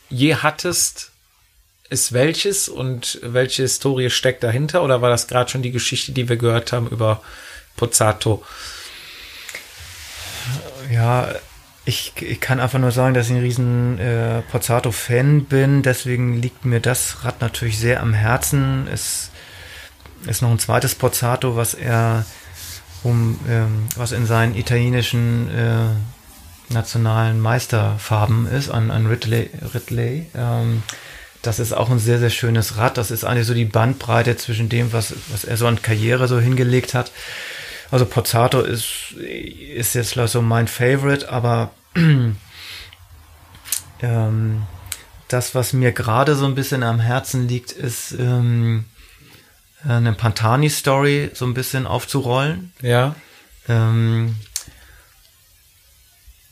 je 0.09 0.37
hattest, 0.37 1.13
ist 1.89 2.13
welches 2.13 2.69
und 2.69 3.19
welche 3.23 3.63
Historie 3.63 4.11
steckt 4.11 4.43
dahinter? 4.43 4.83
Oder 4.83 5.03
war 5.03 5.11
das 5.11 5.27
gerade 5.29 5.51
schon 5.51 5.63
die 5.63 5.71
Geschichte, 5.71 6.13
die 6.13 6.29
wir 6.29 6.37
gehört 6.37 6.73
haben 6.73 6.89
über 6.89 7.23
Pozzato? 7.77 8.45
Ja, 10.91 11.29
ich, 11.85 12.13
ich 12.21 12.41
kann 12.41 12.61
einfach 12.61 12.79
nur 12.79 12.91
sagen, 12.91 13.15
dass 13.15 13.27
ich 13.27 13.33
ein 13.33 13.41
riesen 13.41 13.99
äh, 13.99 14.43
Pozzato-Fan 14.51 15.45
bin. 15.45 15.83
Deswegen 15.83 16.41
liegt 16.41 16.65
mir 16.65 16.81
das 16.81 17.25
Rad 17.25 17.41
natürlich 17.41 17.79
sehr 17.79 18.01
am 18.01 18.13
Herzen. 18.13 18.89
Es 18.93 19.31
ist 20.27 20.43
noch 20.43 20.51
ein 20.51 20.59
zweites 20.59 20.95
Pozzato, 20.97 21.57
was 21.57 21.75
er 21.75 22.25
um 23.05 23.39
ähm, 23.49 23.87
was 23.95 24.11
in 24.11 24.27
seinen 24.27 24.57
italienischen 24.57 25.49
äh, 25.51 26.73
nationalen 26.73 27.41
Meisterfarben 27.41 28.49
ist, 28.49 28.69
an, 28.69 28.91
an 28.91 29.07
Ridley. 29.07 29.51
Ridley. 29.73 30.27
Ähm, 30.35 30.83
das 31.47 31.59
ist 31.59 31.73
auch 31.73 31.91
ein 31.91 31.99
sehr, 31.99 32.19
sehr 32.19 32.31
schönes 32.31 32.77
Rad. 32.77 32.99
Das 32.99 33.11
ist 33.11 33.25
eigentlich 33.25 33.47
so 33.47 33.55
die 33.55 33.65
Bandbreite 33.65 34.37
zwischen 34.37 34.69
dem, 34.69 34.93
was, 34.93 35.15
was 35.29 35.45
er 35.45 35.57
so 35.57 35.67
an 35.67 35.81
Karriere 35.81 36.29
so 36.29 36.41
hingelegt 36.41 36.95
hat. 36.95 37.13
Also 37.91 38.05
Pozzato 38.05 38.61
ist, 38.61 39.13
ist 39.13 39.95
jetzt 39.95 40.15
so 40.15 40.43
mein 40.43 40.67
Favorite, 40.67 41.31
aber 41.31 41.71
ähm, 44.03 44.63
das, 45.29 45.55
was 45.55 45.73
mir 45.73 45.93
gerade 45.93 46.35
so 46.35 46.47
ein 46.47 46.55
bisschen 46.55 46.83
am 46.83 46.99
Herzen 46.99 47.47
liegt, 47.47 47.73
ist 47.73 48.13
ähm, 48.19 48.85
eine 49.87 50.13
Pantani-Story 50.13 51.31
so 51.33 51.45
ein 51.45 51.55
bisschen 51.55 51.87
aufzurollen. 51.87 52.73
Ja. 52.83 53.15
Ähm, 53.69 54.37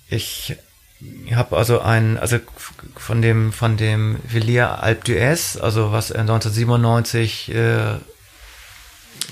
ich 0.09 0.57
habe 1.35 1.57
also 1.57 1.81
ein, 1.81 2.19
also 2.19 2.39
von 2.97 3.21
dem, 3.21 3.53
von 3.53 3.77
dem 3.77 4.19
Villiers 4.25 4.81
Alpe 4.81 5.13
d'Huez, 5.13 5.61
also 5.61 5.93
was 5.93 6.11
er 6.11 6.21
1997 6.21 7.55
äh, 7.55 7.95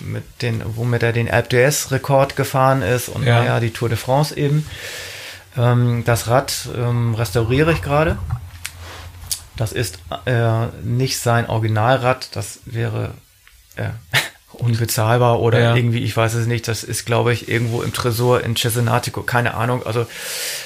mit 0.03 0.25
den, 0.43 0.63
womit 0.77 1.03
er 1.03 1.13
den 1.13 1.31
Alpe 1.31 1.57
d'Huez 1.57 1.91
Rekord 1.91 2.37
gefahren 2.37 2.83
ist 2.83 3.09
und 3.09 3.25
ja. 3.25 3.39
naja, 3.39 3.61
die 3.61 3.71
Tour 3.71 3.89
de 3.89 3.99
France 3.99 4.37
eben. 4.37 4.67
Ähm, 5.57 6.03
das 6.05 6.29
Rad 6.29 6.69
ähm, 6.77 7.15
restauriere 7.15 7.73
ich 7.73 7.83
gerade. 7.83 8.19
Das 9.57 9.73
ist 9.73 9.99
äh, 10.25 10.67
nicht 10.83 11.19
sein 11.19 11.49
Originalrad, 11.49 12.35
das 12.35 12.61
wäre 12.65 13.15
äh, 13.77 13.91
unbezahlbar 14.55 15.41
oder 15.41 15.61
ja. 15.61 15.77
irgendwie, 15.77 16.03
ich 16.03 16.17
weiß 16.17 16.35
es 16.35 16.47
nicht, 16.47 16.69
das 16.69 16.85
ist, 16.85 17.05
glaube 17.05 17.33
ich, 17.33 17.49
irgendwo 17.49 17.83
im 17.83 17.93
Tresor 17.93 18.43
in 18.43 18.57
Cesenatico, 18.57 19.23
keine 19.23 19.55
Ahnung. 19.55 19.85
Also, 19.85 20.07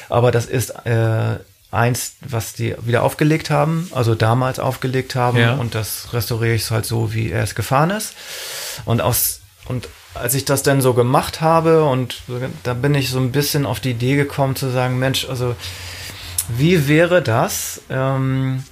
aber 0.08 0.30
das 0.30 0.46
ist 0.46 0.70
äh, 0.86 1.38
eins, 1.70 2.14
was 2.26 2.52
die 2.52 2.74
wieder 2.80 3.02
aufgelegt 3.02 3.50
haben, 3.50 3.90
also 3.92 4.14
damals 4.14 4.58
aufgelegt 4.58 5.14
haben 5.14 5.38
ja. 5.38 5.54
und 5.54 5.74
das 5.74 6.12
restauriere 6.12 6.54
ich 6.54 6.70
halt 6.70 6.86
so, 6.86 7.12
wie 7.12 7.30
er 7.30 7.42
es 7.42 7.54
gefahren 7.54 7.90
ist. 7.90 8.14
Und 8.84 9.00
aus 9.00 9.40
und 9.66 9.88
als 10.14 10.34
ich 10.34 10.44
das 10.44 10.62
dann 10.62 10.80
so 10.80 10.94
gemacht 10.94 11.40
habe 11.40 11.84
und 11.84 12.22
da 12.62 12.74
bin 12.74 12.94
ich 12.94 13.10
so 13.10 13.18
ein 13.18 13.32
bisschen 13.32 13.66
auf 13.66 13.80
die 13.80 13.90
Idee 13.90 14.16
gekommen 14.16 14.56
zu 14.56 14.70
sagen, 14.70 14.98
Mensch, 14.98 15.28
also 15.28 15.54
wie 16.48 16.88
wäre 16.88 17.20
das, 17.20 17.80
ähm, 17.90 18.64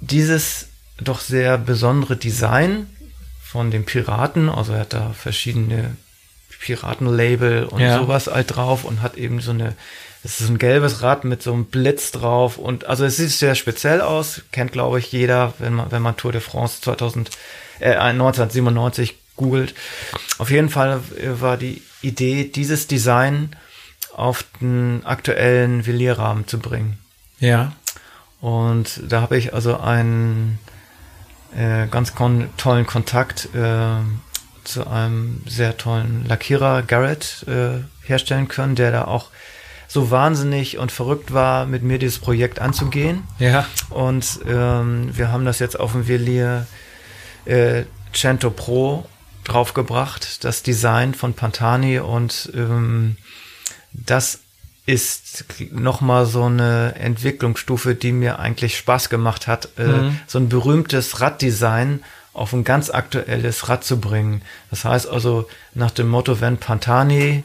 dieses 0.00 0.68
doch 1.00 1.20
sehr 1.20 1.58
besondere 1.58 2.16
Design 2.16 2.86
von 3.52 3.70
den 3.70 3.84
Piraten. 3.84 4.48
Also 4.48 4.72
er 4.72 4.80
hat 4.80 4.94
da 4.94 5.10
verschiedene 5.10 5.94
Piratenlabel 6.58 7.64
und 7.64 7.80
ja. 7.80 7.98
sowas 7.98 8.26
halt 8.28 8.56
drauf 8.56 8.84
und 8.84 9.02
hat 9.02 9.16
eben 9.16 9.40
so 9.40 9.50
eine, 9.50 9.74
es 10.24 10.40
ist 10.40 10.48
ein 10.48 10.56
gelbes 10.56 11.02
Rad 11.02 11.24
mit 11.24 11.42
so 11.42 11.52
einem 11.52 11.66
Blitz 11.66 12.12
drauf 12.12 12.56
und 12.56 12.86
also 12.86 13.04
es 13.04 13.18
sieht 13.18 13.30
sehr 13.30 13.54
speziell 13.54 14.00
aus, 14.00 14.42
kennt 14.52 14.72
glaube 14.72 15.00
ich 15.00 15.12
jeder, 15.12 15.52
wenn 15.58 15.74
man, 15.74 15.90
wenn 15.92 16.00
man 16.00 16.16
Tour 16.16 16.32
de 16.32 16.40
France 16.40 16.80
2000, 16.80 17.30
äh, 17.80 17.94
1997 17.94 19.16
googelt. 19.36 19.74
Auf 20.38 20.50
jeden 20.50 20.70
Fall 20.70 21.00
war 21.40 21.58
die 21.58 21.82
Idee, 22.00 22.44
dieses 22.44 22.86
Design 22.86 23.54
auf 24.14 24.44
den 24.62 25.04
aktuellen 25.04 25.84
Villiers-Rahmen 25.84 26.46
zu 26.46 26.58
bringen. 26.58 26.98
Ja. 27.38 27.72
Und 28.40 29.00
da 29.06 29.20
habe 29.20 29.36
ich 29.36 29.52
also 29.52 29.78
einen 29.78 30.58
äh, 31.56 31.86
ganz 31.86 32.14
kon 32.14 32.48
tollen 32.56 32.86
Kontakt 32.86 33.48
äh, 33.54 33.96
zu 34.64 34.86
einem 34.86 35.42
sehr 35.46 35.76
tollen 35.76 36.24
Lackierer 36.26 36.82
Garrett 36.82 37.44
äh, 37.48 37.82
herstellen 38.06 38.48
können, 38.48 38.74
der 38.74 38.92
da 38.92 39.04
auch 39.04 39.30
so 39.88 40.10
wahnsinnig 40.10 40.78
und 40.78 40.90
verrückt 40.90 41.34
war, 41.34 41.66
mit 41.66 41.82
mir 41.82 41.98
dieses 41.98 42.18
Projekt 42.18 42.60
anzugehen. 42.60 43.24
Ja. 43.38 43.66
Und 43.90 44.40
ähm, 44.48 45.10
wir 45.16 45.30
haben 45.30 45.44
das 45.44 45.58
jetzt 45.58 45.78
auf 45.78 45.92
dem 45.92 46.08
Velier 46.08 46.66
äh, 47.44 47.82
Cento 48.14 48.50
Pro 48.50 49.04
draufgebracht, 49.44 50.44
das 50.44 50.62
Design 50.62 51.14
von 51.14 51.34
Pantani 51.34 51.98
und 51.98 52.50
ähm, 52.54 53.16
das 53.92 54.40
ist 54.84 55.44
nochmal 55.70 56.26
so 56.26 56.44
eine 56.44 56.94
Entwicklungsstufe, 56.96 57.94
die 57.94 58.12
mir 58.12 58.38
eigentlich 58.38 58.76
Spaß 58.76 59.08
gemacht 59.08 59.46
hat, 59.46 59.68
äh, 59.78 59.84
mhm. 59.84 60.18
so 60.26 60.38
ein 60.38 60.48
berühmtes 60.48 61.20
Raddesign 61.20 62.02
auf 62.32 62.52
ein 62.52 62.64
ganz 62.64 62.90
aktuelles 62.90 63.68
Rad 63.68 63.84
zu 63.84 64.00
bringen. 64.00 64.42
Das 64.70 64.84
heißt 64.84 65.08
also 65.08 65.48
nach 65.74 65.90
dem 65.90 66.08
Motto, 66.08 66.40
wenn 66.40 66.56
Pantani 66.56 67.44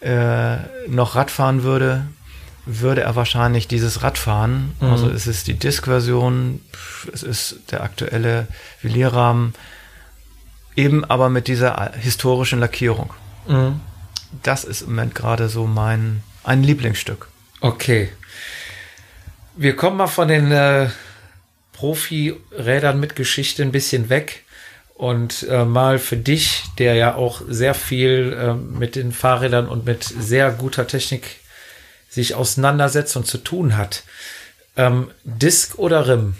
äh, 0.00 0.56
noch 0.88 1.16
Rad 1.16 1.30
fahren 1.30 1.64
würde, 1.64 2.06
würde 2.66 3.02
er 3.02 3.16
wahrscheinlich 3.16 3.68
dieses 3.68 4.02
Rad 4.02 4.16
fahren. 4.16 4.74
Mhm. 4.80 4.88
Also 4.88 5.10
es 5.10 5.26
ist 5.26 5.46
die 5.48 5.54
Disk-Version, 5.54 6.60
es 7.12 7.22
ist 7.22 7.56
der 7.72 7.82
aktuelle 7.82 8.46
Velierrahmen, 8.80 9.54
eben 10.76 11.04
aber 11.04 11.28
mit 11.28 11.48
dieser 11.48 11.92
historischen 11.92 12.60
Lackierung. 12.60 13.12
Mhm. 13.48 13.80
Das 14.42 14.64
ist 14.64 14.82
im 14.82 14.90
Moment 14.90 15.14
gerade 15.14 15.48
so 15.48 15.66
mein 15.66 16.22
ein 16.44 16.62
Lieblingsstück. 16.62 17.28
Okay. 17.60 18.10
Wir 19.56 19.76
kommen 19.76 19.96
mal 19.96 20.06
von 20.06 20.28
den 20.28 20.52
äh, 20.52 20.88
Profi-Rädern 21.72 22.98
mit 23.00 23.16
Geschichte 23.16 23.62
ein 23.62 23.72
bisschen 23.72 24.08
weg 24.08 24.44
und 24.94 25.46
äh, 25.48 25.64
mal 25.64 25.98
für 25.98 26.16
dich, 26.16 26.64
der 26.78 26.94
ja 26.94 27.14
auch 27.14 27.42
sehr 27.48 27.74
viel 27.74 28.32
äh, 28.32 28.54
mit 28.54 28.96
den 28.96 29.12
Fahrrädern 29.12 29.68
und 29.68 29.84
mit 29.84 30.04
sehr 30.04 30.50
guter 30.50 30.86
Technik 30.86 31.40
sich 32.08 32.34
auseinandersetzt 32.34 33.16
und 33.16 33.26
zu 33.26 33.38
tun 33.38 33.76
hat. 33.76 34.04
Ähm, 34.76 35.10
Disk 35.24 35.78
oder 35.78 36.06
Rim? 36.08 36.34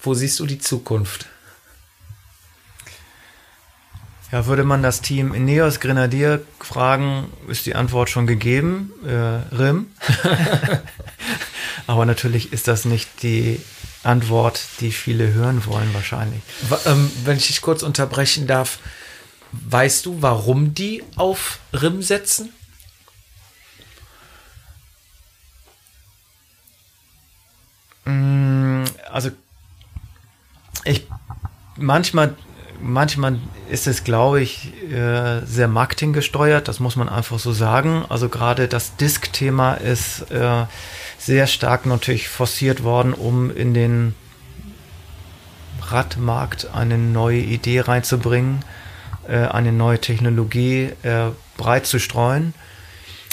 Wo 0.00 0.14
siehst 0.14 0.40
du 0.40 0.46
die 0.46 0.58
Zukunft? 0.58 1.26
Ja, 4.36 4.44
würde 4.44 4.64
man 4.64 4.82
das 4.82 5.00
Team 5.00 5.32
Ineos 5.32 5.80
Grenadier 5.80 6.44
fragen, 6.60 7.32
ist 7.48 7.64
die 7.64 7.74
Antwort 7.74 8.10
schon 8.10 8.26
gegeben. 8.26 8.92
Äh, 9.02 9.54
RIM. 9.54 9.86
Aber 11.86 12.04
natürlich 12.04 12.52
ist 12.52 12.68
das 12.68 12.84
nicht 12.84 13.22
die 13.22 13.58
Antwort, 14.02 14.60
die 14.80 14.92
viele 14.92 15.32
hören 15.32 15.64
wollen, 15.64 15.88
wahrscheinlich. 15.94 16.42
Ähm, 16.84 17.10
wenn 17.24 17.38
ich 17.38 17.46
dich 17.46 17.62
kurz 17.62 17.82
unterbrechen 17.82 18.46
darf, 18.46 18.78
weißt 19.52 20.04
du, 20.04 20.20
warum 20.20 20.74
die 20.74 21.02
auf 21.16 21.58
RIM 21.72 22.02
setzen? 22.02 22.52
Mm, 28.04 28.84
also, 29.10 29.30
ich 30.84 31.06
manchmal 31.78 32.36
manchmal 32.80 33.38
ist 33.70 33.86
es, 33.86 34.04
glaube 34.04 34.40
ich, 34.40 34.72
äh, 34.90 35.44
sehr 35.44 35.68
marketinggesteuert, 35.68 36.68
das 36.68 36.80
muss 36.80 36.96
man 36.96 37.08
einfach 37.08 37.38
so 37.38 37.52
sagen. 37.52 38.04
Also 38.08 38.28
gerade 38.28 38.68
das 38.68 38.96
Disk-Thema 38.96 39.74
ist 39.74 40.30
äh, 40.30 40.64
sehr 41.18 41.46
stark 41.46 41.86
natürlich 41.86 42.28
forciert 42.28 42.82
worden, 42.82 43.12
um 43.12 43.50
in 43.50 43.74
den 43.74 44.14
Radmarkt 45.82 46.74
eine 46.74 46.98
neue 46.98 47.38
Idee 47.38 47.80
reinzubringen, 47.80 48.64
äh, 49.28 49.38
eine 49.46 49.72
neue 49.72 50.00
Technologie 50.00 50.92
breit 51.56 51.86
zu 51.86 51.98
streuen. 51.98 52.54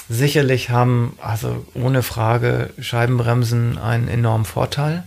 Sicherlich 0.09 0.69
haben, 0.69 1.17
also 1.21 1.65
ohne 1.73 2.03
Frage, 2.03 2.71
Scheibenbremsen 2.79 3.77
einen 3.77 4.07
enormen 4.07 4.45
Vorteil. 4.45 5.03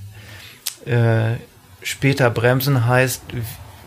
später 1.82 2.30
bremsen 2.30 2.86
heißt, 2.86 3.22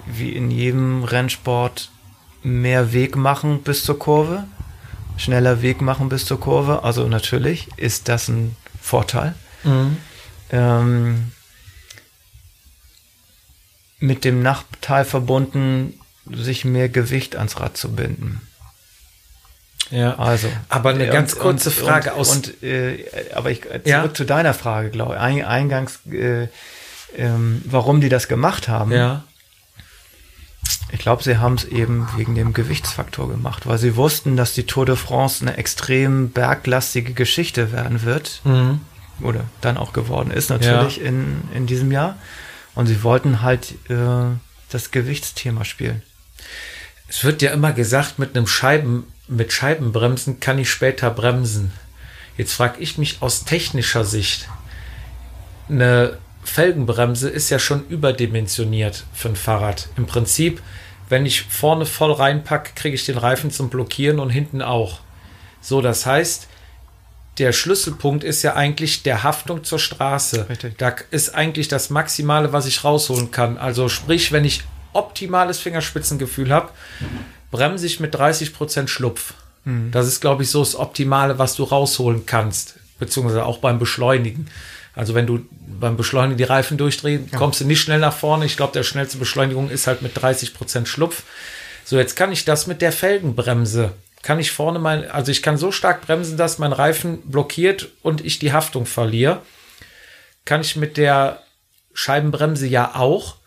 wie 0.10 0.32
in 0.32 0.52
jedem 0.52 1.04
Rennsport 1.04 1.92
mehr 2.44 2.94
Weg 2.94 3.16
machen 3.16 3.62
bis 3.64 3.84
zur 3.84 4.00
Kurve, 4.00 4.46
schneller 5.18 5.62
Weg 5.62 5.82
machen 5.82 6.10
bis 6.10 6.26
zur 6.26 6.40
Kurve. 6.40 6.84
Also 6.84 7.08
natürlich 7.08 7.68
ist 7.78 8.08
das 8.08 8.28
ein 8.28 8.56
Vorteil. 8.82 9.36
Mhm. 9.64 9.98
Ähm, 10.52 11.32
mit 14.00 14.24
dem 14.24 14.42
Nachteil 14.42 15.06
verbunden, 15.06 16.00
sich 16.26 16.64
mehr 16.64 16.90
Gewicht 16.90 17.36
ans 17.36 17.60
Rad 17.60 17.76
zu 17.76 17.94
binden. 17.94 18.42
Ja, 19.92 20.18
also. 20.20 20.48
Aber 20.70 20.92
eine 20.92 21.08
ganz 21.08 21.34
und, 21.34 21.40
kurze 21.40 21.72
Frage 21.72 22.14
und, 22.14 22.20
aus. 22.20 22.36
Und, 22.36 22.64
äh, 22.64 23.06
aber 23.34 23.52
ich 23.52 23.62
zurück 23.62 23.86
ja? 23.86 24.14
zu 24.14 24.24
deiner 24.24 24.54
Frage, 24.54 24.90
glaube 24.90 25.16
ich. 25.16 25.46
Eingangs, 25.46 26.00
äh, 26.12 26.48
ähm, 27.18 27.62
warum 27.66 28.00
die 28.02 28.10
das 28.10 28.28
gemacht 28.28 28.68
haben. 28.68 28.92
Ja. 28.92 29.24
Ich 30.92 31.00
glaube, 31.00 31.24
sie 31.24 31.38
haben 31.38 31.56
es 31.56 31.66
eben 31.66 32.08
wegen 32.16 32.36
dem 32.36 32.54
Gewichtsfaktor 32.54 33.30
gemacht, 33.30 33.68
weil 33.68 33.78
sie 33.78 33.96
wussten, 33.96 34.38
dass 34.38 34.54
die 34.54 34.66
Tour 34.66 34.86
de 34.86 34.96
France 34.96 35.42
eine 35.42 35.58
extrem 35.58 36.30
berglastige 36.32 37.14
Geschichte 37.14 37.72
werden 37.72 38.04
wird. 38.04 38.42
Mhm. 38.44 38.82
Oder 39.22 39.46
dann 39.62 39.78
auch 39.78 39.94
geworden 39.94 40.32
ist 40.32 40.50
natürlich 40.50 40.98
ja. 40.98 41.04
in, 41.04 41.42
in 41.54 41.68
diesem 41.68 41.92
Jahr. 41.92 42.18
Und 42.76 42.88
sie 42.88 43.04
wollten 43.04 43.42
halt 43.42 43.74
äh, 43.90 43.96
das 44.70 44.92
Gewichtsthema 44.92 45.66
spielen. 45.66 46.02
Es 47.08 47.24
wird 47.24 47.42
ja 47.42 47.52
immer 47.52 47.74
gesagt, 47.74 48.20
mit 48.20 48.36
einem 48.36 48.48
Scheiben 48.48 49.06
mit 49.30 49.54
Scheibenbremsen 49.54 50.40
kann 50.40 50.58
ich 50.58 50.70
später 50.70 51.10
bremsen. 51.12 51.72
Jetzt 52.36 52.54
frage 52.54 52.80
ich 52.80 52.98
mich 52.98 53.22
aus 53.22 53.46
technischer 53.46 54.04
Sicht, 54.04 54.50
eine 55.70 56.18
Felgenbremse 56.50 57.30
ist 57.30 57.50
ja 57.50 57.60
schon 57.60 57.88
überdimensioniert 57.88 59.06
für 59.14 59.30
ein 59.30 59.36
Fahrrad. 59.36 59.90
Im 59.98 60.06
Prinzip, 60.06 60.62
wenn 61.08 61.26
ich 61.26 61.44
vorne 61.44 61.86
voll 61.86 62.12
reinpacke, 62.12 62.72
kriege 62.76 62.96
ich 62.96 63.06
den 63.06 63.18
Reifen 63.18 63.52
zum 63.52 63.70
Blockieren 63.70 64.20
und 64.20 64.30
hinten 64.30 64.62
auch. 64.62 65.00
So, 65.62 65.82
das 65.82 66.06
heißt, 66.06 66.48
der 67.40 67.54
Schlüsselpunkt 67.54 68.24
ist 68.24 68.44
ja 68.44 68.56
eigentlich 68.56 69.04
der 69.04 69.24
Haftung 69.24 69.64
zur 69.64 69.80
Straße. 69.80 70.50
Richtig. 70.50 70.78
Da 70.78 70.96
ist 71.10 71.34
eigentlich 71.34 71.70
das 71.70 71.90
Maximale, 71.90 72.52
was 72.52 72.66
ich 72.66 72.84
rausholen 72.84 73.32
kann. 73.32 73.58
Also 73.58 73.88
sprich, 73.88 74.32
wenn 74.32 74.46
ich 74.46 74.64
optimales 74.94 75.60
Fingerspitzengefühl 75.60 76.52
habe, 76.52 76.70
bremse 77.52 77.86
ich 77.86 78.00
mit 78.00 78.16
30% 78.16 78.88
Schlupf. 78.88 79.34
Mhm. 79.64 79.92
Das 79.92 80.08
ist, 80.08 80.20
glaube 80.20 80.44
ich, 80.44 80.50
so 80.50 80.60
das 80.60 80.76
Optimale, 80.76 81.40
was 81.40 81.56
du 81.56 81.64
rausholen 81.64 82.26
kannst. 82.26 82.76
Beziehungsweise 83.00 83.46
auch 83.46 83.60
beim 83.60 83.80
Beschleunigen. 83.80 84.50
Also 85.00 85.16
wenn 85.16 85.26
du 85.26 85.40
beim 85.80 85.96
Beschleunigen 85.96 86.38
die 86.38 86.44
Reifen 86.44 86.78
durchdrehst, 86.78 87.32
ja. 87.32 87.38
kommst 87.38 87.62
du 87.62 87.66
nicht 87.66 87.80
schnell 87.80 88.00
nach 88.00 88.12
vorne. 88.12 88.46
Ich 88.46 88.58
glaube, 88.58 88.74
der 88.74 88.84
schnellste 88.84 89.18
Beschleunigung 89.18 89.70
ist 89.70 89.88
halt 89.88 90.02
mit 90.02 90.18
30% 90.18 90.88
Schlupf. 90.88 91.24
So, 91.86 91.98
jetzt 91.98 92.18
kann 92.18 92.34
ich 92.34 92.44
das 92.44 92.68
mit 92.68 92.82
der 92.82 92.92
Felgenbremse. 92.92 93.94
Kann 94.24 94.40
ich 94.40 94.52
vorne 94.52 94.78
mein, 94.78 95.10
also 95.10 95.32
ich 95.32 95.42
kann 95.42 95.58
so 95.58 95.72
stark 95.72 96.02
bremsen, 96.02 96.36
dass 96.36 96.60
mein 96.60 96.74
Reifen 96.74 97.22
blockiert 97.22 97.88
und 98.02 98.26
ich 98.26 98.40
die 98.40 98.52
Haftung 98.52 98.86
verliere. 98.86 99.42
Kann 100.44 100.60
ich 100.60 100.76
mit 100.76 100.98
der 100.98 101.44
Scheibenbremse 101.94 102.68
ja 102.68 102.94
auch 102.96 103.38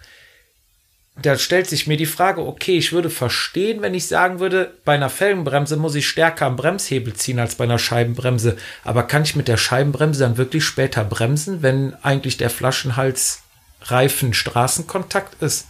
da 1.21 1.37
stellt 1.37 1.69
sich 1.69 1.87
mir 1.87 1.99
die 1.99 2.07
Frage, 2.07 2.41
okay, 2.41 2.79
ich 2.79 2.93
würde 2.93 3.11
verstehen, 3.11 3.83
wenn 3.83 3.93
ich 3.93 4.09
sagen 4.09 4.41
würde, 4.41 4.73
bei 4.85 4.95
einer 4.95 5.11
Felgenbremse 5.11 5.77
muss 5.77 5.95
ich 5.95 6.09
stärker 6.09 6.47
am 6.47 6.57
Bremshebel 6.57 7.13
ziehen 7.13 7.39
als 7.39 7.57
bei 7.57 7.65
einer 7.65 7.79
Scheibenbremse. 7.79 8.57
Aber 8.83 9.03
kann 9.03 9.23
ich 9.23 9.37
mit 9.37 9.47
der 9.47 9.59
Scheibenbremse 9.59 10.21
dann 10.21 10.39
wirklich 10.39 10.65
später 10.65 11.05
bremsen, 11.05 11.63
wenn 11.63 11.95
eigentlich 12.03 12.39
der 12.39 12.49
Flaschenhals 12.49 13.43
Reifen 13.83 14.33
Straßenkontakt 14.33 15.43
ist? 15.43 15.67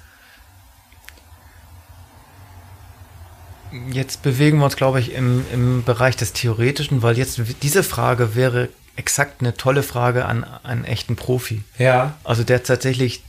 Jetzt 3.91 4.23
bewegen 4.23 4.59
wir 4.59 4.67
uns, 4.67 4.77
glaube 4.77 5.01
ich, 5.01 5.13
im, 5.13 5.45
im 5.53 5.83
Bereich 5.83 6.17
des 6.17 6.35
Theoretischen, 6.35 7.03
weil 7.03 7.19
jetzt 7.19 7.41
diese 7.63 7.83
Frage 7.83 8.37
wäre 8.37 8.69
exakt 8.97 9.41
eine 9.41 9.55
tolle 9.55 9.83
Frage 9.83 10.27
an 10.27 10.45
einen 10.63 10.85
echten 10.85 11.17
Profi. 11.17 11.65
Ja. 11.79 12.15
Also 12.23 12.45
der 12.45 12.63
tatsächlich 12.63 13.25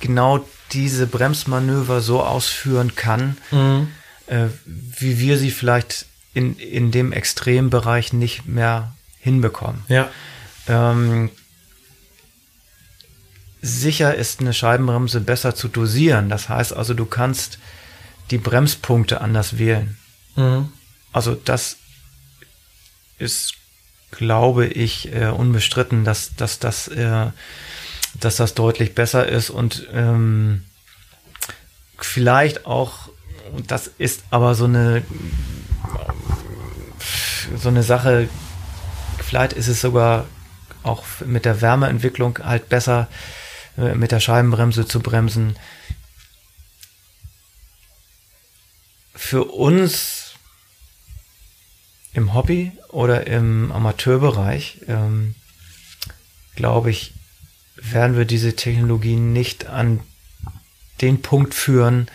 genau 0.00 0.44
diese 0.72 1.06
Bremsmanöver 1.06 2.00
so 2.00 2.22
ausführen 2.22 2.94
kann, 2.94 3.36
mhm. 3.50 3.88
äh, 4.26 4.46
wie 4.64 5.18
wir 5.18 5.38
sie 5.38 5.50
vielleicht 5.50 6.06
in, 6.32 6.56
in 6.56 6.90
dem 6.90 7.12
Extrembereich 7.12 8.12
nicht 8.12 8.46
mehr 8.46 8.94
hinbekommen. 9.20 9.84
Ja. 9.88 10.10
Ähm, 10.66 11.30
sicher 13.62 14.14
ist 14.14 14.40
eine 14.40 14.52
Scheibenbremse 14.52 15.20
besser 15.20 15.54
zu 15.54 15.68
dosieren. 15.68 16.28
Das 16.28 16.48
heißt 16.48 16.74
also, 16.74 16.94
du 16.94 17.06
kannst 17.06 17.58
die 18.30 18.38
Bremspunkte 18.38 19.20
anders 19.20 19.58
wählen. 19.58 19.96
Mhm. 20.36 20.72
Also 21.12 21.34
das 21.34 21.76
ist, 23.18 23.54
glaube 24.10 24.66
ich, 24.66 25.12
äh, 25.12 25.28
unbestritten, 25.28 26.04
dass, 26.04 26.34
dass 26.34 26.58
das 26.58 26.88
äh, 26.88 27.30
dass 28.20 28.36
das 28.36 28.54
deutlich 28.54 28.94
besser 28.94 29.28
ist 29.28 29.50
und 29.50 29.88
ähm, 29.92 30.64
vielleicht 31.98 32.66
auch, 32.66 33.08
das 33.66 33.90
ist 33.98 34.24
aber 34.30 34.54
so 34.54 34.64
eine 34.64 35.02
so 37.56 37.68
eine 37.68 37.82
Sache, 37.82 38.28
vielleicht 39.22 39.52
ist 39.52 39.68
es 39.68 39.80
sogar 39.80 40.26
auch 40.82 41.04
mit 41.24 41.44
der 41.44 41.60
Wärmeentwicklung 41.60 42.38
halt 42.42 42.68
besser, 42.68 43.08
äh, 43.78 43.94
mit 43.94 44.12
der 44.12 44.20
Scheibenbremse 44.20 44.86
zu 44.86 45.00
bremsen. 45.00 45.56
Für 49.14 49.44
uns 49.44 50.34
im 52.12 52.34
Hobby 52.34 52.72
oder 52.88 53.26
im 53.26 53.72
Amateurbereich, 53.72 54.82
ähm, 54.88 55.34
glaube 56.54 56.90
ich, 56.90 57.13
werden 57.92 58.16
wir 58.16 58.24
diese 58.24 58.56
Technologie 58.56 59.16
nicht 59.16 59.66
an 59.66 60.00
den 61.00 61.22
Punkt 61.22 61.54
führen, 61.54 62.08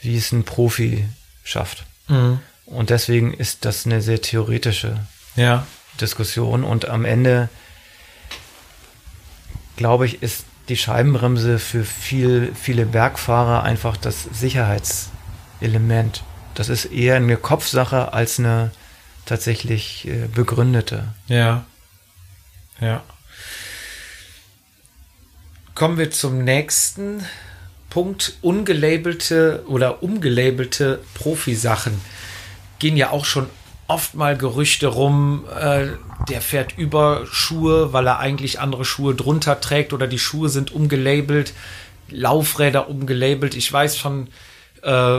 wie 0.00 0.16
es 0.16 0.32
ein 0.32 0.44
Profi 0.44 1.06
schafft. 1.44 1.84
Mhm. 2.08 2.40
Und 2.66 2.90
deswegen 2.90 3.32
ist 3.32 3.64
das 3.64 3.86
eine 3.86 4.02
sehr 4.02 4.20
theoretische 4.20 4.98
ja. 5.36 5.66
Diskussion. 6.00 6.64
Und 6.64 6.88
am 6.88 7.04
Ende, 7.04 7.48
glaube 9.76 10.06
ich, 10.06 10.22
ist 10.22 10.44
die 10.68 10.76
Scheibenbremse 10.76 11.60
für 11.60 11.84
viel, 11.84 12.52
viele 12.54 12.86
Bergfahrer 12.86 13.62
einfach 13.62 13.96
das 13.96 14.24
Sicherheitselement. 14.32 16.24
Das 16.54 16.68
ist 16.68 16.86
eher 16.86 17.16
eine 17.16 17.36
Kopfsache 17.36 18.12
als 18.12 18.38
eine 18.40 18.72
tatsächlich 19.26 20.08
äh, 20.08 20.26
begründete. 20.26 21.04
Ja. 21.28 21.64
Ja. 22.80 23.02
Kommen 25.76 25.98
wir 25.98 26.10
zum 26.10 26.42
nächsten 26.42 27.22
Punkt. 27.90 28.38
Ungelabelte 28.40 29.62
oder 29.68 30.02
umgelabelte 30.02 31.00
Profisachen 31.12 32.00
gehen 32.78 32.96
ja 32.96 33.10
auch 33.10 33.26
schon 33.26 33.46
oft 33.86 34.14
mal 34.14 34.38
Gerüchte 34.38 34.86
rum, 34.86 35.44
äh, 35.54 35.88
der 36.30 36.40
fährt 36.40 36.78
über 36.78 37.26
Schuhe, 37.30 37.92
weil 37.92 38.06
er 38.06 38.20
eigentlich 38.20 38.58
andere 38.58 38.86
Schuhe 38.86 39.14
drunter 39.14 39.60
trägt 39.60 39.92
oder 39.92 40.06
die 40.06 40.18
Schuhe 40.18 40.48
sind 40.48 40.72
umgelabelt, 40.72 41.52
Laufräder 42.08 42.88
umgelabelt. 42.88 43.54
Ich 43.54 43.70
weiß 43.70 43.98
von, 43.98 44.28
äh, 44.80 45.18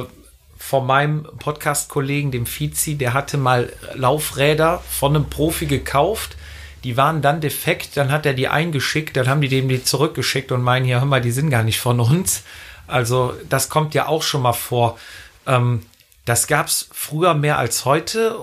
von 0.58 0.88
meinem 0.88 1.28
Podcast-Kollegen, 1.38 2.32
dem 2.32 2.47
Fizi, 2.47 2.95
der 2.95 3.14
hatte 3.14 3.38
mal 3.38 3.72
Laufräder 3.93 4.82
von 4.89 5.16
einem 5.16 5.30
Profi 5.30 5.68
gekauft 5.68 6.36
die 6.84 6.97
waren 6.97 7.21
dann 7.21 7.41
defekt, 7.41 7.97
dann 7.97 8.11
hat 8.11 8.25
er 8.25 8.34
die 8.34 8.47
eingeschickt, 8.47 9.17
dann 9.17 9.28
haben 9.28 9.41
die 9.41 9.49
dem 9.49 9.67
die 9.67 9.84
zurückgeschickt 9.84 10.51
und 10.51 10.61
meinen, 10.61 10.86
hier, 10.86 10.99
hör 10.99 11.05
mal, 11.05 11.21
die 11.21 11.32
sind 11.32 11.49
gar 11.49 11.63
nicht 11.63 11.80
von 11.80 11.99
uns. 11.99 12.43
Also 12.88 13.34
das 13.49 13.69
kommt 13.69 13.93
ja 13.93 14.07
auch 14.07 14.23
schon 14.23 14.41
mal 14.41 14.53
vor. 14.53 14.97
Ähm, 15.45 15.84
das 16.25 16.47
gab 16.47 16.67
es 16.67 16.89
früher 16.91 17.34
mehr 17.34 17.57
als 17.57 17.86
heute. 17.86 18.38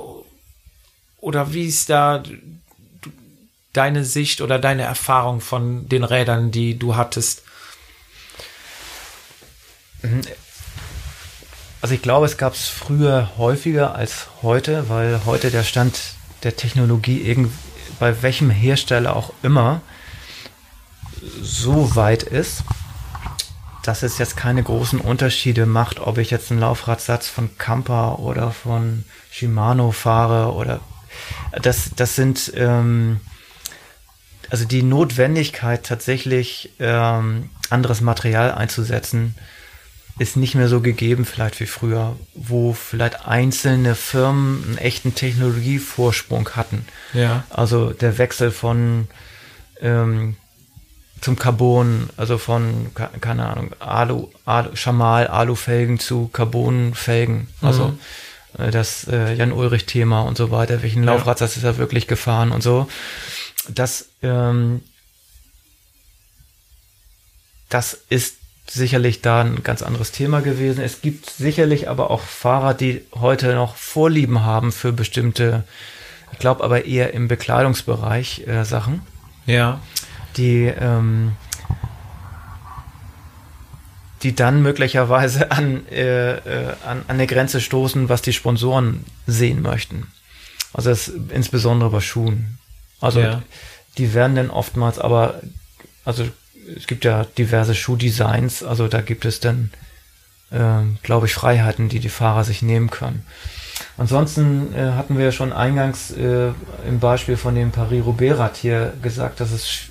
Oder 1.19 1.53
wie 1.53 1.67
ist 1.67 1.91
da 1.91 2.23
deine 3.73 4.05
Sicht 4.05 4.41
oder 4.41 4.59
deine 4.59 4.83
Erfahrung 4.83 5.41
von 5.41 5.89
den 5.89 6.05
Rädern, 6.05 6.51
die 6.51 6.79
du 6.79 6.97
hattest? 6.97 7.43
Also 11.81 11.95
ich 11.95 12.03
glaube, 12.03 12.27
es 12.27 12.37
gab 12.37 12.55
es 12.55 12.69
früher 12.69 13.31
häufiger 13.39 13.95
als 13.95 14.29
heute, 14.43 14.89
weil 14.89 15.25
heute 15.25 15.51
der 15.51 15.65
Stand 15.65 15.99
der 16.43 16.57
Technologie 16.57 17.23
irgendwie 17.23 17.53
bei 17.99 18.23
welchem 18.23 18.51
Hersteller 18.51 19.17
auch 19.17 19.33
immer 19.43 19.81
so 21.41 21.97
weit 21.97 22.23
ist, 22.23 22.65
dass 23.83 24.03
es 24.03 24.19
jetzt 24.19 24.37
keine 24.37 24.63
großen 24.63 25.01
Unterschiede 25.01 25.67
macht, 25.67 26.01
ob 26.01 26.19
ich 26.19 26.31
jetzt 26.31 26.51
einen 26.51 26.61
Laufradsatz 26.61 27.29
von 27.29 27.57
Kampa 27.59 28.15
oder 28.15 28.51
von 28.51 29.05
Shimano 29.31 29.91
fahre 29.91 30.53
oder 30.55 30.81
das, 31.63 31.91
das 31.95 32.17
sind 32.17 32.53
ähm, 32.57 33.21
also 34.51 34.65
die 34.65 34.83
Notwendigkeit 34.83 35.85
tatsächlich 35.85 36.71
ähm, 36.79 37.51
anderes 37.71 38.01
Material 38.01 38.53
einzusetzen, 38.53 39.35
ist 40.19 40.37
nicht 40.37 40.55
mehr 40.55 40.69
so 40.69 40.81
gegeben, 40.81 41.25
vielleicht 41.25 41.59
wie 41.61 41.67
früher, 41.67 42.17
wo 42.35 42.73
vielleicht 42.73 43.27
einzelne 43.27 43.95
Firmen 43.95 44.63
einen 44.65 44.79
echten 44.79 45.15
Technologievorsprung 45.15 46.51
hatten. 46.51 46.87
Ja. 47.13 47.45
Also 47.51 47.91
der 47.91 48.17
Wechsel 48.19 48.53
von 48.53 49.09
ähm, 49.81 50.37
zum 51.21 51.37
Carbon, 51.37 52.11
also 52.17 52.39
von, 52.39 52.93
keine 52.95 53.49
Ahnung, 53.49 53.73
Alu, 53.81 54.29
Alu 54.45 54.77
Schamal, 54.77 55.27
Alufelgen 55.27 55.99
zu 55.99 56.29
Carbonfelgen. 56.29 57.49
Also 57.61 57.89
mhm. 57.89 57.99
äh, 58.59 58.71
das 58.71 59.09
äh, 59.09 59.35
Jan-Ulrich-Thema 59.35 60.23
und 60.23 60.37
so 60.37 60.51
weiter. 60.51 60.83
Welchen 60.83 61.03
ja. 61.03 61.13
Laufrad 61.13 61.41
das 61.41 61.57
ist 61.57 61.65
er 61.65 61.79
wirklich 61.79 62.07
gefahren 62.07 62.53
und 62.53 62.63
so. 62.63 62.89
Das, 63.69 64.11
ähm, 64.23 64.83
das 67.69 67.99
ist 68.11 68.37
sicherlich 68.67 69.21
da 69.21 69.43
ein 69.43 69.63
ganz 69.63 69.83
anderes 69.83 70.13
Thema 70.13 70.41
gewesen. 70.41 70.83
Es 70.83 71.03
gibt 71.03 71.31
sicherlich 71.31 71.89
aber 71.89 72.11
auch 72.11 72.23
Fahrer, 72.23 72.75
die 72.75 73.03
heute 73.15 73.55
noch 73.55 73.77
Vorlieben 73.77 74.43
haben 74.45 74.73
für 74.73 74.93
bestimmte, 74.93 75.65
ich 76.33 76.39
glaube 76.39 76.65
aber 76.65 76.85
eher 76.85 77.15
im 77.15 77.29
Bekleidungsbereich 77.29 78.47
äh, 78.47 78.65
Sachen. 78.65 79.03
Ja. 79.47 79.81
Die, 80.37 80.65
ähm, 80.65 81.33
die 84.23 84.35
dann 84.35 84.63
möglicherweise 84.63 85.51
an, 85.51 85.87
äh, 85.89 86.33
äh, 86.33 86.75
an, 86.85 86.99
an 86.99 87.05
eine 87.09 87.27
Grenze 87.27 87.61
stoßen, 87.61 88.09
was 88.09 88.23
die 88.23 88.33
Sponsoren 88.33 89.05
sehen 89.27 89.63
möchten. 89.63 90.09
Also 90.73 90.91
das 90.91 91.09
insbesondere 91.09 91.91
bei 91.91 92.01
Schuhen. 92.01 92.59
Also 93.01 93.21
ja. 93.21 93.43
die 93.99 94.15
werden 94.15 94.35
dann 94.35 94.51
oftmals 94.51 94.99
aber, 94.99 95.41
also 96.05 96.27
es 96.77 96.87
gibt 96.87 97.05
ja 97.05 97.25
diverse 97.39 97.75
Schuhdesigns, 97.75 98.63
also 98.63 98.89
da 98.89 99.01
gibt 99.01 99.25
es 99.25 99.41
dann, 99.41 99.71
äh, 100.51 100.83
glaube 101.03 101.27
ich, 101.27 101.35
Freiheiten, 101.35 101.89
die 101.89 102.01
die 102.01 102.09
Fahrer 102.09 102.45
sich 102.45 102.63
nehmen 102.63 102.91
können. 102.91 103.25
Ansonsten 103.97 104.75
äh, 104.75 104.93
hatten 104.93 105.19
wir 105.19 105.27
ja 105.27 105.33
schon 105.33 105.53
eingangs 105.53 106.11
äh, 106.13 106.51
im 106.87 107.01
Beispiel 107.01 107.37
von 107.37 107.55
dem 107.55 107.71
Paris-Roubaix-Rad 107.71 108.57
hier 108.57 108.93
gesagt, 109.03 109.41
dass 109.41 109.53
es, 109.53 109.83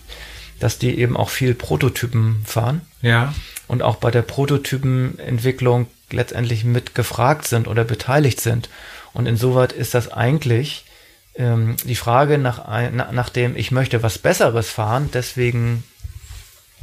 dass 0.59 0.78
die 0.78 0.97
eben 0.97 1.17
auch 1.17 1.30
viel 1.30 1.53
Prototypen 1.53 2.41
fahren. 2.45 2.82
Ja. 3.01 3.34
Und 3.67 3.82
auch 3.82 3.95
bei 3.95 4.11
der 4.11 4.21
Prototypenentwicklung 4.21 5.88
letztendlich 6.11 6.63
mit 6.63 6.95
gefragt 6.95 7.47
sind 7.47 7.67
oder 7.67 7.84
beteiligt 7.84 8.41
sind. 8.41 8.69
Und 9.13 9.26
insoweit 9.26 9.71
ist 9.71 9.93
das 9.93 10.11
eigentlich 10.11 10.86
ähm, 11.36 11.76
die 11.86 11.95
Frage 11.95 12.38
nach, 12.38 12.67
nach, 12.91 13.11
nach 13.11 13.30
dem, 13.30 13.55
ich 13.55 13.71
möchte 13.71 14.03
was 14.03 14.17
Besseres 14.17 14.69
fahren, 14.69 15.09
deswegen 15.13 15.84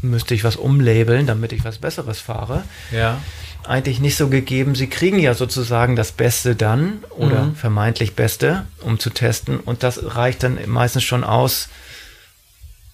müsste 0.02 0.34
ich 0.34 0.44
was 0.44 0.56
umlabeln, 0.56 1.26
damit 1.26 1.52
ich 1.52 1.64
was 1.64 1.78
Besseres 1.78 2.20
fahre. 2.20 2.64
Ja. 2.90 3.20
Eigentlich 3.66 4.00
nicht 4.00 4.16
so 4.16 4.28
gegeben. 4.28 4.74
Sie 4.74 4.88
kriegen 4.88 5.18
ja 5.18 5.34
sozusagen 5.34 5.96
das 5.96 6.12
Beste 6.12 6.56
dann 6.56 7.04
oder 7.10 7.44
mhm. 7.44 7.56
vermeintlich 7.56 8.14
Beste, 8.14 8.66
um 8.80 8.98
zu 8.98 9.10
testen. 9.10 9.60
Und 9.60 9.82
das 9.82 10.16
reicht 10.16 10.42
dann 10.42 10.58
meistens 10.66 11.04
schon 11.04 11.24
aus, 11.24 11.68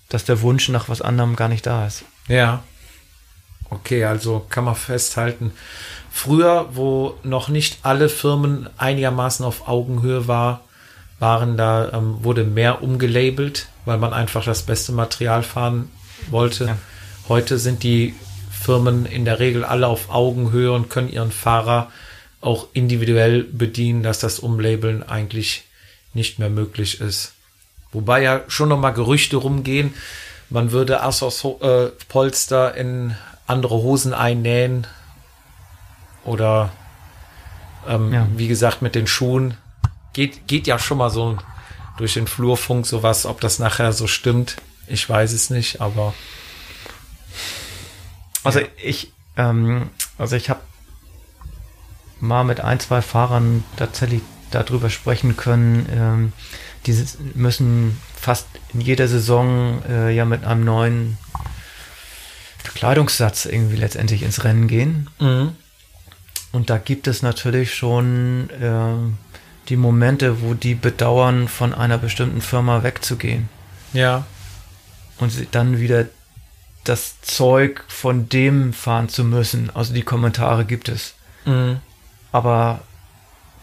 dass 0.09 0.25
der 0.25 0.43
Wunsch 0.43 0.69
nach 0.69 0.89
was 0.89 1.03
anderem 1.03 1.37
gar 1.37 1.49
nicht 1.49 1.67
da 1.67 1.87
ist. 1.87 2.05
Ja. 2.29 2.63
Okay, 3.71 4.05
also 4.05 4.47
kann 4.49 4.65
man 4.65 4.77
festhalten. 4.77 5.53
Früher, 6.11 6.69
wo 6.73 7.19
noch 7.25 7.49
nicht 7.49 7.81
alle 7.83 8.09
Firmen 8.09 8.69
einigermaßen 8.79 9.45
auf 9.45 9.69
Augenhöhe 9.69 10.29
war, 10.29 10.63
waren 11.19 11.57
da, 11.57 11.93
ähm, 11.93 12.23
wurde 12.25 12.45
mehr 12.45 12.83
umgelabelt, 12.83 13.69
weil 13.85 13.99
man 13.99 14.13
einfach 14.13 14.45
das 14.45 14.63
beste 14.63 14.93
Material 14.93 15.43
fahren 15.43 15.91
wollte. 16.31 16.67
Ja. 16.67 16.77
Heute 17.29 17.59
sind 17.59 17.83
die 17.83 18.15
Firmen 18.53 19.05
in 19.05 19.25
der 19.25 19.41
Regel 19.41 19.65
alle 19.65 19.89
auf 19.89 20.11
Augenhöhe 20.11 20.73
und 20.73 20.91
können 20.91 21.09
ihren 21.09 21.33
Fahrer 21.33 21.91
auch 22.41 22.69
individuell 22.73 23.43
bedienen, 23.43 24.03
dass 24.03 24.21
das 24.21 24.39
Umlabeln 24.39 25.03
eigentlich 25.03 25.65
nicht 26.15 26.39
mehr 26.39 26.51
möglich 26.51 27.01
ist. 27.01 27.33
Wobei 27.93 28.23
ja 28.23 28.43
schon 28.49 28.69
noch 28.69 28.79
mal 28.79 28.91
Gerüchte 28.91 29.37
rumgehen, 29.37 29.95
man 30.51 30.71
würde 30.71 31.03
Assos 31.03 31.45
äh, 31.45 31.89
Polster 32.09 32.75
in 32.77 33.17
andere 33.47 33.75
Hosen 33.75 34.15
einnähen 34.15 34.87
oder 36.25 36.71
ähm, 37.89 38.13
ja. 38.13 38.27
wie 38.37 38.49
gesagt 38.49 38.83
mit 38.83 38.95
den 38.95 39.07
Schuhen. 39.07 39.57
Geht, 40.13 40.47
geht 40.47 40.67
ja 40.67 40.79
schon 40.79 40.99
mal 40.99 41.11
so 41.11 41.39
durch 41.99 42.15
den 42.15 42.27
Flurfunk 42.27 42.87
sowas, 42.87 43.27
ob 43.27 43.41
das 43.41 43.59
nachher 43.59 43.93
so 43.93 44.07
stimmt. 44.07 44.57
Ich 44.87 45.09
weiß 45.09 45.33
es 45.33 45.51
nicht, 45.51 45.81
aber 45.81 46.15
also 48.47 48.61
ja. 48.61 48.67
ich, 48.83 49.13
ähm, 49.37 49.91
also 50.19 50.37
ich 50.37 50.51
habe 50.51 50.61
mal 52.21 52.45
mit 52.45 52.61
ein, 52.61 52.81
zwei 52.81 53.03
Fahrern 53.03 53.65
tatsächlich 53.77 54.23
darüber 54.51 54.91
sprechen 54.91 55.37
können. 55.37 55.87
Ähm, 55.91 56.33
die 56.87 57.05
müssen 57.35 58.01
fast 58.15 58.47
in 58.73 58.81
jeder 58.81 59.09
Saison 59.09 59.83
äh, 59.89 60.15
ja 60.15 60.25
mit 60.25 60.45
einem 60.45 60.65
neuen 60.65 61.19
Kleidungssatz 62.75 63.47
irgendwie 63.47 63.77
letztendlich 63.77 64.23
ins 64.23 64.45
Rennen 64.45 64.69
gehen. 64.69 65.09
Mhm. 65.19 65.57
Und 66.53 66.71
da 66.71 66.79
gibt 66.79 67.07
es 67.07 67.23
natürlich 67.23 67.75
schon 67.75 68.51
äh, 68.51 69.13
die 69.69 69.77
Momente, 69.77 70.43
wo 70.43 70.55
die 70.55 70.75
bedauern, 70.75 71.49
von 71.49 71.75
einer 71.75 71.99
bestimmten 71.99 72.41
Firma 72.41 72.83
wegzugehen. 72.83 73.49
Ja. 73.93 74.25
Und 75.19 75.31
sie 75.31 75.49
dann 75.51 75.81
wieder 75.81 76.07
das 76.89 77.21
Zeug 77.21 77.85
von 77.89 78.29
dem 78.29 78.73
fahren 78.73 79.09
zu 79.09 79.25
müssen. 79.25 79.71
Also 79.75 79.93
die 79.93 80.03
Kommentare 80.03 80.65
gibt 80.65 80.89
es. 80.89 81.15
Mhm. 81.45 81.79
Aber 82.33 82.81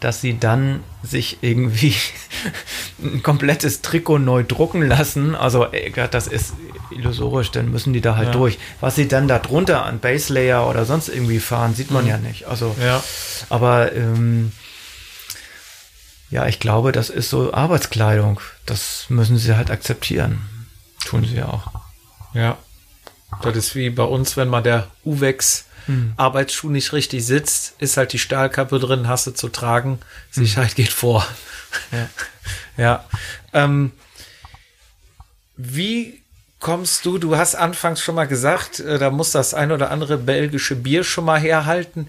dass 0.00 0.20
sie 0.20 0.38
dann 0.38 0.84
sich 1.02 1.38
irgendwie 1.40 1.94
ein 3.02 3.22
komplettes 3.22 3.80
Trikot 3.80 4.18
neu 4.18 4.42
drucken 4.42 4.82
lassen, 4.82 5.34
also 5.34 5.66
das 6.10 6.26
ist 6.26 6.52
illusorisch, 6.90 7.50
dann 7.50 7.70
müssen 7.70 7.92
die 7.92 8.02
da 8.02 8.16
halt 8.16 8.28
ja. 8.28 8.32
durch. 8.32 8.58
Was 8.80 8.96
sie 8.96 9.08
dann 9.08 9.28
da 9.28 9.38
drunter 9.38 9.84
an 9.84 10.00
Base 10.00 10.32
Layer 10.32 10.68
oder 10.68 10.84
sonst 10.84 11.08
irgendwie 11.08 11.40
fahren, 11.40 11.74
sieht 11.74 11.90
man 11.90 12.04
mhm. 12.04 12.10
ja 12.10 12.18
nicht. 12.18 12.46
Also, 12.46 12.76
ja. 12.80 13.02
aber 13.48 13.92
ähm, 13.92 14.52
ja, 16.30 16.46
ich 16.46 16.60
glaube, 16.60 16.92
das 16.92 17.10
ist 17.10 17.30
so 17.30 17.54
Arbeitskleidung. 17.54 18.40
Das 18.66 19.06
müssen 19.08 19.38
sie 19.38 19.56
halt 19.56 19.70
akzeptieren. 19.70 20.42
Tun 21.06 21.24
sie 21.24 21.36
ja 21.36 21.48
auch. 21.48 21.70
Ja. 22.34 22.58
Das 23.42 23.56
ist 23.56 23.74
wie 23.74 23.90
bei 23.90 24.04
uns, 24.04 24.36
wenn 24.36 24.48
mal 24.48 24.62
der 24.62 24.88
Uwex 25.04 25.66
hm. 25.86 26.14
Arbeitsschuh 26.16 26.70
nicht 26.70 26.92
richtig 26.92 27.26
sitzt, 27.26 27.74
ist 27.78 27.96
halt 27.96 28.12
die 28.12 28.18
Stahlkappe 28.18 28.78
drin, 28.78 29.08
hast 29.08 29.26
du 29.26 29.32
zu 29.32 29.48
tragen. 29.48 29.98
Sicherheit 30.30 30.70
hm. 30.70 30.76
geht 30.76 30.92
vor. 30.92 31.26
Ja. 31.92 32.08
ja. 32.76 33.04
Ähm, 33.52 33.92
wie 35.56 36.22
kommst 36.60 37.04
du, 37.04 37.18
du 37.18 37.36
hast 37.36 37.54
anfangs 37.54 38.00
schon 38.00 38.14
mal 38.14 38.26
gesagt, 38.26 38.80
äh, 38.80 38.98
da 38.98 39.10
muss 39.10 39.32
das 39.32 39.52
ein 39.52 39.70
oder 39.70 39.90
andere 39.90 40.16
belgische 40.16 40.76
Bier 40.76 41.04
schon 41.04 41.26
mal 41.26 41.38
herhalten. 41.38 42.08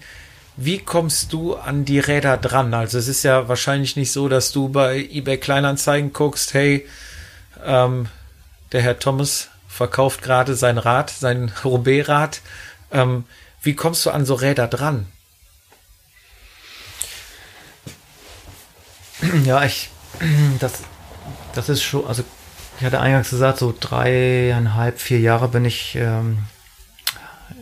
Wie 0.56 0.78
kommst 0.78 1.34
du 1.34 1.54
an 1.54 1.84
die 1.84 1.98
Räder 1.98 2.38
dran? 2.38 2.72
Also 2.72 2.96
es 2.96 3.08
ist 3.08 3.22
ja 3.22 3.48
wahrscheinlich 3.48 3.96
nicht 3.96 4.10
so, 4.10 4.30
dass 4.30 4.52
du 4.52 4.70
bei 4.70 5.06
eBay 5.12 5.36
Kleinanzeigen 5.36 6.14
guckst, 6.14 6.54
hey, 6.54 6.88
ähm, 7.62 8.08
der 8.72 8.80
Herr 8.80 8.98
Thomas 8.98 9.50
verkauft 9.76 10.22
gerade 10.22 10.56
sein 10.56 10.78
Rad, 10.78 11.10
sein 11.10 11.52
Roubaix-Rad. 11.64 12.40
Ähm, 12.90 13.24
wie 13.62 13.74
kommst 13.74 14.06
du 14.06 14.10
an 14.10 14.24
so 14.24 14.34
Räder 14.34 14.68
dran? 14.68 15.06
Ja, 19.44 19.64
ich, 19.64 19.90
das, 20.60 20.82
das 21.54 21.68
ist 21.68 21.82
schon, 21.82 22.06
also 22.06 22.22
ich 22.78 22.84
hatte 22.84 23.00
eingangs 23.00 23.30
gesagt, 23.30 23.58
so 23.58 23.74
dreieinhalb, 23.78 25.00
vier 25.00 25.20
Jahre 25.20 25.48
bin 25.48 25.64
ich, 25.64 25.94
ähm, 25.96 26.38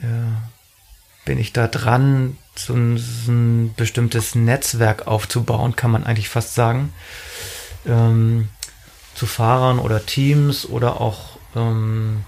äh, 0.03 1.25
bin 1.25 1.39
ich 1.39 1.53
da 1.53 1.69
dran, 1.69 2.37
so 2.57 2.75
ein, 2.75 2.99
so 2.99 3.31
ein, 3.31 3.75
bestimmtes 3.77 4.35
Netzwerk 4.35 5.07
aufzubauen, 5.07 5.77
kann 5.77 5.91
man 5.93 6.05
eigentlich 6.05 6.29
fast 6.29 6.55
sagen. 6.55 6.93
Ähm, 7.87 8.49
zu 9.15 9.27
Fahrern 9.27 9.79
oder 9.79 10.05
Teams 10.05 10.67
oder 10.67 11.01
auch 11.01 11.34
ähm, 11.55 12.25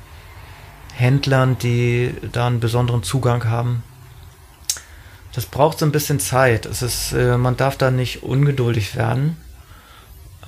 Händlern, 0.95 1.59
die 1.59 2.14
da 2.33 2.47
einen 2.47 2.61
besonderen 2.61 3.03
Zugang 3.03 3.45
haben. 3.45 3.83
Das 5.35 5.45
braucht 5.45 5.79
so 5.79 5.85
ein 5.85 5.93
bisschen 5.93 6.18
Zeit. 6.18 6.64
Es 6.64 6.81
ist, 6.81 7.12
äh, 7.12 7.37
man 7.37 7.57
darf 7.57 7.77
da 7.77 7.91
nicht 7.91 8.22
ungeduldig 8.22 8.97
werden. 8.97 9.37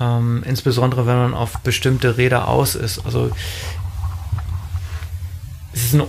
Ähm, 0.01 0.43
insbesondere 0.47 1.07
wenn 1.07 1.17
man 1.17 1.35
auf 1.35 1.59
bestimmte 1.59 2.17
Räder 2.17 2.49
aus 2.49 2.75
ist. 2.75 3.05
Also 3.05 3.31
es 5.73 5.85
ist 5.85 5.95
ein, 5.95 6.03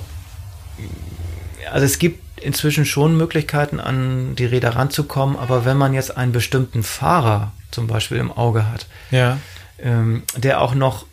also 1.72 1.86
es 1.86 2.00
gibt 2.00 2.42
inzwischen 2.42 2.86
schon 2.86 3.18
Möglichkeiten, 3.18 3.80
an 3.80 4.36
die 4.36 4.46
Räder 4.46 4.76
ranzukommen, 4.76 5.36
aber 5.36 5.66
wenn 5.66 5.78
man 5.78 5.94
jetzt 5.94 6.16
einen 6.16 6.32
bestimmten 6.32 6.84
Fahrer 6.84 7.52
zum 7.72 7.88
Beispiel 7.88 8.18
im 8.18 8.32
Auge 8.32 8.70
hat, 8.72 8.88
ja. 9.12 9.38
ähm, 9.80 10.24
der 10.38 10.62
auch 10.62 10.74
noch 10.74 11.06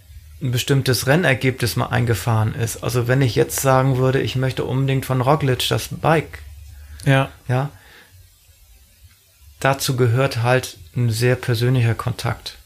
ein 0.43 0.51
bestimmtes 0.51 1.07
Rennergebnis 1.07 1.77
mal 1.77 1.87
eingefahren 1.87 2.55
ist. 2.55 2.83
Also 2.83 3.09
wenn 3.09 3.23
ich 3.23 3.35
jetzt 3.35 3.61
sagen 3.61 3.97
würde, 3.97 4.21
ich 4.21 4.37
möchte 4.37 4.65
unbedingt 4.65 5.07
von 5.07 5.21
Roglic 5.21 5.69
das 5.69 5.89
Bike. 5.91 6.41
Ja. 7.05 7.31
Ja. 7.49 7.71
Dazu 9.61 9.97
gehört 9.97 10.43
halt 10.43 10.77
ein 10.95 11.11
sehr 11.11 11.37
persönlicher 11.37 11.95
Kontakt. 11.95 12.59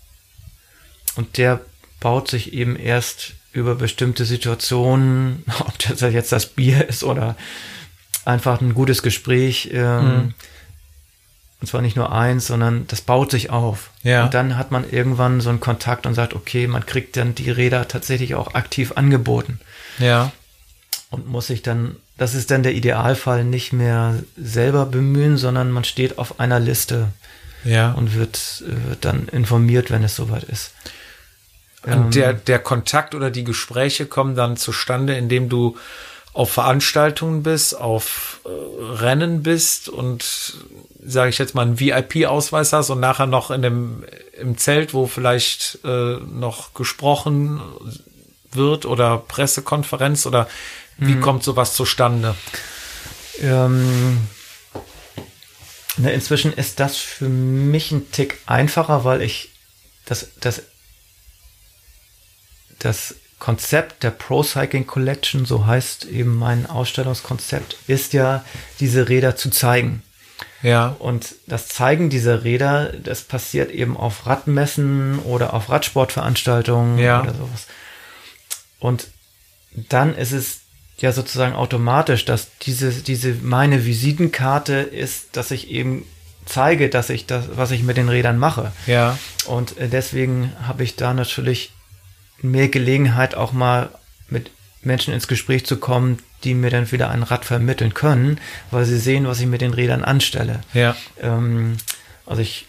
Und 1.16 1.36
der 1.38 1.60
baut 2.00 2.28
sich 2.28 2.52
eben 2.52 2.76
erst 2.76 3.34
über 3.52 3.74
bestimmte 3.74 4.24
Situationen, 4.24 5.44
ob 5.60 5.78
das 5.78 6.00
jetzt 6.00 6.32
das 6.32 6.46
Bier 6.46 6.88
ist 6.88 7.04
oder 7.04 7.36
einfach 8.24 8.60
ein 8.60 8.74
gutes 8.74 9.02
Gespräch, 9.02 9.70
ähm, 9.72 10.04
mhm. 10.04 10.34
Und 11.60 11.66
zwar 11.66 11.82
nicht 11.82 11.96
nur 11.96 12.10
eins, 12.12 12.46
sondern 12.46 12.86
das 12.86 13.02
baut 13.02 13.30
sich 13.30 13.50
auf. 13.50 13.90
Ja. 14.02 14.24
Und 14.24 14.34
dann 14.34 14.56
hat 14.56 14.70
man 14.70 14.88
irgendwann 14.90 15.40
so 15.40 15.50
einen 15.50 15.60
Kontakt 15.60 16.06
und 16.06 16.14
sagt, 16.14 16.34
okay, 16.34 16.66
man 16.66 16.86
kriegt 16.86 17.16
dann 17.16 17.34
die 17.34 17.50
Räder 17.50 17.86
tatsächlich 17.86 18.34
auch 18.34 18.54
aktiv 18.54 18.92
angeboten. 18.96 19.60
Ja. 19.98 20.32
Und 21.10 21.28
muss 21.28 21.48
sich 21.48 21.60
dann, 21.62 21.96
das 22.16 22.34
ist 22.34 22.50
dann 22.50 22.62
der 22.62 22.72
Idealfall, 22.72 23.44
nicht 23.44 23.72
mehr 23.72 24.14
selber 24.36 24.86
bemühen, 24.86 25.36
sondern 25.36 25.70
man 25.70 25.84
steht 25.84 26.18
auf 26.18 26.40
einer 26.40 26.60
Liste. 26.60 27.08
Ja. 27.64 27.92
Und 27.92 28.14
wird, 28.14 28.64
wird 28.66 29.04
dann 29.04 29.28
informiert, 29.28 29.90
wenn 29.90 30.02
es 30.02 30.16
soweit 30.16 30.44
ist. 30.44 30.72
Und 31.82 31.92
ähm, 31.92 32.10
der, 32.10 32.32
der 32.32 32.58
Kontakt 32.58 33.14
oder 33.14 33.30
die 33.30 33.44
Gespräche 33.44 34.06
kommen 34.06 34.34
dann 34.34 34.56
zustande, 34.56 35.14
indem 35.14 35.48
du 35.48 35.76
auf 36.32 36.52
Veranstaltungen 36.52 37.42
bist, 37.42 37.74
auf 37.74 38.40
äh, 38.44 38.48
Rennen 39.02 39.42
bist 39.42 39.88
und 39.88 40.54
sage 41.04 41.30
ich 41.30 41.38
jetzt 41.38 41.54
mal 41.54 41.62
einen 41.62 41.80
VIP-Ausweis 41.80 42.72
hast 42.72 42.90
und 42.90 43.00
nachher 43.00 43.26
noch 43.26 43.50
in 43.50 43.62
dem 43.62 44.04
im 44.38 44.56
Zelt, 44.56 44.94
wo 44.94 45.06
vielleicht 45.06 45.78
äh, 45.84 46.16
noch 46.16 46.74
gesprochen 46.74 47.60
wird 48.52 48.86
oder 48.86 49.18
Pressekonferenz 49.18 50.26
oder 50.26 50.48
wie 50.98 51.14
mhm. 51.14 51.20
kommt 51.20 51.42
sowas 51.42 51.74
zustande? 51.74 52.34
Ähm, 53.40 54.18
na, 55.96 56.10
inzwischen 56.10 56.52
ist 56.52 56.80
das 56.80 56.96
für 56.96 57.28
mich 57.28 57.90
ein 57.90 58.10
Tick 58.10 58.38
einfacher, 58.46 59.04
weil 59.04 59.22
ich 59.22 59.50
das, 60.04 60.28
das, 60.40 60.62
das 62.78 63.14
Konzept 63.40 64.04
der 64.04 64.10
Pro 64.10 64.44
Cycling 64.44 64.86
Collection, 64.86 65.46
so 65.46 65.66
heißt 65.66 66.04
eben 66.04 66.36
mein 66.36 66.66
Ausstellungskonzept, 66.66 67.76
ist 67.88 68.12
ja, 68.12 68.44
diese 68.78 69.08
Räder 69.08 69.34
zu 69.34 69.50
zeigen. 69.50 70.02
Ja. 70.62 70.94
Und 70.98 71.34
das 71.46 71.68
Zeigen 71.68 72.10
dieser 72.10 72.44
Räder, 72.44 72.92
das 73.02 73.22
passiert 73.22 73.70
eben 73.70 73.96
auf 73.96 74.26
Radmessen 74.26 75.18
oder 75.20 75.54
auf 75.54 75.70
Radsportveranstaltungen 75.70 76.98
ja. 76.98 77.22
oder 77.22 77.32
sowas. 77.34 77.66
Und 78.78 79.08
dann 79.72 80.14
ist 80.14 80.32
es 80.32 80.60
ja 80.98 81.12
sozusagen 81.12 81.54
automatisch, 81.54 82.26
dass 82.26 82.48
diese, 82.58 82.90
diese 82.92 83.34
meine 83.42 83.86
Visitenkarte 83.86 84.74
ist, 84.74 85.34
dass 85.36 85.50
ich 85.50 85.70
eben 85.70 86.04
zeige, 86.44 86.90
dass 86.90 87.08
ich 87.08 87.24
das, 87.24 87.44
was 87.54 87.70
ich 87.70 87.82
mit 87.82 87.96
den 87.96 88.10
Rädern 88.10 88.36
mache. 88.36 88.72
Ja. 88.86 89.18
Und 89.46 89.78
äh, 89.78 89.88
deswegen 89.88 90.52
habe 90.66 90.84
ich 90.84 90.96
da 90.96 91.14
natürlich 91.14 91.72
mehr 92.42 92.68
Gelegenheit, 92.68 93.34
auch 93.34 93.52
mal 93.52 93.90
mit 94.28 94.50
Menschen 94.82 95.12
ins 95.12 95.28
Gespräch 95.28 95.66
zu 95.66 95.76
kommen, 95.76 96.18
die 96.44 96.54
mir 96.54 96.70
dann 96.70 96.90
wieder 96.90 97.10
ein 97.10 97.22
Rad 97.22 97.44
vermitteln 97.44 97.94
können, 97.94 98.40
weil 98.70 98.84
sie 98.84 98.98
sehen, 98.98 99.26
was 99.26 99.40
ich 99.40 99.46
mit 99.46 99.60
den 99.60 99.74
Rädern 99.74 100.04
anstelle. 100.04 100.60
Ja. 100.72 100.96
Ähm, 101.20 101.76
also 102.26 102.40
ich 102.40 102.66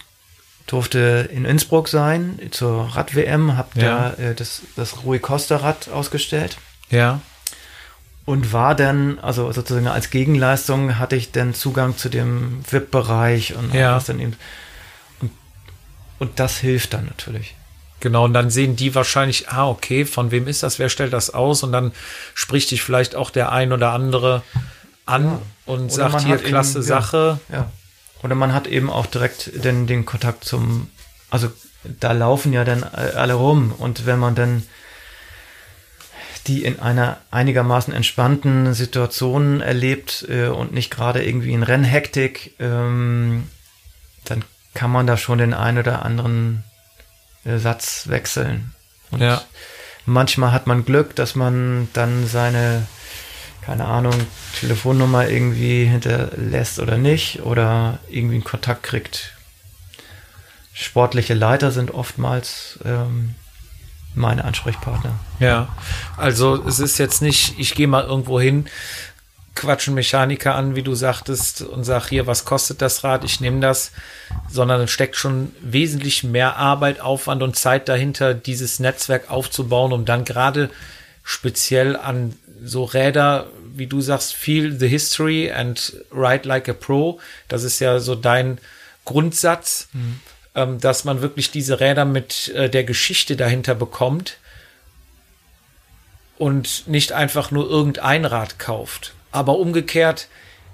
durfte 0.67 1.29
in 1.31 1.45
Innsbruck 1.45 1.87
sein 1.87 2.39
zur 2.51 2.95
Rad-WM, 2.95 3.57
habe 3.57 3.79
ja. 3.79 4.09
da 4.09 4.23
äh, 4.23 4.35
das, 4.35 4.61
das 4.75 5.03
Rui 5.03 5.19
Costa-Rad 5.19 5.89
ausgestellt. 5.89 6.57
Ja. 6.89 7.21
Und 8.25 8.53
war 8.53 8.75
dann, 8.75 9.19
also 9.19 9.51
sozusagen 9.51 9.87
als 9.87 10.09
Gegenleistung 10.09 10.99
hatte 10.99 11.15
ich 11.15 11.31
dann 11.31 11.53
Zugang 11.53 11.97
zu 11.97 12.09
dem 12.09 12.63
VIP-Bereich 12.69 13.55
und 13.55 13.73
ja. 13.73 13.95
was 13.95 14.05
dann 14.05 14.19
eben. 14.19 14.35
Und, 15.21 15.31
und 16.19 16.39
das 16.39 16.57
hilft 16.57 16.93
dann 16.93 17.05
natürlich. 17.05 17.55
Genau, 18.01 18.25
und 18.25 18.33
dann 18.33 18.49
sehen 18.49 18.75
die 18.75 18.93
wahrscheinlich, 18.93 19.49
ah, 19.49 19.69
okay, 19.69 20.05
von 20.05 20.31
wem 20.31 20.47
ist 20.47 20.63
das, 20.63 20.79
wer 20.79 20.89
stellt 20.89 21.13
das 21.13 21.29
aus? 21.29 21.63
Und 21.63 21.71
dann 21.71 21.91
spricht 22.33 22.71
dich 22.71 22.81
vielleicht 22.81 23.15
auch 23.15 23.29
der 23.29 23.51
ein 23.51 23.71
oder 23.71 23.91
andere 23.91 24.41
an 25.05 25.25
ja. 25.25 25.41
und 25.67 25.85
oder 25.85 26.09
sagt 26.09 26.21
hier, 26.21 26.37
klasse 26.37 26.79
eben, 26.79 26.87
Sache. 26.87 27.39
Ja, 27.49 27.55
ja. 27.55 27.71
Oder 28.23 28.35
man 28.35 28.53
hat 28.53 28.67
eben 28.67 28.89
auch 28.89 29.05
direkt 29.05 29.63
den, 29.63 29.87
den 29.87 30.05
Kontakt 30.05 30.43
zum, 30.43 30.89
also 31.29 31.51
da 31.83 32.11
laufen 32.11 32.53
ja 32.53 32.63
dann 32.63 32.83
alle 32.83 33.33
rum 33.33 33.73
und 33.77 34.05
wenn 34.05 34.19
man 34.19 34.35
dann 34.35 34.63
die 36.47 36.63
in 36.63 36.79
einer 36.79 37.17
einigermaßen 37.29 37.93
entspannten 37.93 38.73
Situation 38.73 39.61
erlebt 39.61 40.25
äh, 40.27 40.47
und 40.47 40.73
nicht 40.73 40.89
gerade 40.89 41.23
irgendwie 41.23 41.53
in 41.53 41.63
Rennhektik, 41.63 42.55
ähm, 42.59 43.47
dann 44.25 44.43
kann 44.73 44.91
man 44.91 45.05
da 45.05 45.17
schon 45.17 45.37
den 45.37 45.53
einen 45.53 45.77
oder 45.77 46.03
anderen 46.03 46.63
Satz 47.45 48.07
wechseln. 48.07 48.73
Und 49.09 49.21
ja. 49.21 49.41
manchmal 50.05 50.51
hat 50.51 50.67
man 50.67 50.85
Glück, 50.85 51.15
dass 51.15 51.35
man 51.35 51.89
dann 51.93 52.27
seine, 52.27 52.87
keine 53.61 53.85
Ahnung, 53.85 54.13
Telefonnummer 54.59 55.27
irgendwie 55.27 55.85
hinterlässt 55.85 56.79
oder 56.79 56.97
nicht 56.97 57.41
oder 57.41 57.99
irgendwie 58.09 58.35
einen 58.35 58.43
Kontakt 58.43 58.83
kriegt. 58.83 59.33
Sportliche 60.73 61.33
Leiter 61.33 61.71
sind 61.71 61.91
oftmals 61.91 62.79
ähm, 62.85 63.35
meine 64.15 64.45
Ansprechpartner. 64.45 65.19
Ja, 65.39 65.69
also 66.17 66.63
es 66.65 66.79
ist 66.79 66.97
jetzt 66.97 67.21
nicht, 67.21 67.55
ich 67.57 67.75
gehe 67.75 67.87
mal 67.87 68.03
irgendwo 68.03 68.39
hin, 68.39 68.67
quatschen 69.61 69.93
Mechaniker 69.93 70.55
an, 70.55 70.75
wie 70.75 70.81
du 70.81 70.95
sagtest, 70.95 71.61
und 71.61 71.83
sag 71.83 72.09
hier, 72.09 72.25
was 72.25 72.45
kostet 72.45 72.81
das 72.81 73.03
Rad, 73.03 73.23
ich 73.23 73.39
nehme 73.39 73.59
das, 73.59 73.91
sondern 74.49 74.81
es 74.81 74.89
steckt 74.89 75.15
schon 75.15 75.53
wesentlich 75.61 76.23
mehr 76.23 76.55
Arbeit, 76.57 76.99
Aufwand 76.99 77.43
und 77.43 77.55
Zeit 77.55 77.87
dahinter, 77.87 78.33
dieses 78.33 78.79
Netzwerk 78.79 79.29
aufzubauen, 79.29 79.93
um 79.93 80.03
dann 80.03 80.25
gerade 80.25 80.71
speziell 81.23 81.95
an 81.95 82.33
so 82.63 82.85
Räder, 82.85 83.47
wie 83.75 83.85
du 83.85 84.01
sagst, 84.01 84.33
feel 84.33 84.77
the 84.79 84.87
history 84.87 85.51
and 85.51 85.93
ride 86.11 86.47
like 86.47 86.67
a 86.67 86.73
pro. 86.73 87.19
Das 87.47 87.63
ist 87.63 87.79
ja 87.79 87.99
so 87.99 88.15
dein 88.15 88.57
Grundsatz, 89.05 89.89
mhm. 89.93 90.19
ähm, 90.55 90.79
dass 90.79 91.05
man 91.05 91.21
wirklich 91.21 91.51
diese 91.51 91.79
Räder 91.79 92.05
mit 92.05 92.49
äh, 92.49 92.67
der 92.67 92.83
Geschichte 92.83 93.35
dahinter 93.35 93.75
bekommt 93.75 94.37
und 96.39 96.87
nicht 96.87 97.11
einfach 97.11 97.51
nur 97.51 97.69
irgendein 97.69 98.25
Rad 98.25 98.57
kauft. 98.57 99.13
Aber 99.31 99.57
umgekehrt, 99.57 100.27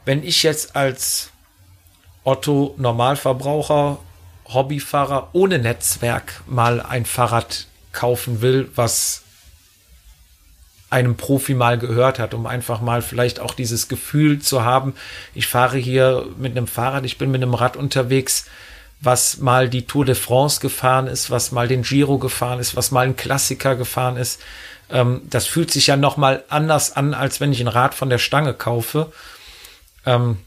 wenn 0.06 0.24
ich 0.24 0.44
jetzt 0.44 0.76
als 0.76 1.32
Otto 2.24 2.76
Normalverbraucher, 2.78 4.00
Hobbyfahrer 4.48 5.30
ohne 5.34 5.60
Netzwerk 5.60 6.42
mal 6.48 6.82
ein 6.82 7.06
Fahrrad 7.06 7.68
kaufen 7.92 8.42
will, 8.42 8.70
was 8.76 9.24
einem 10.90 11.18
Profi 11.18 11.54
mal 11.54 11.78
gehört 11.78 12.18
hat, 12.20 12.34
um 12.34 12.46
einfach 12.46 12.80
mal 12.80 13.02
vielleicht 13.02 13.40
auch 13.40 13.54
dieses 13.54 13.88
Gefühl 13.90 14.40
zu 14.40 14.64
haben, 14.64 14.94
ich 15.34 15.48
fahre 15.48 15.78
hier 15.78 16.28
mit 16.38 16.56
einem 16.56 16.68
Fahrrad, 16.68 17.06
ich 17.06 17.18
bin 17.18 17.30
mit 17.30 17.42
einem 17.42 17.54
Rad 17.54 17.76
unterwegs, 17.76 18.46
was 19.02 19.38
mal 19.38 19.70
die 19.70 19.86
Tour 19.86 20.06
de 20.06 20.16
France 20.16 20.60
gefahren 20.60 21.08
ist, 21.08 21.30
was 21.30 21.52
mal 21.52 21.68
den 21.68 21.84
Giro 21.84 22.18
gefahren 22.18 22.60
ist, 22.60 22.76
was 22.76 22.92
mal 22.92 23.06
ein 23.06 23.16
Klassiker 23.16 23.76
gefahren 23.76 24.18
ist, 24.18 24.42
ähm, 24.90 25.22
das 25.30 25.46
fühlt 25.46 25.72
sich 25.72 25.88
ja 25.88 25.98
noch 25.98 26.18
mal 26.18 26.44
anders 26.50 26.96
an, 26.96 27.14
als 27.14 27.40
wenn 27.40 27.52
ich 27.52 27.62
ein 27.62 27.68
Rad 27.68 27.94
von 27.94 28.10
der 28.10 28.20
Stange 28.20 28.54
kaufe. 28.54 29.12
Ähm, 30.06 30.38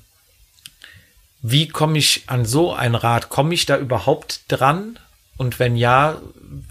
wie 1.43 1.69
komme 1.69 1.99
ich 1.99 2.25
an 2.27 2.45
so 2.45 2.73
ein 2.73 2.95
Rad? 2.95 3.29
Komme 3.29 3.55
ich 3.55 3.67
da 3.67 3.77
überhaupt 3.79 4.41
dran? 4.49 4.99
Und 5.37 5.59
wenn 5.59 5.77
ja, 5.77 6.19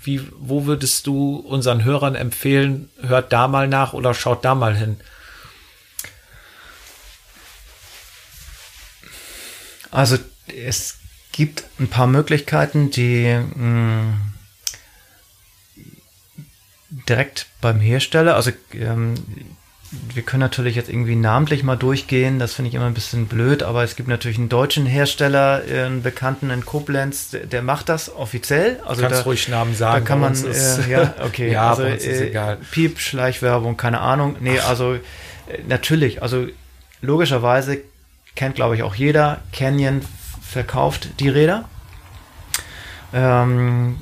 wie, 0.03 0.27
wo 0.37 0.65
würdest 0.65 1.07
du 1.07 1.37
unseren 1.37 1.83
Hörern 1.83 2.15
empfehlen, 2.15 2.89
hört 3.01 3.33
da 3.33 3.47
mal 3.47 3.67
nach 3.67 3.93
oder 3.93 4.13
schaut 4.13 4.45
da 4.45 4.53
mal 4.53 4.75
hin? 4.75 4.99
Also 9.91 10.17
es 10.45 10.97
gibt 11.31 11.63
ein 11.79 11.89
paar 11.89 12.05
Möglichkeiten, 12.05 12.91
die 12.91 13.33
mh, 13.33 13.53
hm, 13.55 14.33
direkt 16.89 17.47
beim 17.61 17.79
Hersteller. 17.79 18.35
Also 18.35 18.51
ähm, 18.73 19.15
wir 20.13 20.21
können 20.21 20.41
natürlich 20.41 20.75
jetzt 20.75 20.89
irgendwie 20.89 21.15
namentlich 21.15 21.63
mal 21.63 21.75
durchgehen, 21.75 22.37
das 22.37 22.53
finde 22.53 22.69
ich 22.69 22.75
immer 22.75 22.85
ein 22.85 22.93
bisschen 22.93 23.25
blöd, 23.25 23.63
aber 23.63 23.83
es 23.83 23.95
gibt 23.95 24.07
natürlich 24.07 24.37
einen 24.37 24.49
deutschen 24.49 24.85
Hersteller, 24.85 25.63
einen 25.67 26.03
Bekannten 26.03 26.51
in 26.51 26.63
Koblenz, 26.63 27.31
der, 27.31 27.63
macht 27.63 27.89
das 27.89 28.15
offiziell. 28.15 28.79
Also 28.85 29.01
Kannst 29.01 29.21
da, 29.21 29.23
ruhig 29.23 29.47
Namen 29.47 29.75
sagen. 29.75 30.03
Da 30.03 30.07
kann 30.07 30.19
man, 30.19 30.35
äh, 30.35 30.89
ja, 30.89 31.15
okay, 31.25 31.51
ja, 31.51 31.71
also, 31.71 31.83
ist 31.83 32.05
äh, 32.05 32.27
egal. 32.27 32.57
Piep, 32.71 32.99
Schleichwerbung, 32.99 33.77
keine 33.77 33.99
Ahnung. 33.99 34.35
Nee, 34.39 34.59
also 34.59 34.93
äh, 34.93 34.99
natürlich, 35.67 36.21
also 36.21 36.47
logischerweise 37.01 37.79
kennt, 38.35 38.55
glaube 38.55 38.75
ich, 38.75 38.83
auch 38.83 38.93
jeder, 38.93 39.41
Canyon 39.51 40.01
verkauft 40.41 41.09
die 41.19 41.29
Räder. 41.29 41.67
Ähm, 43.11 43.97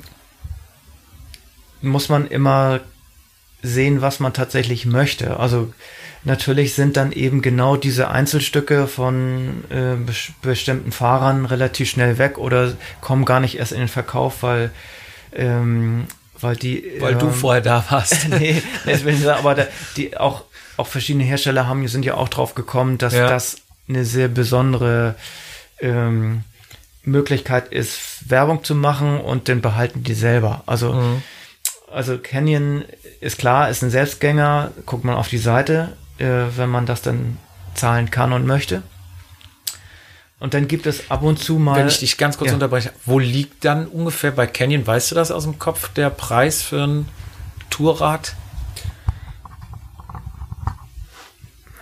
muss 1.82 2.08
man 2.08 2.26
immer 2.26 2.80
sehen, 3.62 4.02
was 4.02 4.20
man 4.20 4.32
tatsächlich 4.32 4.86
möchte. 4.86 5.38
Also 5.38 5.72
natürlich 6.24 6.74
sind 6.74 6.96
dann 6.96 7.12
eben 7.12 7.42
genau 7.42 7.76
diese 7.76 8.08
Einzelstücke 8.08 8.86
von 8.86 9.64
äh, 9.70 9.96
bestimmten 10.42 10.92
Fahrern 10.92 11.44
relativ 11.44 11.90
schnell 11.90 12.18
weg 12.18 12.38
oder 12.38 12.72
kommen 13.00 13.24
gar 13.24 13.40
nicht 13.40 13.58
erst 13.58 13.72
in 13.72 13.80
den 13.80 13.88
Verkauf, 13.88 14.42
weil 14.42 14.70
ähm, 15.34 16.06
weil 16.40 16.56
die 16.56 16.84
weil 17.00 17.14
ähm, 17.14 17.18
du 17.18 17.30
vorher 17.30 17.62
da 17.62 17.84
warst. 17.88 18.28
nee, 18.38 18.62
deswegen, 18.86 19.26
aber 19.28 19.54
da, 19.54 19.66
die 19.96 20.16
auch 20.16 20.44
auch 20.76 20.86
verschiedene 20.86 21.24
Hersteller 21.24 21.66
haben 21.66 21.86
sind 21.88 22.04
ja 22.04 22.14
auch 22.14 22.28
drauf 22.28 22.54
gekommen, 22.54 22.98
dass 22.98 23.12
ja. 23.12 23.28
das 23.28 23.56
eine 23.88 24.04
sehr 24.04 24.28
besondere 24.28 25.16
ähm, 25.80 26.44
Möglichkeit 27.02 27.68
ist, 27.68 28.30
Werbung 28.30 28.62
zu 28.62 28.76
machen 28.76 29.20
und 29.20 29.48
dann 29.48 29.60
behalten 29.60 30.04
die 30.04 30.14
selber. 30.14 30.62
Also 30.66 30.92
mhm 30.92 31.22
also 31.90 32.18
Canyon 32.18 32.84
ist 33.20 33.38
klar, 33.38 33.68
ist 33.70 33.82
ein 33.82 33.90
Selbstgänger. 33.90 34.72
Guckt 34.86 35.04
man 35.04 35.16
auf 35.16 35.28
die 35.28 35.38
Seite, 35.38 35.96
äh, 36.18 36.44
wenn 36.56 36.68
man 36.68 36.86
das 36.86 37.02
dann 37.02 37.38
zahlen 37.74 38.10
kann 38.10 38.32
und 38.32 38.46
möchte. 38.46 38.82
Und 40.40 40.54
dann 40.54 40.68
gibt 40.68 40.86
es 40.86 41.10
ab 41.10 41.22
und 41.22 41.38
zu 41.38 41.58
mal. 41.58 41.76
Wenn 41.76 41.88
ich 41.88 41.98
dich 41.98 42.16
ganz 42.16 42.38
kurz 42.38 42.48
ja. 42.48 42.54
unterbreche, 42.54 42.92
wo 43.04 43.18
liegt 43.18 43.64
dann 43.64 43.86
ungefähr 43.86 44.30
bei 44.30 44.46
Canyon, 44.46 44.86
weißt 44.86 45.10
du 45.10 45.14
das 45.14 45.30
aus 45.30 45.44
dem 45.44 45.58
Kopf, 45.58 45.92
der 45.94 46.10
Preis 46.10 46.62
für 46.62 46.84
ein 46.84 47.08
Tourrad? 47.70 48.34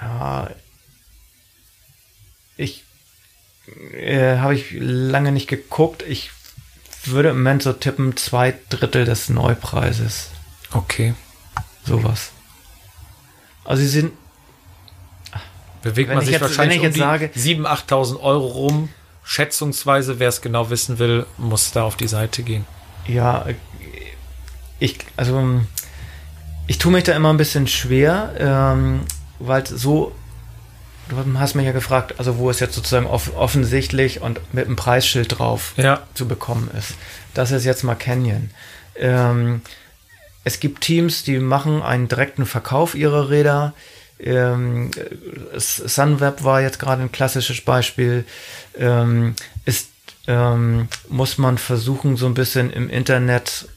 äh, 0.01 0.47
ich 2.57 2.85
äh, 3.93 4.39
habe 4.39 4.55
ich 4.55 4.71
lange 4.73 5.33
nicht 5.33 5.49
geguckt. 5.49 6.03
Ich 6.03 6.31
würde 7.09 7.31
im 7.31 7.39
Moment 7.39 7.63
so 7.63 7.73
tippen, 7.73 8.17
zwei 8.17 8.55
Drittel 8.69 9.05
des 9.05 9.29
Neupreises. 9.29 10.31
Okay. 10.73 11.15
Sowas. 11.85 12.33
Also 13.65 13.83
sie 13.83 13.89
sind. 13.89 14.13
Bewegt 15.83 16.13
man 16.13 16.21
sich 16.21 16.31
jetzt, 16.31 16.43
wahrscheinlich 16.43 16.81
um 16.81 16.87
7.000, 16.87 17.65
8.000 17.65 18.21
Euro 18.21 18.47
rum. 18.47 18.89
Schätzungsweise, 19.23 20.19
wer 20.19 20.29
es 20.29 20.41
genau 20.41 20.71
wissen 20.71 20.99
will, 20.99 21.27
muss 21.37 21.73
da 21.73 21.83
auf 21.83 21.97
die 21.97 22.09
Seite 22.09 22.43
gehen. 22.43 22.65
Ja, 23.07 23.47
ich, 24.79 24.99
also 25.17 25.61
ich 26.67 26.79
tue 26.79 26.93
mich 26.93 27.05
da 27.05 27.13
immer 27.13 27.33
ein 27.33 27.37
bisschen 27.37 27.67
schwer, 27.67 28.35
ähm, 28.39 29.01
weil 29.39 29.67
so, 29.67 30.13
du 31.09 31.39
hast 31.39 31.55
mich 31.55 31.67
ja 31.67 31.73
gefragt, 31.73 32.15
also 32.19 32.39
wo 32.39 32.51
es 32.51 32.61
jetzt 32.61 32.75
sozusagen 32.75 33.07
off 33.07 33.35
offensichtlich 33.37 34.21
und 34.21 34.41
mit 34.53 34.67
einem 34.67 34.77
Preisschild 34.77 35.39
drauf 35.39 35.75
ja. 35.77 36.03
zu 36.15 36.27
bekommen 36.27 36.71
ist. 36.77 36.95
Das 37.35 37.51
ist 37.51 37.65
jetzt 37.65 37.85
mal 37.85 37.95
Canyon. 37.95 38.51
Ähm, 38.97 39.63
es 40.45 40.61
gibt 40.61 40.83
Teams, 40.83 41.25
die 41.25 41.39
machen 41.39 41.83
einen 41.83 42.09
direkten 42.09 42.47
Verkauf 42.47 42.95
ihrer 42.95 43.31
Räder. 43.31 43.75
Ähm, 44.19 44.91
Sunweb 45.57 46.45
war 46.45 46.61
jetzt 46.61 46.79
gerade 46.79 47.03
ein 47.03 47.13
klassisches 47.13 47.61
Beispiel. 47.61 48.25
Ähm, 48.79 49.35
ist, 49.65 49.91
ähm, 50.27 50.89
muss 51.09 51.37
man 51.39 51.59
versuchen, 51.59 52.17
so 52.17 52.27
ein 52.27 52.35
bisschen 52.35 52.71
im 52.71 52.89
Internet 52.89 53.69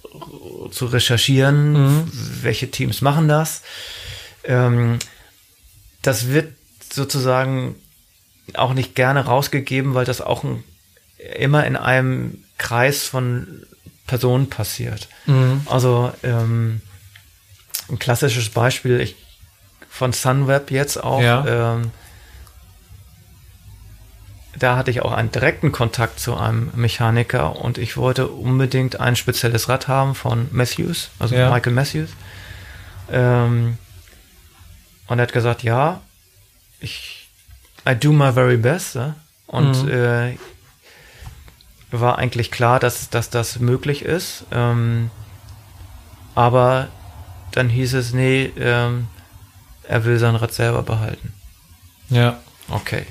zu 0.71 0.85
recherchieren, 0.85 1.73
mhm. 1.73 2.11
welche 2.41 2.69
Teams 2.71 3.01
machen 3.01 3.27
das. 3.27 3.61
Ähm, 4.43 4.99
das 6.01 6.29
wird 6.29 6.53
sozusagen 6.91 7.75
auch 8.53 8.73
nicht 8.73 8.95
gerne 8.95 9.25
rausgegeben, 9.25 9.93
weil 9.93 10.05
das 10.05 10.21
auch 10.21 10.43
ein, 10.43 10.63
immer 11.37 11.65
in 11.65 11.75
einem 11.75 12.43
Kreis 12.57 13.03
von 13.03 13.63
Personen 14.07 14.49
passiert. 14.49 15.07
Mhm. 15.25 15.61
Also 15.65 16.11
ähm, 16.23 16.81
ein 17.89 17.99
klassisches 17.99 18.49
Beispiel 18.49 18.99
ich, 18.99 19.15
von 19.89 20.13
Sunweb 20.13 20.71
jetzt 20.71 21.01
auch. 21.01 21.21
Ja. 21.21 21.75
Ähm, 21.75 21.91
da 24.57 24.75
hatte 24.75 24.91
ich 24.91 25.01
auch 25.01 25.13
einen 25.13 25.31
direkten 25.31 25.71
Kontakt 25.71 26.19
zu 26.19 26.35
einem 26.35 26.71
Mechaniker 26.75 27.55
und 27.55 27.77
ich 27.77 27.95
wollte 27.95 28.27
unbedingt 28.27 28.99
ein 28.99 29.15
spezielles 29.15 29.69
Rad 29.69 29.87
haben 29.87 30.15
von 30.15 30.47
Matthews, 30.51 31.11
also 31.17 31.35
ja. 31.35 31.49
Michael 31.49 31.73
Matthews. 31.73 32.09
Ähm, 33.11 33.77
und 35.07 35.19
er 35.19 35.23
hat 35.23 35.33
gesagt, 35.33 35.63
ja, 35.63 36.01
ich 36.79 37.27
I 37.87 37.95
do 37.95 38.11
my 38.11 38.31
very 38.31 38.57
best. 38.57 38.95
Ja? 38.95 39.15
Und 39.47 39.83
mhm. 39.83 39.89
äh, 39.89 40.37
war 41.91 42.17
eigentlich 42.17 42.51
klar, 42.51 42.79
dass, 42.79 43.09
dass 43.09 43.29
das 43.29 43.59
möglich 43.59 44.03
ist. 44.03 44.45
Ähm, 44.51 45.09
aber 46.35 46.89
dann 47.51 47.69
hieß 47.69 47.95
es, 47.95 48.13
nee, 48.13 48.51
ähm, 48.57 49.07
er 49.83 50.05
will 50.05 50.19
sein 50.19 50.35
Rad 50.35 50.53
selber 50.53 50.83
behalten. 50.83 51.33
Ja. 52.09 52.39
Okay. 52.69 53.05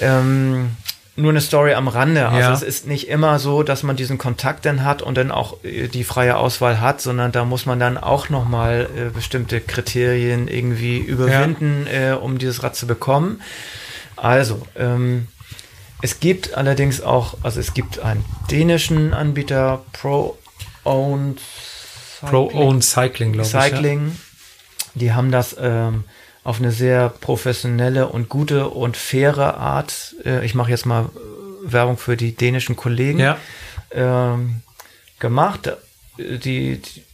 Ähm, 0.00 0.76
nur 1.18 1.32
eine 1.32 1.40
Story 1.40 1.74
am 1.74 1.88
Rande. 1.88 2.28
Also 2.28 2.38
ja. 2.38 2.52
es 2.52 2.62
ist 2.62 2.86
nicht 2.86 3.08
immer 3.08 3.38
so, 3.38 3.62
dass 3.62 3.82
man 3.82 3.96
diesen 3.96 4.18
Kontakt 4.18 4.64
dann 4.64 4.84
hat 4.84 5.02
und 5.02 5.16
dann 5.16 5.30
auch 5.32 5.62
äh, 5.64 5.88
die 5.88 6.04
freie 6.04 6.36
Auswahl 6.36 6.80
hat, 6.80 7.00
sondern 7.00 7.32
da 7.32 7.44
muss 7.44 7.66
man 7.66 7.80
dann 7.80 7.98
auch 7.98 8.28
nochmal 8.28 8.88
äh, 8.96 9.10
bestimmte 9.10 9.60
Kriterien 9.60 10.46
irgendwie 10.46 10.98
überwinden, 10.98 11.86
ja. 11.92 12.12
äh, 12.12 12.16
um 12.16 12.38
dieses 12.38 12.62
Rad 12.62 12.76
zu 12.76 12.86
bekommen. 12.86 13.42
Also, 14.16 14.62
ähm, 14.76 15.26
es 16.00 16.20
gibt 16.20 16.54
allerdings 16.54 17.00
auch, 17.00 17.34
also 17.42 17.58
es 17.58 17.74
gibt 17.74 17.98
einen 17.98 18.24
dänischen 18.50 19.12
Anbieter, 19.12 19.84
Pro-Owned 19.92 21.40
Pro-Owned 22.20 22.84
Cycling, 22.84 23.32
glaube 23.32 23.46
ich. 23.46 23.52
Cycling. 23.52 24.06
Ja. 24.06 24.14
Die 24.94 25.12
haben 25.12 25.32
das 25.32 25.56
ähm, 25.60 26.04
auf 26.48 26.60
eine 26.60 26.72
sehr 26.72 27.10
professionelle 27.10 28.08
und 28.08 28.30
gute 28.30 28.70
und 28.70 28.96
faire 28.96 29.58
Art. 29.58 30.14
Äh, 30.24 30.46
ich 30.46 30.54
mache 30.54 30.70
jetzt 30.70 30.86
mal 30.86 31.04
äh, 31.04 31.72
Werbung 31.72 31.98
für 31.98 32.16
die 32.16 32.34
dänischen 32.34 32.74
Kollegen. 32.74 33.18
Ja. 33.18 33.36
Ähm, 33.90 34.62
gemacht. 35.18 35.76
Die, 36.16 36.80
die, 36.80 37.04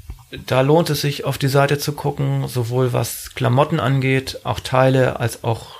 da 0.46 0.60
lohnt 0.60 0.88
es 0.88 1.00
sich, 1.00 1.24
auf 1.24 1.36
die 1.36 1.48
Seite 1.48 1.78
zu 1.78 1.94
gucken, 1.94 2.46
sowohl 2.46 2.92
was 2.92 3.34
Klamotten 3.34 3.80
angeht, 3.80 4.38
auch 4.44 4.60
Teile, 4.60 5.18
als 5.18 5.42
auch 5.42 5.72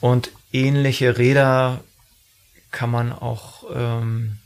Und 0.01 0.30
ähnliche 0.53 1.18
Räder 1.18 1.80
kann 2.70 2.91
man 2.91 3.12
auch, 3.12 3.64
ähm, 3.74 4.39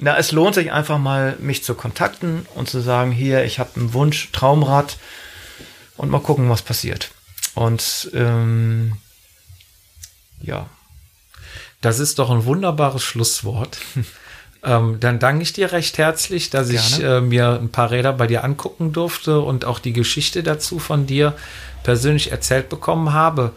na, 0.00 0.16
es 0.16 0.32
lohnt 0.32 0.54
sich 0.54 0.72
einfach 0.72 0.98
mal, 0.98 1.36
mich 1.40 1.62
zu 1.62 1.74
kontakten 1.74 2.46
und 2.54 2.68
zu 2.68 2.80
sagen, 2.80 3.12
hier, 3.12 3.44
ich 3.44 3.58
habe 3.58 3.70
einen 3.76 3.92
Wunsch, 3.92 4.30
Traumrad 4.32 4.96
und 5.96 6.10
mal 6.10 6.20
gucken, 6.20 6.48
was 6.48 6.62
passiert. 6.62 7.10
Und 7.54 8.10
ähm, 8.14 8.94
ja. 10.40 10.66
Das 11.82 11.98
ist 11.98 12.18
doch 12.18 12.30
ein 12.30 12.44
wunderbares 12.44 13.02
Schlusswort. 13.02 13.78
Ähm, 14.62 14.98
dann 15.00 15.18
danke 15.18 15.42
ich 15.42 15.54
dir 15.54 15.72
recht 15.72 15.96
herzlich, 15.96 16.50
dass 16.50 16.68
Gerne. 16.68 16.86
ich 16.86 17.02
äh, 17.02 17.20
mir 17.22 17.58
ein 17.58 17.70
paar 17.70 17.90
Räder 17.90 18.12
bei 18.12 18.26
dir 18.26 18.44
angucken 18.44 18.92
durfte 18.92 19.40
und 19.40 19.64
auch 19.64 19.78
die 19.78 19.94
Geschichte 19.94 20.42
dazu 20.42 20.78
von 20.78 21.06
dir 21.06 21.34
persönlich 21.82 22.30
erzählt 22.30 22.68
bekommen 22.68 23.14
habe. 23.14 23.52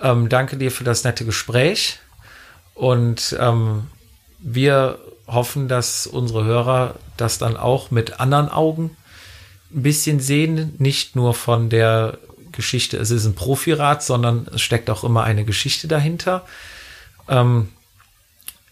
Ähm, 0.00 0.28
danke 0.28 0.56
dir 0.56 0.70
für 0.70 0.84
das 0.84 1.02
nette 1.02 1.24
Gespräch 1.24 1.98
und 2.74 3.36
ähm, 3.40 3.88
wir 4.38 5.00
hoffen, 5.26 5.68
dass 5.68 6.06
unsere 6.06 6.44
Hörer 6.44 6.94
das 7.16 7.38
dann 7.38 7.56
auch 7.56 7.90
mit 7.90 8.20
anderen 8.20 8.48
Augen 8.48 8.96
ein 9.72 9.82
bisschen 9.82 10.20
sehen, 10.20 10.74
nicht 10.78 11.16
nur 11.16 11.34
von 11.34 11.68
der 11.68 12.18
Geschichte, 12.52 12.96
es 12.96 13.10
ist 13.10 13.26
ein 13.26 13.34
Profirad, 13.34 14.02
sondern 14.02 14.48
es 14.54 14.62
steckt 14.62 14.88
auch 14.88 15.04
immer 15.04 15.24
eine 15.24 15.44
Geschichte 15.44 15.88
dahinter. 15.88 16.46
Ähm, 17.28 17.68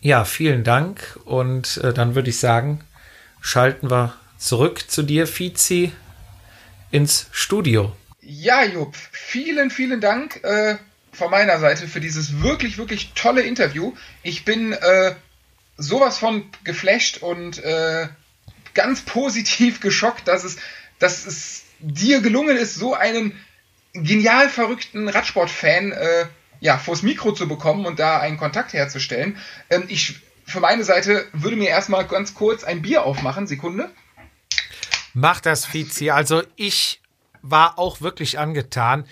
ja, 0.00 0.24
vielen 0.24 0.64
Dank. 0.64 1.18
Und 1.24 1.78
äh, 1.78 1.92
dann 1.92 2.14
würde 2.14 2.30
ich 2.30 2.38
sagen, 2.38 2.80
schalten 3.40 3.90
wir 3.90 4.14
zurück 4.38 4.84
zu 4.88 5.02
dir, 5.02 5.26
Fizi, 5.26 5.92
ins 6.90 7.26
Studio. 7.32 7.92
Ja, 8.20 8.64
Jupp, 8.64 8.94
vielen, 9.12 9.70
vielen 9.70 10.00
Dank 10.00 10.42
äh, 10.44 10.76
von 11.12 11.30
meiner 11.30 11.58
Seite 11.58 11.88
für 11.88 12.00
dieses 12.00 12.42
wirklich, 12.42 12.78
wirklich 12.78 13.12
tolle 13.14 13.42
Interview. 13.42 13.92
Ich 14.22 14.44
bin 14.44 14.72
äh, 14.72 15.14
sowas 15.76 16.18
von 16.18 16.44
geflasht 16.64 17.18
und 17.18 17.58
äh, 17.62 18.08
ganz 18.74 19.02
positiv 19.02 19.80
geschockt, 19.80 20.28
dass 20.28 20.44
es, 20.44 20.56
dass 20.98 21.26
es 21.26 21.64
dir 21.80 22.20
gelungen 22.20 22.56
ist, 22.56 22.74
so 22.74 22.94
einen 22.94 23.38
genial 23.92 24.48
verrückten 24.48 25.08
Radsportfan 25.08 25.92
äh, 25.92 26.26
ja, 26.60 26.78
vors 26.78 27.02
Mikro 27.02 27.32
zu 27.32 27.46
bekommen 27.46 27.86
und 27.86 27.98
da 27.98 28.20
einen 28.20 28.36
Kontakt 28.36 28.72
herzustellen. 28.72 29.38
Ähm, 29.70 29.84
ich 29.88 30.20
für 30.46 30.60
meine 30.60 30.84
Seite 30.84 31.26
würde 31.32 31.56
mir 31.56 31.68
erstmal 31.68 32.06
ganz 32.06 32.34
kurz 32.34 32.64
ein 32.64 32.82
Bier 32.82 33.04
aufmachen. 33.04 33.46
Sekunde. 33.46 33.90
Mach 35.14 35.40
das, 35.40 35.64
Fizi. 35.64 36.10
Also 36.10 36.42
ich 36.56 37.00
war 37.42 37.78
auch 37.78 38.00
wirklich 38.00 38.38
angetan. 38.38 39.06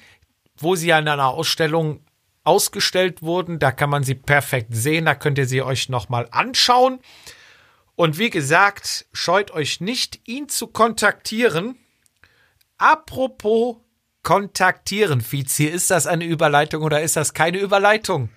wo 0.58 0.76
sie 0.76 0.92
an 0.94 1.08
einer 1.08 1.30
Ausstellung 1.30 2.06
ausgestellt 2.44 3.22
wurden. 3.22 3.60
Da 3.60 3.72
kann 3.72 3.90
man 3.90 4.04
sie 4.04 4.16
perfekt 4.16 4.70
sehen. 4.72 5.06
Da 5.06 5.16
könnt 5.16 5.38
ihr 5.38 5.46
sie 5.48 5.62
euch 5.62 5.90
nochmal 5.90 6.28
anschauen. 6.32 7.00
Und 7.96 8.18
wie 8.18 8.30
gesagt, 8.30 9.06
scheut 9.14 9.52
euch 9.52 9.80
nicht, 9.80 10.28
ihn 10.28 10.50
zu 10.50 10.68
kontaktieren. 10.68 11.78
Apropos 12.78 13.78
kontaktieren, 14.24 15.22
Fizi, 15.22 15.66
ist 15.66 15.92
das 15.92 16.08
eine 16.08 16.26
Überleitung 16.26 16.84
oder 16.84 17.02
ist 17.02 17.16
das 17.16 17.34
keine 17.34 17.60
Überleitung? 17.60 18.30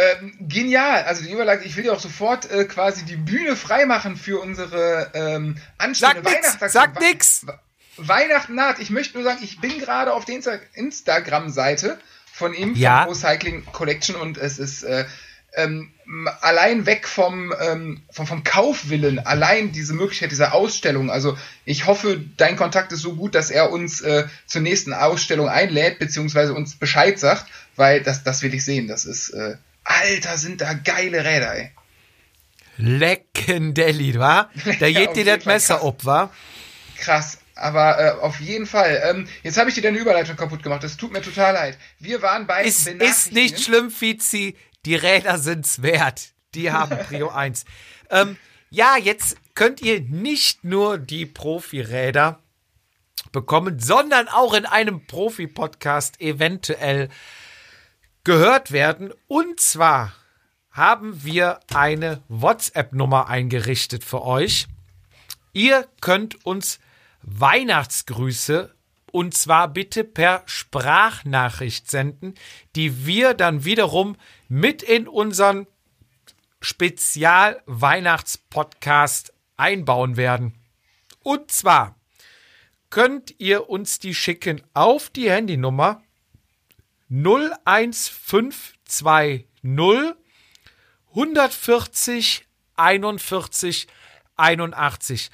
Ähm, 0.00 0.32
genial. 0.38 1.02
Also 1.02 1.24
die 1.24 1.32
Überleitung, 1.32 1.66
ich 1.66 1.74
will 1.76 1.82
dir 1.82 1.92
auch 1.92 1.98
sofort 1.98 2.48
äh, 2.52 2.66
quasi 2.66 3.04
die 3.04 3.16
Bühne 3.16 3.56
freimachen 3.56 4.14
für 4.14 4.40
unsere 4.40 5.10
ähm, 5.12 5.56
anstehende 5.76 6.24
Weihnachtsaktion. 6.24 6.70
Sag 6.70 7.00
nix! 7.00 7.44
Weihnachten 7.96 8.54
naht. 8.54 8.78
Ich 8.78 8.90
möchte 8.90 9.18
nur 9.18 9.24
sagen, 9.24 9.40
ich 9.42 9.60
bin 9.60 9.80
gerade 9.80 10.12
auf 10.12 10.24
der 10.24 10.36
Insta 10.36 10.52
Instagram-Seite 10.74 11.98
von 12.32 12.54
ihm, 12.54 12.76
ja. 12.76 13.06
von 13.06 13.14
Cycling 13.16 13.66
Collection 13.72 14.14
und 14.14 14.38
es 14.38 14.60
ist 14.60 14.84
äh, 14.84 15.04
ähm, 15.56 15.90
allein 16.42 16.86
weg 16.86 17.08
vom, 17.08 17.52
ähm, 17.60 18.02
vom, 18.12 18.28
vom 18.28 18.44
Kaufwillen, 18.44 19.18
allein 19.18 19.72
diese 19.72 19.94
Möglichkeit 19.94 20.30
dieser 20.30 20.54
Ausstellung. 20.54 21.10
Also 21.10 21.36
ich 21.64 21.88
hoffe, 21.88 22.22
dein 22.36 22.54
Kontakt 22.54 22.92
ist 22.92 23.00
so 23.00 23.16
gut, 23.16 23.34
dass 23.34 23.50
er 23.50 23.72
uns 23.72 24.00
äh, 24.02 24.26
zur 24.46 24.60
nächsten 24.60 24.92
Ausstellung 24.92 25.48
einlädt, 25.48 25.98
beziehungsweise 25.98 26.54
uns 26.54 26.76
Bescheid 26.76 27.18
sagt, 27.18 27.46
weil 27.74 28.00
das, 28.00 28.22
das 28.22 28.42
will 28.42 28.54
ich 28.54 28.64
sehen. 28.64 28.86
Das 28.86 29.04
ist 29.04 29.30
äh, 29.30 29.56
Alter, 29.88 30.36
sind 30.36 30.60
da 30.60 30.74
geile 30.74 31.24
Räder, 31.24 31.54
ey. 31.54 31.70
Lecken 32.76 33.74
Delhi, 33.74 34.18
wa? 34.18 34.50
Da 34.80 34.86
ja, 34.86 35.00
geht 35.00 35.16
dir 35.16 35.24
das 35.24 35.46
Messer 35.46 35.82
ob, 35.82 36.04
wa? 36.04 36.30
Krass, 36.98 37.38
aber 37.54 37.98
äh, 37.98 38.10
auf 38.20 38.38
jeden 38.40 38.66
Fall. 38.66 39.02
Ähm, 39.04 39.28
jetzt 39.42 39.56
habe 39.56 39.70
ich 39.70 39.74
dir 39.74 39.82
deine 39.82 39.98
Überleitung 39.98 40.36
kaputt 40.36 40.62
gemacht. 40.62 40.84
Das 40.84 40.96
tut 40.96 41.12
mir 41.12 41.22
total 41.22 41.54
leid. 41.54 41.78
Wir 41.98 42.20
waren 42.22 42.46
bei 42.46 42.64
Ist, 42.64 42.86
ist 42.86 43.32
nicht 43.32 43.60
schlimm, 43.60 43.90
Fizi. 43.90 44.56
Die 44.84 44.94
Räder 44.94 45.38
sind's 45.38 45.82
wert. 45.82 46.32
Die 46.54 46.70
haben 46.70 46.96
Prio 47.06 47.28
1. 47.34 47.64
Ähm, 48.10 48.36
ja, 48.70 48.96
jetzt 48.96 49.36
könnt 49.54 49.80
ihr 49.80 50.00
nicht 50.00 50.64
nur 50.64 50.98
die 50.98 51.24
Profi-Räder 51.24 52.40
bekommen, 53.32 53.78
sondern 53.80 54.28
auch 54.28 54.54
in 54.54 54.66
einem 54.66 55.06
Profi-Podcast 55.06 56.20
eventuell 56.20 57.08
gehört 58.28 58.70
werden. 58.72 59.12
Und 59.26 59.58
zwar 59.58 60.12
haben 60.70 61.24
wir 61.24 61.60
eine 61.74 62.22
WhatsApp-Nummer 62.28 63.28
eingerichtet 63.28 64.04
für 64.04 64.22
euch. 64.22 64.66
Ihr 65.54 65.88
könnt 66.02 66.44
uns 66.44 66.78
Weihnachtsgrüße 67.22 68.74
und 69.12 69.32
zwar 69.32 69.68
bitte 69.68 70.04
per 70.04 70.42
Sprachnachricht 70.44 71.90
senden, 71.90 72.34
die 72.76 73.06
wir 73.06 73.32
dann 73.32 73.64
wiederum 73.64 74.14
mit 74.50 74.82
in 74.82 75.08
unseren 75.08 75.66
Spezial-Weihnachtspodcast 76.60 79.32
einbauen 79.56 80.18
werden. 80.18 80.52
Und 81.22 81.50
zwar 81.50 81.94
könnt 82.90 83.36
ihr 83.38 83.70
uns 83.70 84.00
die 84.00 84.14
schicken 84.14 84.60
auf 84.74 85.08
die 85.08 85.30
Handynummer 85.30 86.02
01520 87.10 89.46
140 91.14 92.46
41 92.76 93.86
81. 94.36 95.30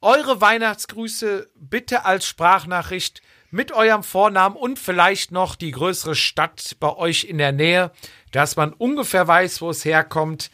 Eure 0.00 0.40
Weihnachtsgrüße 0.40 1.48
bitte 1.54 2.04
als 2.04 2.26
Sprachnachricht 2.26 3.22
mit 3.50 3.70
eurem 3.70 4.02
Vornamen 4.02 4.56
und 4.56 4.78
vielleicht 4.78 5.30
noch 5.30 5.56
die 5.56 5.70
größere 5.70 6.14
Stadt 6.14 6.76
bei 6.80 6.96
euch 6.96 7.24
in 7.24 7.38
der 7.38 7.52
Nähe, 7.52 7.92
dass 8.32 8.56
man 8.56 8.72
ungefähr 8.72 9.28
weiß, 9.28 9.60
wo 9.60 9.70
es 9.70 9.84
herkommt, 9.84 10.50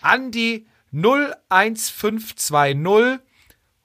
an 0.00 0.30
die 0.30 0.66
01520 0.92 3.20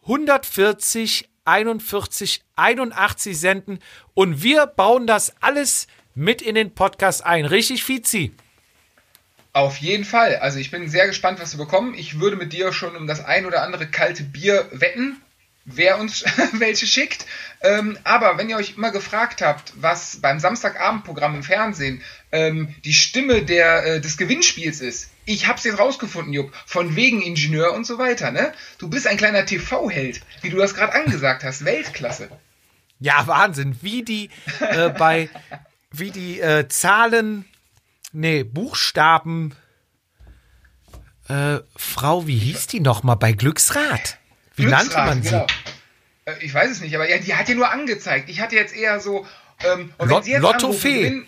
140 0.03 1.29
41 1.45 2.43
81 2.55 3.39
senden 3.39 3.79
und 4.13 4.43
wir 4.43 4.67
bauen 4.67 5.07
das 5.07 5.33
alles 5.41 5.87
mit 6.19 6.41
in 6.41 6.55
den 6.55 6.75
Podcast 6.75 7.25
ein. 7.25 7.45
Richtig, 7.45 7.83
Fizi? 7.83 8.33
Auf 9.53 9.77
jeden 9.77 10.03
Fall. 10.03 10.35
Also 10.35 10.59
ich 10.59 10.69
bin 10.69 10.89
sehr 10.89 11.07
gespannt, 11.07 11.39
was 11.39 11.57
wir 11.57 11.65
bekommen. 11.65 11.95
Ich 11.95 12.19
würde 12.19 12.35
mit 12.35 12.53
dir 12.53 12.73
schon 12.73 12.95
um 12.95 13.07
das 13.07 13.23
ein 13.23 13.45
oder 13.45 13.63
andere 13.63 13.87
kalte 13.87 14.23
Bier 14.23 14.67
wetten, 14.71 15.21
wer 15.63 15.97
uns 15.97 16.25
welche 16.53 16.87
schickt. 16.87 17.25
Ähm, 17.61 17.97
aber 18.03 18.37
wenn 18.37 18.49
ihr 18.49 18.57
euch 18.57 18.75
immer 18.75 18.91
gefragt 18.91 19.41
habt, 19.41 19.73
was 19.77 20.17
beim 20.21 20.39
Samstagabendprogramm 20.39 21.35
im 21.35 21.43
Fernsehen 21.43 22.01
ähm, 22.33 22.75
die 22.83 22.93
Stimme 22.93 23.41
der, 23.41 23.85
äh, 23.85 24.01
des 24.01 24.17
Gewinnspiels 24.17 24.81
ist, 24.81 25.09
ich 25.25 25.47
hab's 25.47 25.63
jetzt 25.63 25.79
rausgefunden, 25.79 26.33
Jupp, 26.33 26.53
von 26.65 26.97
wegen 26.97 27.21
Ingenieur 27.21 27.73
und 27.73 27.85
so 27.85 27.97
weiter, 27.97 28.31
ne? 28.31 28.51
Du 28.77 28.89
bist 28.89 29.07
ein 29.07 29.17
kleiner 29.17 29.45
TV-Held, 29.45 30.21
wie 30.41 30.49
du 30.49 30.57
das 30.57 30.75
gerade 30.75 30.93
angesagt 30.93 31.43
hast. 31.45 31.63
Weltklasse. 31.63 32.29
Ja, 32.99 33.25
Wahnsinn. 33.27 33.77
Wie 33.81 34.03
die 34.03 34.29
äh, 34.59 34.89
bei 34.89 35.29
wie 35.91 36.11
die 36.11 36.39
äh, 36.39 36.67
Zahlen, 36.67 37.45
nee, 38.11 38.43
Buchstaben, 38.43 39.55
äh, 41.27 41.59
Frau, 41.75 42.27
wie 42.27 42.37
hieß 42.37 42.67
die 42.67 42.79
nochmal 42.79 43.15
bei 43.15 43.31
Glücksrad? 43.33 44.17
Wie 44.55 44.63
Glücksrad, 44.63 44.95
nannte 44.95 44.97
man 44.97 45.23
sie? 45.23 45.29
Genau. 45.29 45.47
Äh, 46.25 46.43
ich 46.43 46.53
weiß 46.53 46.71
es 46.71 46.81
nicht, 46.81 46.95
aber 46.95 47.09
ja, 47.09 47.17
die 47.17 47.35
hat 47.35 47.49
ja 47.49 47.55
nur 47.55 47.71
angezeigt. 47.71 48.29
Ich 48.29 48.41
hatte 48.41 48.55
jetzt 48.55 48.75
eher 48.75 48.99
so. 48.99 49.25
Ähm, 49.63 49.93
Lot 49.99 50.27
Lotto 50.27 50.71
Fee. 50.71 51.23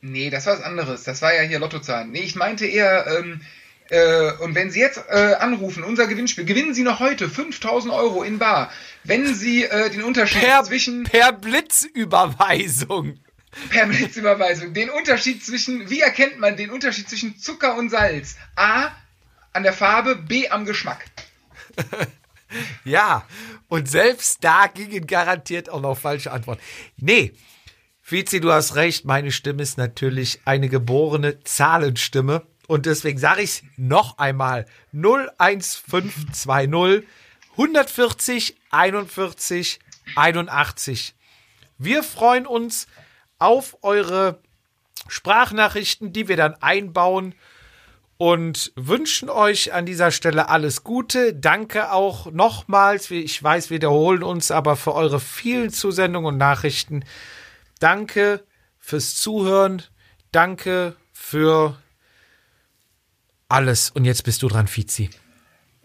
Nee, 0.00 0.30
das 0.30 0.46
war 0.46 0.54
was 0.54 0.62
anderes. 0.62 1.02
Das 1.04 1.22
war 1.22 1.34
ja 1.34 1.42
hier 1.42 1.58
Lottozahlen. 1.58 2.10
Nee, 2.10 2.20
ich 2.20 2.36
meinte 2.36 2.66
eher, 2.66 3.06
ähm, 3.06 3.40
äh, 3.88 4.32
und 4.42 4.54
wenn 4.54 4.70
Sie 4.70 4.80
jetzt 4.80 5.02
äh, 5.08 5.34
anrufen, 5.34 5.82
unser 5.82 6.06
Gewinnspiel, 6.06 6.44
gewinnen 6.44 6.74
Sie 6.74 6.82
noch 6.82 7.00
heute 7.00 7.28
5000 7.28 7.92
Euro 7.92 8.22
in 8.22 8.38
Bar. 8.38 8.70
Wenn 9.02 9.34
Sie 9.34 9.64
äh, 9.64 9.90
den 9.90 10.02
Unterschied 10.02 10.42
per, 10.42 10.62
zwischen. 10.64 11.04
Per 11.04 11.32
Blitzüberweisung. 11.32 13.18
Permanenzüberweisung. 13.70 14.74
Den 14.74 14.90
Unterschied 14.90 15.44
zwischen, 15.44 15.90
wie 15.90 16.00
erkennt 16.00 16.38
man 16.38 16.56
den 16.56 16.70
Unterschied 16.70 17.08
zwischen 17.08 17.38
Zucker 17.38 17.76
und 17.76 17.90
Salz? 17.90 18.36
A, 18.56 18.90
an 19.52 19.62
der 19.62 19.72
Farbe, 19.72 20.16
B, 20.16 20.48
am 20.48 20.64
Geschmack. 20.64 21.04
ja, 22.84 23.26
und 23.68 23.88
selbst 23.88 24.42
da 24.42 24.66
gingen 24.66 25.06
garantiert 25.06 25.70
auch 25.70 25.80
noch 25.80 25.98
falsche 25.98 26.32
Antworten. 26.32 26.62
Nee, 26.96 27.34
Fizi, 28.06 28.40
du 28.40 28.52
hast 28.52 28.74
recht, 28.74 29.06
meine 29.06 29.32
Stimme 29.32 29.62
ist 29.62 29.78
natürlich 29.78 30.40
eine 30.44 30.68
geborene 30.68 31.42
Zahlenstimme. 31.42 32.46
Und 32.66 32.86
deswegen 32.86 33.18
sage 33.18 33.42
ich 33.42 33.50
es 33.50 33.62
noch 33.76 34.16
einmal. 34.18 34.66
01520 34.92 37.06
140 37.56 38.56
41 38.70 39.78
81. 40.16 41.14
Wir 41.78 42.02
freuen 42.02 42.46
uns 42.46 42.88
auf 43.38 43.78
eure 43.82 44.40
Sprachnachrichten, 45.08 46.12
die 46.12 46.28
wir 46.28 46.36
dann 46.36 46.54
einbauen 46.54 47.34
und 48.16 48.72
wünschen 48.76 49.28
euch 49.28 49.72
an 49.72 49.86
dieser 49.86 50.10
Stelle 50.10 50.48
alles 50.48 50.84
Gute. 50.84 51.34
Danke 51.34 51.92
auch 51.92 52.30
nochmals, 52.30 53.10
ich 53.10 53.42
weiß, 53.42 53.70
wir 53.70 53.76
wiederholen 53.76 54.22
uns, 54.22 54.50
aber 54.50 54.76
für 54.76 54.94
eure 54.94 55.20
vielen 55.20 55.70
Zusendungen 55.70 56.34
und 56.34 56.38
Nachrichten. 56.38 57.04
Danke 57.80 58.44
fürs 58.78 59.16
Zuhören. 59.16 59.82
Danke 60.32 60.96
für 61.12 61.76
alles. 63.48 63.90
Und 63.90 64.04
jetzt 64.04 64.24
bist 64.24 64.42
du 64.42 64.48
dran, 64.48 64.68
Fizi. 64.68 65.10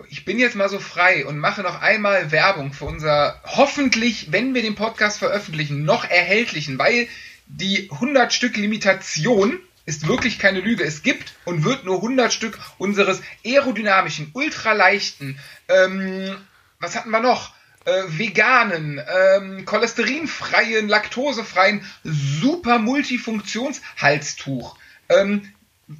Ich 0.09 0.23
bin 0.23 0.39
jetzt 0.39 0.55
mal 0.55 0.69
so 0.69 0.79
frei 0.79 1.25
und 1.25 1.39
mache 1.39 1.61
noch 1.61 1.81
einmal 1.81 2.31
Werbung 2.31 2.71
für 2.71 2.85
unser 2.85 3.41
hoffentlich, 3.43 4.31
wenn 4.31 4.53
wir 4.53 4.61
den 4.61 4.75
Podcast 4.75 5.19
veröffentlichen, 5.19 5.83
noch 5.83 6.05
erhältlichen, 6.05 6.79
weil 6.79 7.07
die 7.49 7.89
100 7.91 8.31
Stück 8.31 8.55
Limitation 8.55 9.59
ist 9.85 10.07
wirklich 10.07 10.39
keine 10.39 10.61
Lüge. 10.61 10.83
Es 10.83 11.01
gibt 11.01 11.33
und 11.45 11.65
wird 11.65 11.83
nur 11.83 11.97
100 11.97 12.31
Stück 12.31 12.59
unseres 12.77 13.21
aerodynamischen, 13.43 14.29
ultraleichten, 14.33 15.39
ähm, 15.67 16.37
was 16.79 16.95
hatten 16.95 17.09
wir 17.09 17.19
noch? 17.19 17.53
Äh, 17.85 18.03
veganen, 18.07 19.01
ähm, 19.07 19.65
cholesterinfreien, 19.65 20.87
laktosefreien, 20.87 21.83
super 22.03 22.77
Multifunktionshalstuch. 22.77 24.77
Ähm, 25.09 25.51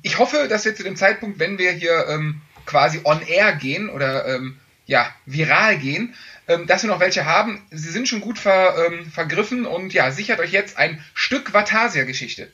ich 0.03 0.19
hoffe, 0.19 0.47
dass 0.47 0.65
wir 0.65 0.75
zu 0.75 0.83
dem 0.83 0.95
Zeitpunkt, 0.95 1.39
wenn 1.39 1.57
wir 1.57 1.71
hier 1.71 2.05
ähm, 2.09 2.41
quasi 2.65 3.01
on 3.03 3.21
air 3.21 3.55
gehen 3.55 3.89
oder 3.89 4.27
ähm, 4.27 4.59
ja, 4.85 5.11
viral 5.25 5.77
gehen, 5.77 6.13
dass 6.67 6.83
wir 6.83 6.89
noch 6.89 6.99
welche 6.99 7.25
haben. 7.25 7.65
Sie 7.71 7.89
sind 7.89 8.07
schon 8.07 8.21
gut 8.21 8.39
ver, 8.39 8.87
ähm, 8.87 9.11
vergriffen 9.11 9.65
und 9.65 9.93
ja, 9.93 10.11
sichert 10.11 10.39
euch 10.39 10.51
jetzt 10.51 10.77
ein 10.77 11.03
Stück 11.13 11.53
Vatasia-Geschichte. 11.53 12.51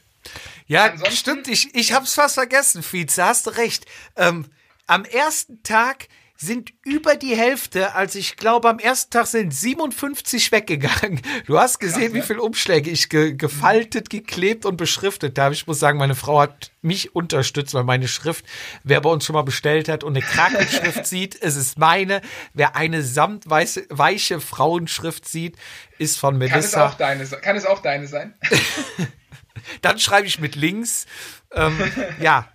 Ja, 0.68 0.86
Ansonsten, 0.86 1.16
stimmt. 1.16 1.48
Ich, 1.48 1.74
ich 1.76 1.94
hab's 1.94 2.14
fast 2.16 2.36
vergessen, 2.36 2.84
Fietz. 2.84 3.18
Hast 3.18 3.46
du 3.46 3.52
recht. 3.52 3.86
Ähm, 4.16 4.46
am 4.88 5.06
ersten 5.06 5.62
Tag 5.64 6.08
sind 6.38 6.74
über 6.84 7.16
die 7.16 7.36
Hälfte, 7.36 7.96
also 7.96 8.20
ich 8.20 8.36
glaube, 8.36 8.68
am 8.68 8.78
ersten 8.78 9.12
Tag 9.12 9.28
sind 9.28 9.54
57 9.54 10.52
weggegangen. 10.52 11.22
Du 11.46 11.58
hast 11.58 11.80
gesehen, 11.80 12.12
Krass, 12.12 12.14
wie 12.14 12.28
viele 12.28 12.42
Umschläge 12.42 12.90
ich 12.90 13.08
ge 13.08 13.34
gefaltet, 13.34 14.10
geklebt 14.10 14.66
und 14.66 14.76
beschriftet 14.76 15.40
habe. 15.40 15.54
Ich 15.54 15.66
muss 15.66 15.80
sagen, 15.80 15.98
meine 15.98 16.16
Frau 16.16 16.42
hat 16.42 16.72
mich 16.82 17.16
unterstützt, 17.16 17.74
weil 17.74 17.86
meine 17.86 18.10
Schrift, 18.10 18.46
wer 18.84 19.00
bei 19.00 19.10
uns 19.10 19.26
schon 19.26 19.34
mal 19.34 19.44
bestellt 19.44 19.88
hat 19.88 20.04
und 20.04 20.18
eine 20.18 20.26
Krakenschrift 20.26 21.06
sieht, 21.06 21.42
es 21.42 21.56
ist 21.56 21.78
meine. 21.78 22.22
Wer 22.54 22.76
eine 22.76 23.02
samtweiche 23.02 23.86
weiche 23.90 24.42
Frauenschrift 24.42 25.28
sieht, 25.28 25.56
ist 26.00 26.18
von 26.18 26.38
Melissa. 26.38 26.60
Kann 26.60 26.66
es 26.66 26.76
auch 26.76 26.98
deine, 26.98 27.26
kann 27.26 27.56
es 27.56 27.66
auch 27.66 27.82
deine 27.82 28.08
sein? 28.08 28.34
Dann 29.82 30.00
schreibe 30.00 30.28
ich 30.28 30.40
mit 30.40 30.56
links. 30.56 31.06
Ähm, 31.54 31.80
ja. 32.20 32.50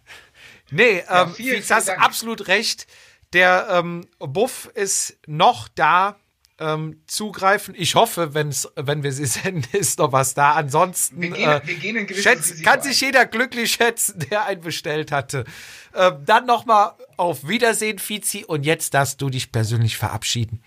Nee, 0.70 0.98
ähm, 0.98 1.05
ja, 1.09 1.27
vielen, 1.28 1.62
vielen 1.62 1.77
hast 1.77 1.90
absolut 1.90 2.47
recht. 2.47 2.86
Der 3.32 3.69
ähm, 3.70 4.07
Buff 4.19 4.70
ist 4.74 5.19
noch 5.27 5.69
da. 5.69 6.16
Ähm, 6.62 7.01
zugreifen. 7.07 7.74
Ich 7.74 7.94
hoffe, 7.94 8.35
wenn's, 8.35 8.69
wenn 8.77 9.02
wir 9.02 9.12
sie 9.12 9.24
senden, 9.27 9.65
ist 9.73 9.98
noch 9.98 10.12
was 10.12 10.35
da. 10.35 10.52
Ansonsten 10.52 11.23
wir 11.23 11.31
gehen, 11.31 11.48
äh, 11.48 11.62
wir 11.65 11.74
gehen 11.77 12.07
schätz, 12.15 12.61
kann 12.62 12.82
sich 12.82 13.01
jeder 13.01 13.24
glücklich 13.24 13.73
schätzen, 13.73 14.19
der 14.31 14.44
einen 14.44 14.61
bestellt 14.61 15.11
hatte. 15.11 15.47
Ähm, 15.94 16.23
dann 16.27 16.44
nochmal 16.44 16.93
auf 17.16 17.48
Wiedersehen, 17.48 17.98
Fizi. 17.98 18.44
Und 18.44 18.66
jetzt 18.66 18.93
darfst 18.93 19.23
du 19.23 19.31
dich 19.31 19.52
persönlich 19.52 19.97
verabschieden. 19.97 20.62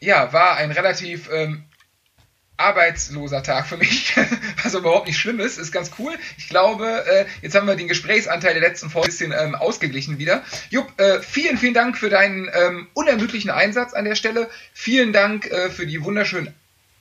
Ja, 0.00 0.30
war 0.34 0.56
ein 0.56 0.70
relativ 0.70 1.30
ähm, 1.32 1.64
arbeitsloser 2.56 3.42
Tag 3.42 3.66
für 3.66 3.76
mich, 3.76 4.14
was 4.62 4.74
überhaupt 4.74 5.06
nicht 5.06 5.18
schlimm 5.18 5.40
ist, 5.40 5.58
ist 5.58 5.72
ganz 5.72 5.90
cool. 5.98 6.16
Ich 6.38 6.48
glaube, 6.48 7.04
äh, 7.06 7.26
jetzt 7.42 7.54
haben 7.54 7.66
wir 7.66 7.74
den 7.74 7.88
Gesprächsanteil 7.88 8.54
der 8.54 8.62
letzten 8.62 8.90
Folge 8.90 9.08
ein 9.08 9.10
bisschen 9.10 9.32
ähm, 9.32 9.54
ausgeglichen 9.54 10.18
wieder. 10.18 10.44
Jupp, 10.70 10.98
äh, 11.00 11.20
vielen, 11.20 11.58
vielen 11.58 11.74
Dank 11.74 11.98
für 11.98 12.10
deinen 12.10 12.48
ähm, 12.52 12.88
unermüdlichen 12.94 13.50
Einsatz 13.50 13.92
an 13.92 14.04
der 14.04 14.14
Stelle. 14.14 14.48
Vielen 14.72 15.12
Dank 15.12 15.46
äh, 15.46 15.70
für 15.70 15.86
die 15.86 16.04
wunderschönen 16.04 16.54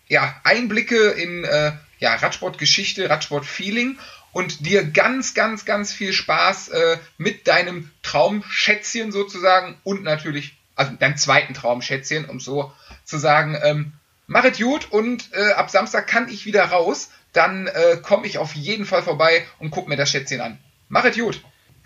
ja, 0.07 0.35
Einblicke 0.43 1.09
in 1.09 1.43
äh, 1.43 1.73
ja, 1.99 2.15
Radsport-Geschichte, 2.15 3.09
Radsport-Feeling 3.09 3.97
und 4.31 4.65
dir 4.65 4.84
ganz, 4.84 5.35
ganz, 5.35 5.65
ganz 5.65 5.93
viel 5.93 6.13
Spaß 6.13 6.69
äh, 6.69 6.97
mit 7.17 7.47
deinem 7.47 7.91
Traumschätzchen 8.01 9.11
sozusagen 9.11 9.77
und 9.84 10.03
natürlich, 10.03 10.55
also 10.75 10.93
deinem 10.93 11.17
zweiten 11.17 11.53
Traumschätzchen, 11.53 12.25
um 12.25 12.39
so 12.39 12.73
zu 13.05 13.19
sagen, 13.19 13.57
ähm, 13.63 13.93
Machet 14.34 14.57
gut 14.57 14.91
und 14.91 15.30
äh, 15.34 15.51
ab 15.51 15.69
Samstag 15.69 16.07
kann 16.07 16.27
ich 16.27 16.47
wieder 16.47 16.65
raus. 16.65 17.11
Dann 17.34 17.68
äh, 17.68 17.97
komme 17.97 18.26
ich 18.26 18.39
auf 18.39 18.55
jeden 18.55 18.85
Fall 18.85 19.03
vorbei 19.03 19.45
und 19.60 19.69
guck 19.69 19.88
mir 19.88 19.95
das 19.95 20.10
Schätzchen 20.10 20.41
an. 20.41 20.57
Machet 20.89 21.19
gut. 21.19 21.39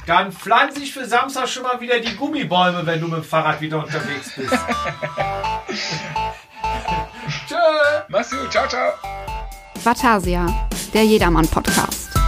Dann 0.05 0.31
pflanze 0.31 0.79
ich 0.81 0.93
für 0.93 1.05
Samstag 1.05 1.49
schon 1.49 1.63
mal 1.63 1.81
wieder 1.81 1.99
die 1.99 2.15
Gummibäume, 2.15 2.85
wenn 2.85 3.01
du 3.01 3.07
mit 3.07 3.17
dem 3.17 3.23
Fahrrad 3.25 3.59
wieder 3.59 3.83
unterwegs 3.83 4.31
bist. 4.33 4.53
Tschö. 7.49 7.55
Mach's 8.07 8.31
gut. 8.31 8.49
Ciao, 8.49 8.65
ciao. 8.69 8.93
Vatasia, 9.83 10.69
der 10.93 11.03
Jedermann-Podcast. 11.03 12.26